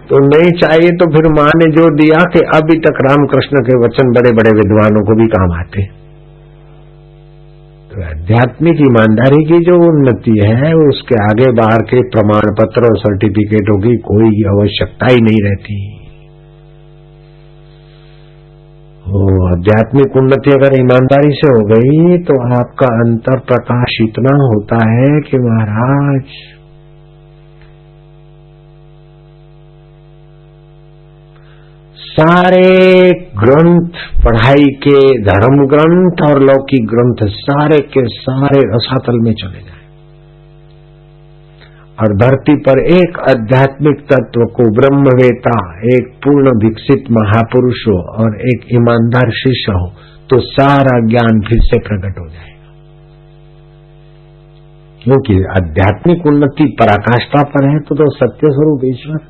तो 0.09 0.19
नहीं 0.25 0.53
चाहिए 0.61 0.95
तो 0.97 1.07
फिर 1.13 1.27
माँ 1.33 1.51
ने 1.57 1.67
जो 1.73 1.85
दिया 1.97 2.23
कि 2.33 2.41
अभी 2.55 2.75
तक 2.79 2.99
रामकृष्ण 3.07 3.61
के 3.63 3.77
वचन 3.79 4.11
बड़े 4.13 4.33
बड़े 4.33 4.51
विद्वानों 4.57 5.03
को 5.03 5.15
भी 5.17 5.27
काम 5.27 5.53
आते 5.59 5.85
तो 7.91 8.03
आध्यात्मिक 8.03 8.81
ईमानदारी 8.81 9.39
की 9.45 9.59
जो 9.65 9.77
उन्नति 9.83 10.35
है, 10.43 10.73
उसके 10.85 11.19
आगे 11.25 11.51
बाहर 11.53 11.83
के 11.83 12.03
प्रमाण 12.09 12.49
पत्र 12.55 12.87
और 12.87 12.97
सर्टिफिकेटों 12.99 13.77
की 13.81 13.97
कोई 14.07 14.31
आवश्यकता 14.53 15.07
ही 15.07 15.21
नहीं 15.21 15.43
रहती। 15.45 15.77
आध्यात्मिक 19.05 20.15
उन्नति 20.17 20.51
अगर 20.51 20.75
ईमानदारी 20.77 21.33
से 21.33 21.49
हो 21.49 21.65
गई 21.67 22.19
तो 22.23 22.37
आपका 22.55 22.87
अंतर 23.01 23.41
प्रकाश 23.49 23.97
इतना 24.03 24.33
होता 24.43 24.79
है 24.91 25.11
कि 25.21 25.39
महाराज, 25.39 26.31
सारे 32.07 32.65
ग्रंथ, 33.37 34.03
पढ़ाई 34.25 34.67
के 34.83 34.99
धर्म 35.23 35.63
ग्रंथ 35.67 36.27
और 36.29 36.43
लौकिक 36.43 36.87
ग्रंथ 36.87 37.27
सारे 37.37 37.79
के 37.95 38.07
सारे 38.09 38.61
रसातल 38.75 39.19
में 39.23 39.33
चले 39.35 39.61
जाए। 39.61 39.84
और 41.99 42.15
धरती 42.17 42.55
पर 42.59 42.79
एक 42.85 43.19
आध्यात्मिक 43.31 44.01
तत्व 44.13 44.43
को 44.57 44.65
ब्रह्मवेता 44.77 45.53
एक 45.89 46.09
पूर्ण 46.25 46.53
विकसित 46.65 47.11
महापुरुष 47.11 47.83
हो 47.89 47.99
और 48.23 48.41
एक 48.47 48.65
ईमानदार 48.73 49.31
शिष्य 49.33 49.73
हो 49.73 49.87
तो 50.31 50.41
सारा 50.41 50.97
ज्ञान 51.07 51.41
फिर 51.41 51.61
से 51.63 51.79
प्रकट 51.79 52.19
हो 52.21 52.27
जाएगा। 52.29 52.73
क्योंकि 55.05 55.37
आध्यात्मिक 55.57 56.27
उन्नति 56.27 56.67
पराकाष्ठा 56.81 57.43
पर 57.43 57.71
है 57.71 57.79
तो, 57.79 57.95
तो 57.95 58.11
सत्य 58.17 58.53
स्वरूप 58.53 58.85
ईश्वर। 58.85 59.23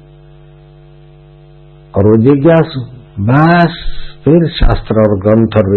और 1.95 2.07
वो 2.07 2.17
जिज्ञासु 2.23 2.81
बस 3.25 3.81
फिर 4.25 4.47
शास्त्र 4.51 5.01
और 5.01 5.19
ग्रंथ 5.21 5.57
और 5.57 5.73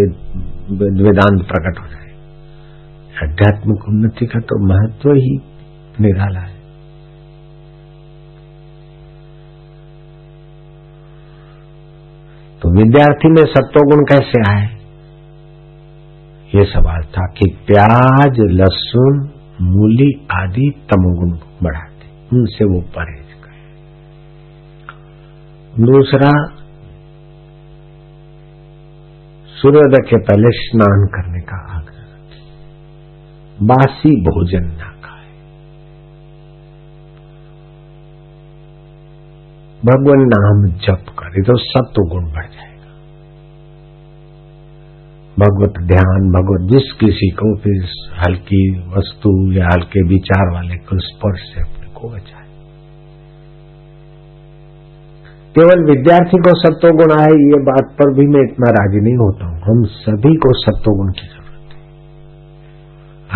वेदांत 1.04 1.48
प्रकट 1.48 1.80
हो 1.80 1.88
जाए 1.88 2.12
आध्यात्मिक 3.24 3.90
उन्नति 3.90 4.26
का 4.26 4.40
तो 4.40 4.60
महत्व 4.68 5.10
ही 5.12 5.34
निराला 6.02 6.40
है। 6.40 6.57
विद्यार्थी 12.78 13.30
में 13.30 13.46
सत्वगुण 13.46 14.04
कैसे 14.04 14.40
आए? 14.52 14.68
ये 16.56 16.66
सवाल 16.66 17.02
था 17.04 17.26
कि 17.38 17.58
प्याज, 17.68 18.40
लहसुन, 18.40 19.30
मूली 19.62 20.28
आदि 20.32 20.74
तमोगुण 20.90 21.32
बढ़ाते, 21.64 22.38
उनसे 22.38 22.66
वो 22.66 22.82
परहेज 22.82 23.34
करे। 23.44 23.62
दूसरा, 25.86 26.32
सूर्योदय 29.62 30.10
के 30.10 30.18
पहले 30.18 30.50
स्नान 30.52 31.06
करने 31.06 31.40
का 31.40 31.76
आग्रह 31.76 31.98
बासी 33.64 34.22
भोजन 34.22 34.64
ना 34.64 34.97
भगवान 39.86 40.20
नाम 40.20 40.78
जप 40.78 41.06
करे 41.20 41.42
तो 41.42 41.58
सत्व 41.58 42.02
गुण 42.02 42.24
बढ़ 42.24 42.46
जाएगा। 42.46 42.78
भगवत 45.40 45.74
ध्यान, 45.88 46.30
भगवत 46.32 46.70
जिस 46.72 46.92
किसी 46.92 47.30
को 47.30 47.56
फिर 47.58 47.86
हल्की 48.18 48.80
वस्तु 48.98 49.52
या 49.52 49.66
हल्के 49.66 50.08
विचार 50.08 50.54
वाले 50.54 50.76
को 50.76 50.98
स्पर्श 51.00 51.40
से 51.40 51.62
अपने 51.62 51.88
को 51.88 52.10
बचाए। 52.10 52.48
केवल 55.56 55.86
विद्यार्थी 55.86 56.38
को 56.38 56.56
सत्व 56.60 56.90
गुण 56.90 57.12
आए, 57.22 57.32
ये 57.32 57.64
बात 57.64 57.96
पर 58.00 58.14
भी 58.14 58.28
मैं 58.28 58.52
इतना 58.52 58.70
राज़ी 58.70 59.00
नहीं 59.02 59.16
होता 59.16 59.46
हूँ। 59.46 59.62
हम 59.62 59.84
सभी 59.84 60.36
को 60.36 60.54
सत्व 60.54 60.92
गुण 60.92 61.12
की 61.12 61.28
ज़रूरत 61.28 61.74
है। 61.74 61.82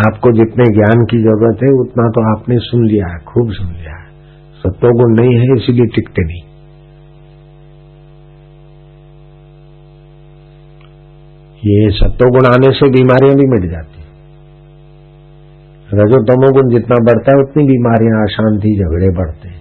आपको 0.08 0.32
जितने 0.32 0.64
ज्ञान 0.64 1.06
की 1.06 1.18
ज़रूरत 1.18 1.64
है, 1.64 1.74
उतना 1.80 2.10
तो 2.10 2.40
आपने 2.40 2.56
सुन 2.58 2.86
लिया 2.88 3.08
है, 3.08 3.20
खूब 3.20 3.52
सुन 3.52 3.68
लिया 3.68 3.96
है। 3.96 4.01
सत्वगुण 4.62 5.16
नहीं 5.20 5.38
है, 5.38 5.56
इसीलिए 5.56 5.86
टिकते 5.86 6.26
नहीं। 6.26 6.42
ये 11.64 11.90
सत्वगुण 11.92 12.46
आने 12.46 12.72
से 12.72 12.90
बीमारियाँ 12.90 13.36
भी 13.36 13.48
मिट 13.48 13.72
जाती 13.72 14.00
रजो 15.94 16.18
तमोगुण 16.24 16.70
जितना 16.70 16.96
बढ़ता 17.06 17.34
है, 17.36 17.44
उतनी 17.44 17.64
बीमारियाँ 17.64 18.20
अशांति, 18.24 18.70
झगड़े 18.76 19.10
बढ़ते 19.10 19.48
हैं। 19.48 19.60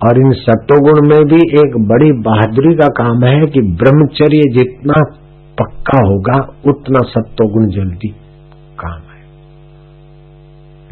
और 0.00 0.18
इन 0.18 0.32
सत्वगुण 0.32 1.00
में 1.08 1.20
भी 1.24 1.40
एक 1.60 1.76
बड़ी 1.88 2.10
बहादुरी 2.22 2.74
का 2.74 2.86
काम 2.86 3.24
है 3.24 3.46
कि 3.46 3.60
ब्रह्मचर्य 3.60 4.48
जितना 4.52 5.02
पक्का 5.58 6.00
होगा, 6.08 6.38
उतना 6.66 7.00
सत्वगुण 7.02 7.68
जल्दी 7.68 8.10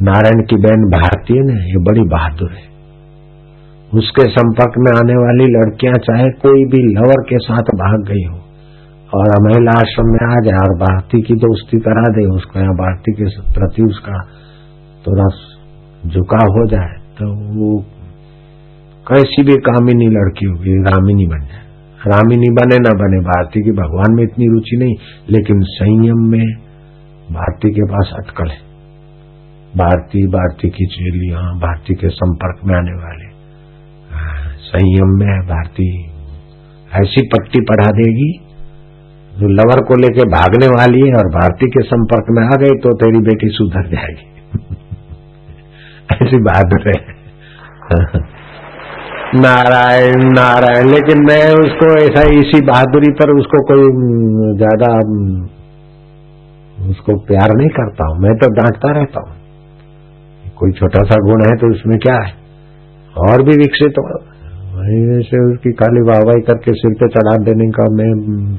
नारायण 0.01 0.43
की 0.45 0.57
बहन 0.59 0.85
भारतीय 0.91 1.41
ने, 1.45 1.55
ये 1.67 1.81
बड़ी 1.85 2.03
बहादुर 2.11 2.51
है। 2.51 2.69
उसके 3.93 4.25
संपर्क 4.31 4.77
में 4.79 4.91
आने 4.93 5.17
वाली 5.19 5.47
लड़कियाँ 5.53 5.99
चाहे 6.05 6.29
कोई 6.43 6.65
भी 6.67 6.81
लवर 6.91 7.23
के 7.29 7.39
साथ 7.41 7.73
भाग 7.81 8.05
गई 8.09 8.23
हो, 8.25 8.39
और 9.13 9.33
महिला 9.45 9.75
आश्रम 9.79 10.09
में 10.09 10.23
आ 10.27 10.39
जाए, 10.41 10.59
और 10.59 10.75
भारती 10.81 11.21
की 11.23 11.35
दोस्ती 11.43 11.81
करा 11.81 12.05
दे, 12.11 12.25
उसको 12.37 12.61
या 12.61 12.75
भारती 12.79 13.15
के 13.15 13.29
प्रति 13.53 13.83
उसका 13.85 14.21
थोड़ा 15.05 15.27
झुकाव 16.05 16.53
हो 16.53 16.67
जाए 16.69 16.95
तो 17.19 17.27
वो 17.55 17.71
कैसी 19.07 19.43
भी 19.43 19.57
कामिनी 19.63 20.07
लड़की 20.09 20.47
होगी, 20.47 20.79
रामिनी 20.85 21.27
बन 21.27 21.41
जाए। 21.43 21.65
रामिनी 22.07 22.51
बने 22.53 22.77
ना 22.79 22.93
बने, 22.99 23.19
भारती 23.25 23.63
की 23.63 23.73
भगवान 23.75 24.17
में 24.17 24.23
इतनी 24.25 24.47
रुचि 24.47 24.77
नहीं, 24.77 24.95
लेकिन 25.31 25.61
संयम 25.71 26.27
में 26.31 26.47
भारती 27.31 27.73
के 27.73 27.89
पास 27.89 28.13
अटकल 28.19 28.51
है। 28.51 28.70
भारती 29.77 30.27
भारती 30.27 30.69
की 30.69 30.87
चेलियाँ 30.87 31.43
भारती 31.43 31.95
के 31.95 32.09
संपर्क 32.09 32.61
में 32.65 32.77
आने 32.77 32.93
वाले। 32.93 33.29
संयम 34.61 35.13
में 35.19 35.47
भारती। 35.47 36.07
ऐसी 36.97 37.23
पट्टी 37.27 37.61
पढ़ा 37.61 37.87
देगी, 37.91 38.33
जो 39.39 39.49
लवर 39.49 39.81
को 39.81 39.95
लेके 39.95 40.25
भागने 40.25 40.67
वाली 40.67 41.01
है 41.01 41.15
और 41.15 41.29
भारती 41.29 41.67
के 41.67 41.83
संपर्क 41.83 42.27
में 42.31 42.43
आ 42.45 42.57
गई 42.61 42.79
तो 42.81 42.95
तेरी 42.97 43.19
बेटी 43.19 43.49
सुधर 43.49 43.89
जाएगी। 43.89 44.29
ऐसी 46.27 46.43
बहादुर 46.43 46.89
है। 46.89 46.99
नारायण 49.35 50.25
नारायण, 50.33 50.89
लेकिन 50.89 51.27
मैं 51.27 51.43
उसको 51.55 51.97
ऐसा 51.97 52.23
इसी 52.23 52.61
बहादुरी 52.67 53.13
पर 53.13 53.39
उसको 53.39 53.61
कोई 53.65 53.85
ज़्यादा, 54.57 54.95
उसको 56.91 57.19
प्यार 57.27 57.57
नहीं 57.57 57.69
करता 57.69 58.09
हूँ। 58.09 58.19
मैं 58.19 58.35
तो 58.39 58.49
डांटता 58.55 58.93
रहता 58.93 59.21
हूँ। 59.21 59.40
कोई 60.61 60.73
छोटा 60.73 61.03
सा 61.05 61.17
गुण 61.25 61.43
है 61.43 61.55
तो 61.59 61.71
उसमें 61.71 61.99
क्या 61.99 62.15
है? 62.17 62.33
और 63.17 63.43
भी 63.43 63.57
विकसित 63.59 63.99
हो। 63.99 64.05
वहीं 64.73 65.23
से 65.25 65.39
उसकी 65.45 65.73
खाली 65.75 66.03
वाहवाही 66.05 66.43
करके 66.43 66.75
सिर 66.75 66.93
पे 66.95 67.09
चढ़ा 67.09 67.37
देने 67.45 67.67
का 67.71 67.87
मैं 67.95 68.11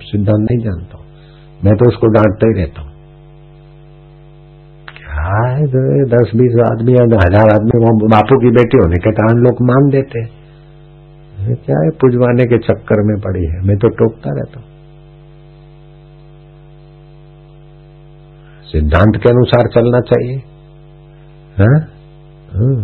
सिद्धांत 0.03 0.41
नहीं 0.41 0.57
जानता 0.59 0.97
हूँ। 0.97 1.05
मैं 1.61 1.75
तो 1.75 1.89
उसको 1.89 2.07
डांटता 2.07 2.47
ही 2.47 2.57
रहता 2.59 2.81
हूँ। 2.81 2.89
क्या 4.91 5.39
है 5.47 5.67
तो 5.67 5.81
दस 6.09 6.31
बीस 6.35 6.59
आदमी 6.65 6.93
या 6.93 7.05
हज़ार 7.15 7.53
आदमी 7.53 7.81
वो 7.85 7.93
बापू 8.07 8.39
की 8.39 8.51
बेटी 8.51 8.83
होने 8.83 8.99
के 8.99 9.11
कारण 9.11 9.41
लोग 9.41 9.61
मान 9.67 9.89
देते 9.89 10.19
हैं। 10.19 11.55
क्या 11.65 11.77
है? 11.79 11.89
पुजवाने 12.01 12.45
के 12.45 12.57
चक्कर 12.59 13.01
में 13.03 13.15
पड़ी 13.19 13.45
है। 13.45 13.61
मैं 13.67 13.77
तो 13.77 13.89
टोकता 13.95 14.33
रहता 14.33 14.59
हूँ। 14.59 14.67
सिद्धांत 18.67 19.17
के 19.23 19.29
अनुसार 19.29 19.69
चलना 19.69 19.99
चाहिए। 20.09 20.35
है? 21.57 21.71
हाँ। 22.51 22.75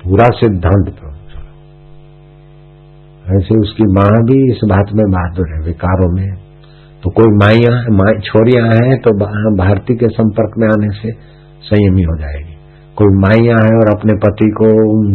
पूरा 0.00 0.24
सिद्धांत 0.38 0.88
पर 0.90 1.12
ऐसे 3.34 3.58
उसकी 3.60 3.84
माँ 3.92 4.10
भी 4.28 4.34
इस 4.52 4.58
बात 4.70 4.90
में 4.92 5.04
बहादुर 5.12 5.46
है, 5.52 5.60
विकारों 5.66 6.08
में। 6.14 6.26
तो 7.02 7.10
कोई 7.10 7.30
माइया 7.36 7.72
माई 7.96 8.18
छोरियाँ 8.20 8.66
हैं 8.70 8.98
तो 8.98 9.12
भारती 9.56 9.96
के 9.96 10.08
संपर्क 10.08 10.58
में 10.58 10.66
आने 10.68 10.90
से 10.98 11.12
संयमी 11.62 12.02
हो 12.02 12.16
जाएगी। 12.18 12.54
कोई 12.96 13.16
माइया 13.18 13.56
है 13.62 13.72
और 13.78 13.90
अपने 13.90 14.16
पति 14.24 14.50
को 14.60 14.68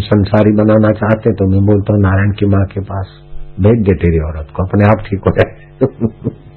संसारी 0.08 0.56
बनाना 0.58 0.92
चाहते 1.00 1.34
तो 1.34 1.50
मैं 1.52 1.66
बोलता 1.66 1.94
हूँ, 1.94 2.02
नारायण 2.02 2.32
की 2.40 2.46
माँ 2.48 2.66
के 2.74 2.82
पास 2.92 3.16
भेज 3.60 3.86
दे 3.88 3.94
तेरी 4.04 4.20
औरत 4.28 4.54
को, 4.56 4.68
अपने 4.68 4.88
आप 4.88 5.06
ठीक 5.08 5.28
हो 5.28 5.36
जाए। 5.40 5.52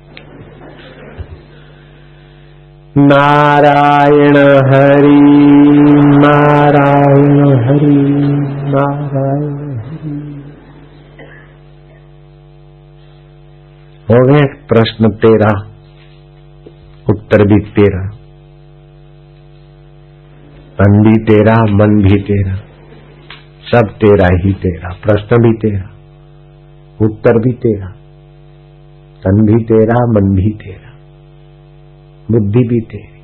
नारायण 2.99 4.37
हरि 4.73 5.21
नारायण 6.19 7.49
हरि 7.65 7.97
नारायण 8.71 9.79
हरि। 9.79 10.45
हो 14.11 14.27
गए 14.27 14.45
प्रश्न 14.69 15.09
तेरा, 15.09 15.51
उत्तर 17.11 17.47
भी 17.47 17.71
तेरा। 17.71 18.09
तन 20.79 21.03
भी 21.03 21.25
तेरा, 21.25 21.65
मन 21.65 22.03
भी 22.03 22.23
तेरा, 22.23 22.55
सब 23.65 23.89
तेरा 23.89 24.29
ही 24.45 24.53
तेरा, 24.53 24.89
प्रश्न 25.03 25.43
भी 25.43 25.53
तेरा, 25.53 25.91
उत्तर 27.03 27.39
भी 27.39 27.53
तेरा, 27.53 27.87
तन 29.25 29.47
भी 29.47 29.65
तेरा, 29.65 29.95
मन 29.95 30.35
भी 30.37 30.51
तेरा। 30.51 30.82
बुद्धि 32.31 32.61
भी 32.69 32.81
तेरी 32.81 33.21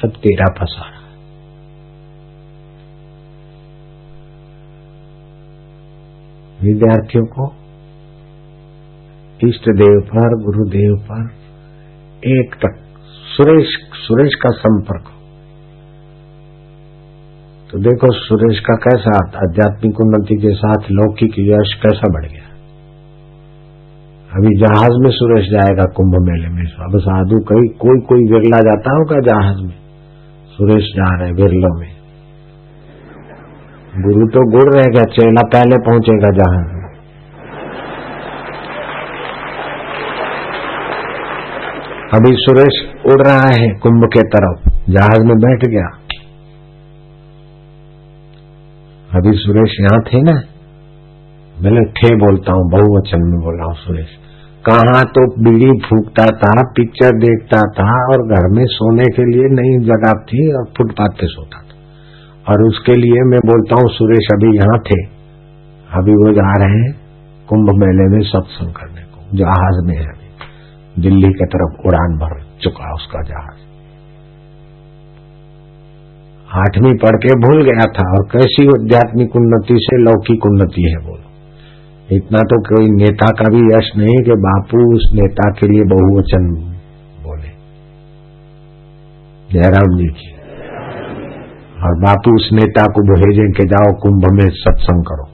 सब 0.00 0.20
तेरा 0.22 0.46
फसारा 0.58 1.00
विद्यार्थियों 6.62 7.24
को 7.26 7.46
इष्ट 9.48 9.68
देव 9.76 10.00
पर 10.08 10.36
गुरुदेव 10.44 10.96
पर 11.10 11.24
एक 12.32 12.54
तक 12.54 12.78
सुरेश 13.32 13.74
सुरेश 13.94 14.34
का 14.34 14.50
संपर्क 14.58 15.10
तो 17.70 17.78
देखो 17.78 18.12
सुरेश 18.12 18.60
का 18.60 18.74
कैसा 18.76 19.16
आध्यात्मिक 19.38 20.00
उन्नति 20.00 20.36
के 20.36 20.54
साथ 20.54 20.90
लौकिक 20.90 21.38
यश 21.38 21.74
कैसा 21.74 22.12
बढ़ 22.12 22.26
गया। 22.26 22.51
अभी 24.32 24.58
जहाज़ 24.60 24.94
में 25.02 25.10
सुरेश 25.10 25.48
जाएगा 25.50 25.84
कुंभ 25.84 26.14
मेले 26.28 26.48
में 26.48 26.62
अब 26.62 26.98
साधु 26.98 27.38
कई, 27.40 27.68
कोई 27.68 28.00
कोई 28.00 28.20
विरला 28.32 28.58
जाता 28.58 28.92
होगा 28.92 29.20
जहाज़ 29.20 29.66
में। 29.66 29.74
सुरेश 30.46 30.84
जा 30.84 31.20
रहे 31.20 31.32
विरलों 31.32 31.80
में। 31.80 31.88
गुरु 33.96 34.26
तो 34.26 34.50
गुड़ 34.50 34.74
रहेगा 34.74 35.02
चेला 35.02 35.42
पहले 35.42 35.76
पहुंचेगा 35.76 36.30
जहाज़ 36.30 36.72
में। 36.74 36.82
अभी 42.14 42.32
सुरेश 42.32 42.80
उड़ 43.06 43.26
रहा 43.26 43.60
है 43.60 43.68
कुंभ 43.68 44.04
के 44.04 44.20
तरफ़, 44.20 44.70
जहाज़ 44.90 45.22
में 45.22 45.36
बैठ 45.36 45.66
गया। 45.66 45.86
अभी 49.18 49.32
सुरेश 49.32 49.76
यहाँ 49.80 50.00
थे 50.00 50.22
ना? 50.22 50.42
मैंने 51.62 51.84
ठे 51.84 52.16
बोलता 52.16 52.52
हूँ, 52.52 52.70
बहुवचन 52.70 53.18
में 53.18 53.40
बोला 53.40 53.64
हूँ 53.64 53.74
सुरेश। 53.74 54.21
कहा 54.68 55.02
तो 55.04 55.42
बीड़ी 55.42 55.80
फूकता 55.88 56.26
था 56.26 56.62
पिक्चर 56.76 57.10
देखता 57.10 57.62
था 57.62 57.92
और 58.06 58.22
घर 58.28 58.48
में 58.56 58.64
सोने 58.66 59.04
के 59.04 59.22
लिए 59.22 59.42
नई 59.42 59.84
जगह 59.84 60.12
थी 60.12 60.52
और 60.52 60.64
फुटपाथ 60.64 61.08
पे 61.08 61.26
सोता 61.26 61.62
था। 61.62 61.72
और 62.52 62.62
उसके 62.62 62.92
लिए 62.92 63.24
मैं 63.24 63.40
बोलता 63.46 63.74
हूँ, 63.74 63.88
सुरेश 63.88 64.28
अभी 64.32 64.56
यहाँ 64.56 64.78
थे। 64.78 65.00
अभी 65.98 66.12
वो 66.12 66.32
जा 66.32 66.52
रहे 66.64 66.82
हैं 66.82 66.92
कुंभ 67.48 67.70
मेले 67.70 68.16
में 68.16 68.22
सत्संग 68.22 68.72
करने 68.72 69.02
को। 69.02 69.36
जहाज़ 69.36 69.86
में 69.86 69.96
है 69.96 70.06
अभी। 70.06 71.02
दिल्ली 71.02 71.28
की 71.28 71.44
तरफ़ 71.44 71.86
उड़ान 71.86 72.16
भर 72.16 72.40
चुका 72.60 72.94
उसका 72.94 73.22
जहाज़। 73.22 73.60
आठवीं 76.54 76.94
पढ़ 76.98 77.16
के 77.16 77.34
भूल 77.34 77.64
गया 77.64 77.84
था 77.84 78.10
और 78.12 78.28
कैसी 78.32 78.66
आध्यात्मिक 78.66 79.36
उन्नति 79.36 79.74
से 79.78 80.02
लौकिक 80.02 80.46
उन्नति 80.46 80.82
है 80.82 81.06
बोलो 81.06 81.21
इतना 82.16 82.38
तो 82.38 82.60
कोई 82.62 82.86
नेता 82.90 83.26
का 83.26 83.48
भी 83.48 83.76
यश 83.76 83.90
नहीं 83.96 84.22
कि 84.22 84.32
बापू 84.32 84.94
उस 84.94 85.10
नेता 85.14 85.50
के 85.50 85.66
लिए 85.66 85.84
बहुवचन 85.84 86.48
बोले। 87.22 87.48
जयराम 89.52 89.96
जी 89.96 90.06
की। 90.06 90.32
और 91.82 92.00
बापू 92.00 92.34
उस 92.36 92.48
नेता 92.52 92.82
को 92.82 93.02
भेजें 93.02 93.52
कि 93.52 93.64
जाओ 93.64 93.92
कुंभ 93.94 94.26
में 94.32 94.50
सत्संग 94.50 95.04
करो। 95.04 95.24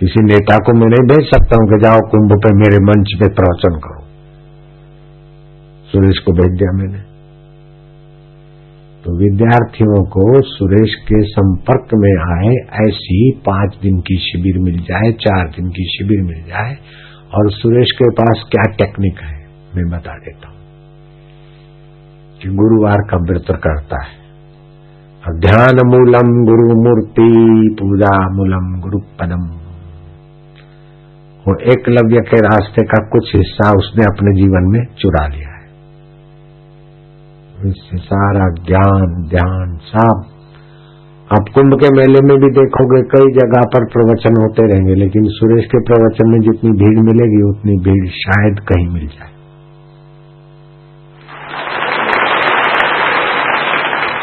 किसी 0.00 0.24
नेता 0.24 0.56
को 0.58 0.72
मैं 0.72 0.86
नहीं 0.86 1.08
भेज 1.08 1.30
सकता 1.30 1.56
हूँ 1.56 1.68
कि 1.68 1.84
जाओ 1.84 2.00
कुंभ 2.00 2.32
पे 2.32 2.56
मेरे 2.56 2.78
मंच 2.78 3.14
पे 3.20 3.28
प्रवचन 3.28 3.78
करो। 3.78 4.02
सुरेश 5.92 6.18
को 6.18 6.32
भेज 6.32 6.58
दिया 6.58 6.72
मैंने। 6.72 7.09
तो 9.04 9.16
विद्यार्थियों 9.18 10.04
को 10.04 10.42
सुरेश 10.42 10.94
के 10.94 11.22
संपर्क 11.22 11.88
में 11.94 12.36
आए, 12.36 12.54
ऐसी 12.88 13.40
पाँच 13.46 13.76
दिन 13.82 14.00
की 14.00 14.16
शिविर 14.16 14.58
मिल 14.58 14.76
जाए, 14.76 15.12
चार 15.12 15.48
दिन 15.48 15.68
की 15.68 15.84
शिविर 15.84 16.22
मिल 16.22 16.42
जाए, 16.48 16.76
और 17.34 17.50
सुरेश 17.50 17.86
के 17.94 18.10
पास 18.10 18.44
क्या 18.50 18.72
टेक्निक 18.72 19.20
है, 19.22 19.46
मैं 19.76 19.90
बता 19.90 20.14
देता 20.14 20.48
हूँ। 20.48 20.56
कि 22.42 22.48
गुरुवार 22.48 22.96
का 22.96 23.16
व्रत 23.16 23.44
करता 23.48 24.04
है। 24.04 24.20
ध्यान 25.40 25.78
मूलम 25.86 26.44
गुरु 26.44 26.82
मूर्ति, 26.82 27.76
पूजा 27.80 28.36
मूलम 28.36 28.80
गुरु 28.80 28.98
पदम 28.98 29.60
वो 31.40 31.56
एकलव्य 31.72 32.16
के 32.16 32.40
रास्ते 32.40 32.86
का 32.86 33.08
कुछ 33.08 33.36
हिस्सा 33.36 33.70
उसने 33.70 34.04
अपने 34.04 34.36
जीवन 34.36 34.70
में 34.70 34.94
चुरा 34.98 35.26
लिया 35.26 35.59
इससे 37.66 37.96
सारा 37.96 38.48
ज्ञान, 38.66 39.28
ध्यान, 39.28 39.76
सब। 39.76 40.22
आप 41.32 41.44
कुंभ 41.54 41.74
के 41.74 41.96
मेले 41.96 42.20
में 42.20 42.38
भी 42.40 42.48
देखोगे, 42.48 43.02
कई 43.02 43.32
जगह 43.32 43.60
पर 43.60 43.84
प्रवचन 43.84 44.42
होते 44.42 44.72
रहेंगे, 44.72 44.94
लेकिन 44.94 45.22
सुरेश 45.26 45.64
के 45.64 45.78
प्रवचन 45.78 46.30
में 46.30 46.40
जितनी 46.40 46.70
भीड़ 46.70 47.00
मिलेगी, 47.00 47.42
उतनी 47.42 47.72
भीड़ 47.72 48.10
शायद 48.10 48.60
कहीं 48.60 48.88
मिल 48.88 49.06
जाए। 49.06 49.30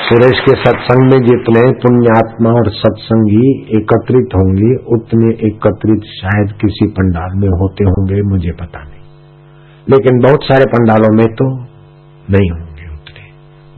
सुरेश 0.09 0.39
के 0.39 0.55
सत्संग 0.55 1.03
में 1.03 1.25
जितने 1.25 1.71
पुण्यात्मा 1.71 2.49
और 2.49 2.69
सत्संगी 2.69 3.61
एकत्रित 3.77 4.27
होंगे, 4.35 4.75
उतने 4.95 5.47
एकत्रित 5.47 6.01
शायद 6.03 6.47
किसी 6.61 6.87
पंडाल 6.87 7.39
में 7.39 7.47
होते 7.47 7.83
होंगे, 7.83 8.21
मुझे 8.21 8.51
पता 8.51 8.79
नहीं। 8.79 9.01
लेकिन 9.89 10.19
बहुत 10.19 10.39
सारे 10.43 10.65
पंडालों 10.65 11.17
में 11.17 11.27
तो 11.27 11.57
नहीं 12.31 12.51
होंगे। 12.51 12.66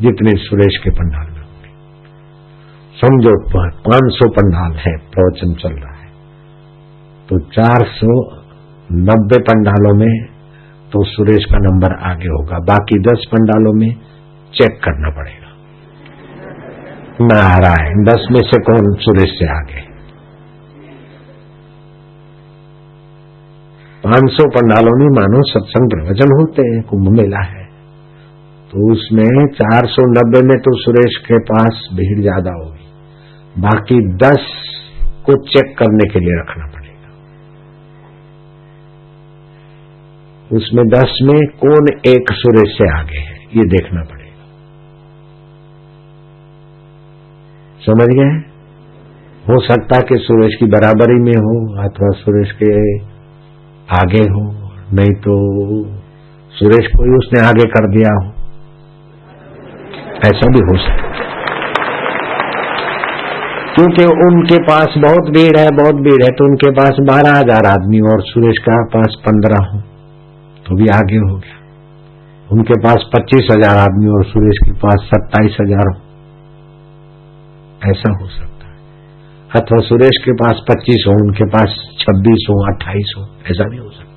जितने 0.02 0.32
सुरेश 0.38 0.78
के 0.84 0.89
पंडाल 0.89 1.28
में 1.28 1.41
होंगे। 1.41 1.72
समझो 2.97 3.34
पाँच 3.89 4.14
सौ 4.14 4.30
पंडाल 4.30 4.72
है, 4.72 4.97
प्रवचन 4.97 5.54
चल 5.54 5.74
रहा 5.74 5.95
है। 5.95 6.10
तो 7.30 7.39
चार 7.39 7.86
सौ 7.88 8.39
नब्बे 8.91 9.38
पंडालों 9.41 9.93
में 9.93 10.26
तो 10.91 11.04
सुरेश 11.06 11.45
का 11.45 11.58
नंबर 11.58 11.95
आगे 12.12 12.28
होगा। 12.28 12.60
बाकी 12.60 13.00
दस 13.00 13.26
पंडालों 13.32 13.74
में 13.74 13.89
चेक 14.54 14.80
करना 14.84 15.10
पड़ेगा। 15.10 15.50
नारायण, 17.22 18.04
दस 18.04 18.28
में 18.32 18.41
से 18.41 18.62
कौन 18.64 18.91
सुरेश 19.00 19.30
से 19.39 19.45
आगे? 19.45 19.82
पाँच 24.04 24.32
सौ 24.32 24.50
पंडालों 24.50 25.00
में 25.00 25.08
मानो 25.08 25.41
सत्संग 25.43 25.89
प्रवचन 25.89 26.38
होते 26.39 26.62
हैं, 26.62 26.82
कुंभ 26.84 27.10
मेला 27.10 27.39
है। 27.39 27.69
तो 28.74 28.92
उसमें 28.92 29.30
चार 29.54 29.88
सौ 29.90 30.04
नब्बे 30.10 30.42
में 30.48 30.58
तो 30.60 30.72
सुरेश 30.80 31.16
के 31.24 31.38
पास 31.46 31.78
भीड़ 31.94 32.20
ज़्यादा 32.20 32.52
होगी 32.56 33.62
बाकी 33.62 33.98
दस 34.18 34.46
को 35.26 35.36
चेक 35.48 35.74
करने 35.80 36.06
के 36.10 36.20
लिए 36.20 36.36
रखना 36.40 36.66
पड़ेगा। 36.68 37.10
उसमें 40.52 40.84
दस 40.90 41.18
में 41.24 41.40
कौन 41.60 41.90
एक 42.08 42.32
सुरेश 42.36 42.78
से 42.78 42.88
आगे 42.92 43.20
है, 43.20 43.36
ये 43.56 43.66
देखना 43.70 44.04
पड़ेगा। 44.04 44.46
समझ 47.82 48.10
गए? 48.14 48.32
हो 49.44 49.60
सकता 49.66 50.00
कि 50.08 50.18
सुरेश 50.22 50.56
की 50.56 50.66
बराबरी 50.72 51.20
में 51.22 51.38
हो, 51.38 51.54
अथवा 51.84 52.10
सुरेश 52.18 52.52
के 52.64 52.74
आगे 53.90 54.24
हो, 54.30 54.44
नहीं 54.94 55.14
तो 55.20 55.38
सुरेश 56.54 56.88
को 56.88 57.04
ही 57.04 57.16
उसने 57.18 57.40
आगे 57.48 57.66
कर 57.70 57.88
दिया 57.92 58.12
हो। 58.16 58.28
ऐसा 60.26 60.48
भी 60.50 60.62
हो 60.64 60.76
सकता 60.80 61.28
क्योंकि 63.72 64.06
उनके 64.24 64.58
पास 64.64 64.96
बहुत 64.98 65.30
भीड़ 65.30 65.58
है, 65.58 65.68
बहुत 65.76 66.00
भीड़ 66.06 66.24
है 66.24 66.30
तो 66.32 66.46
उनके 66.46 66.72
पास 66.72 66.98
बारह 67.10 67.38
हज़ार 67.38 67.68
आदमी 67.68 68.00
और 68.12 68.24
सुरेश 68.24 68.58
का 68.66 68.78
पास 68.94 69.16
पंद्रह 69.28 69.62
हो 69.68 69.80
तो 70.66 70.76
भी 70.76 70.88
आगे 70.96 71.20
हो 71.20 71.36
गया। 71.38 71.58
उनके 72.48 72.78
पास 72.80 73.06
पच्चीस 73.14 73.48
हज़ार 73.52 73.78
आदमी 73.78 74.12
और 74.14 74.26
सुरेश 74.26 74.60
के 74.66 74.74
पास 74.82 75.08
सत्ताईस 75.08 75.58
हज़ार 75.62 75.88
हो। 75.88 75.98
ऐसा 77.90 78.12
हो 78.14 78.28
सकता 78.30 78.66
है। 78.66 78.78
अथवा 79.52 79.80
सुरेश 79.88 80.22
के 80.26 80.34
पास 80.36 80.62
पच्चीस 80.70 81.06
हो, 81.08 81.14
उनके 81.24 81.46
पास 81.50 81.80
छब्बीस 82.00 82.46
हो, 82.50 82.56
अट्ठाईस 82.68 83.14
हो, 83.18 83.24
ऐसा 83.52 83.70
भी 83.70 83.78
हो 83.78 83.90
सकता 83.90 84.09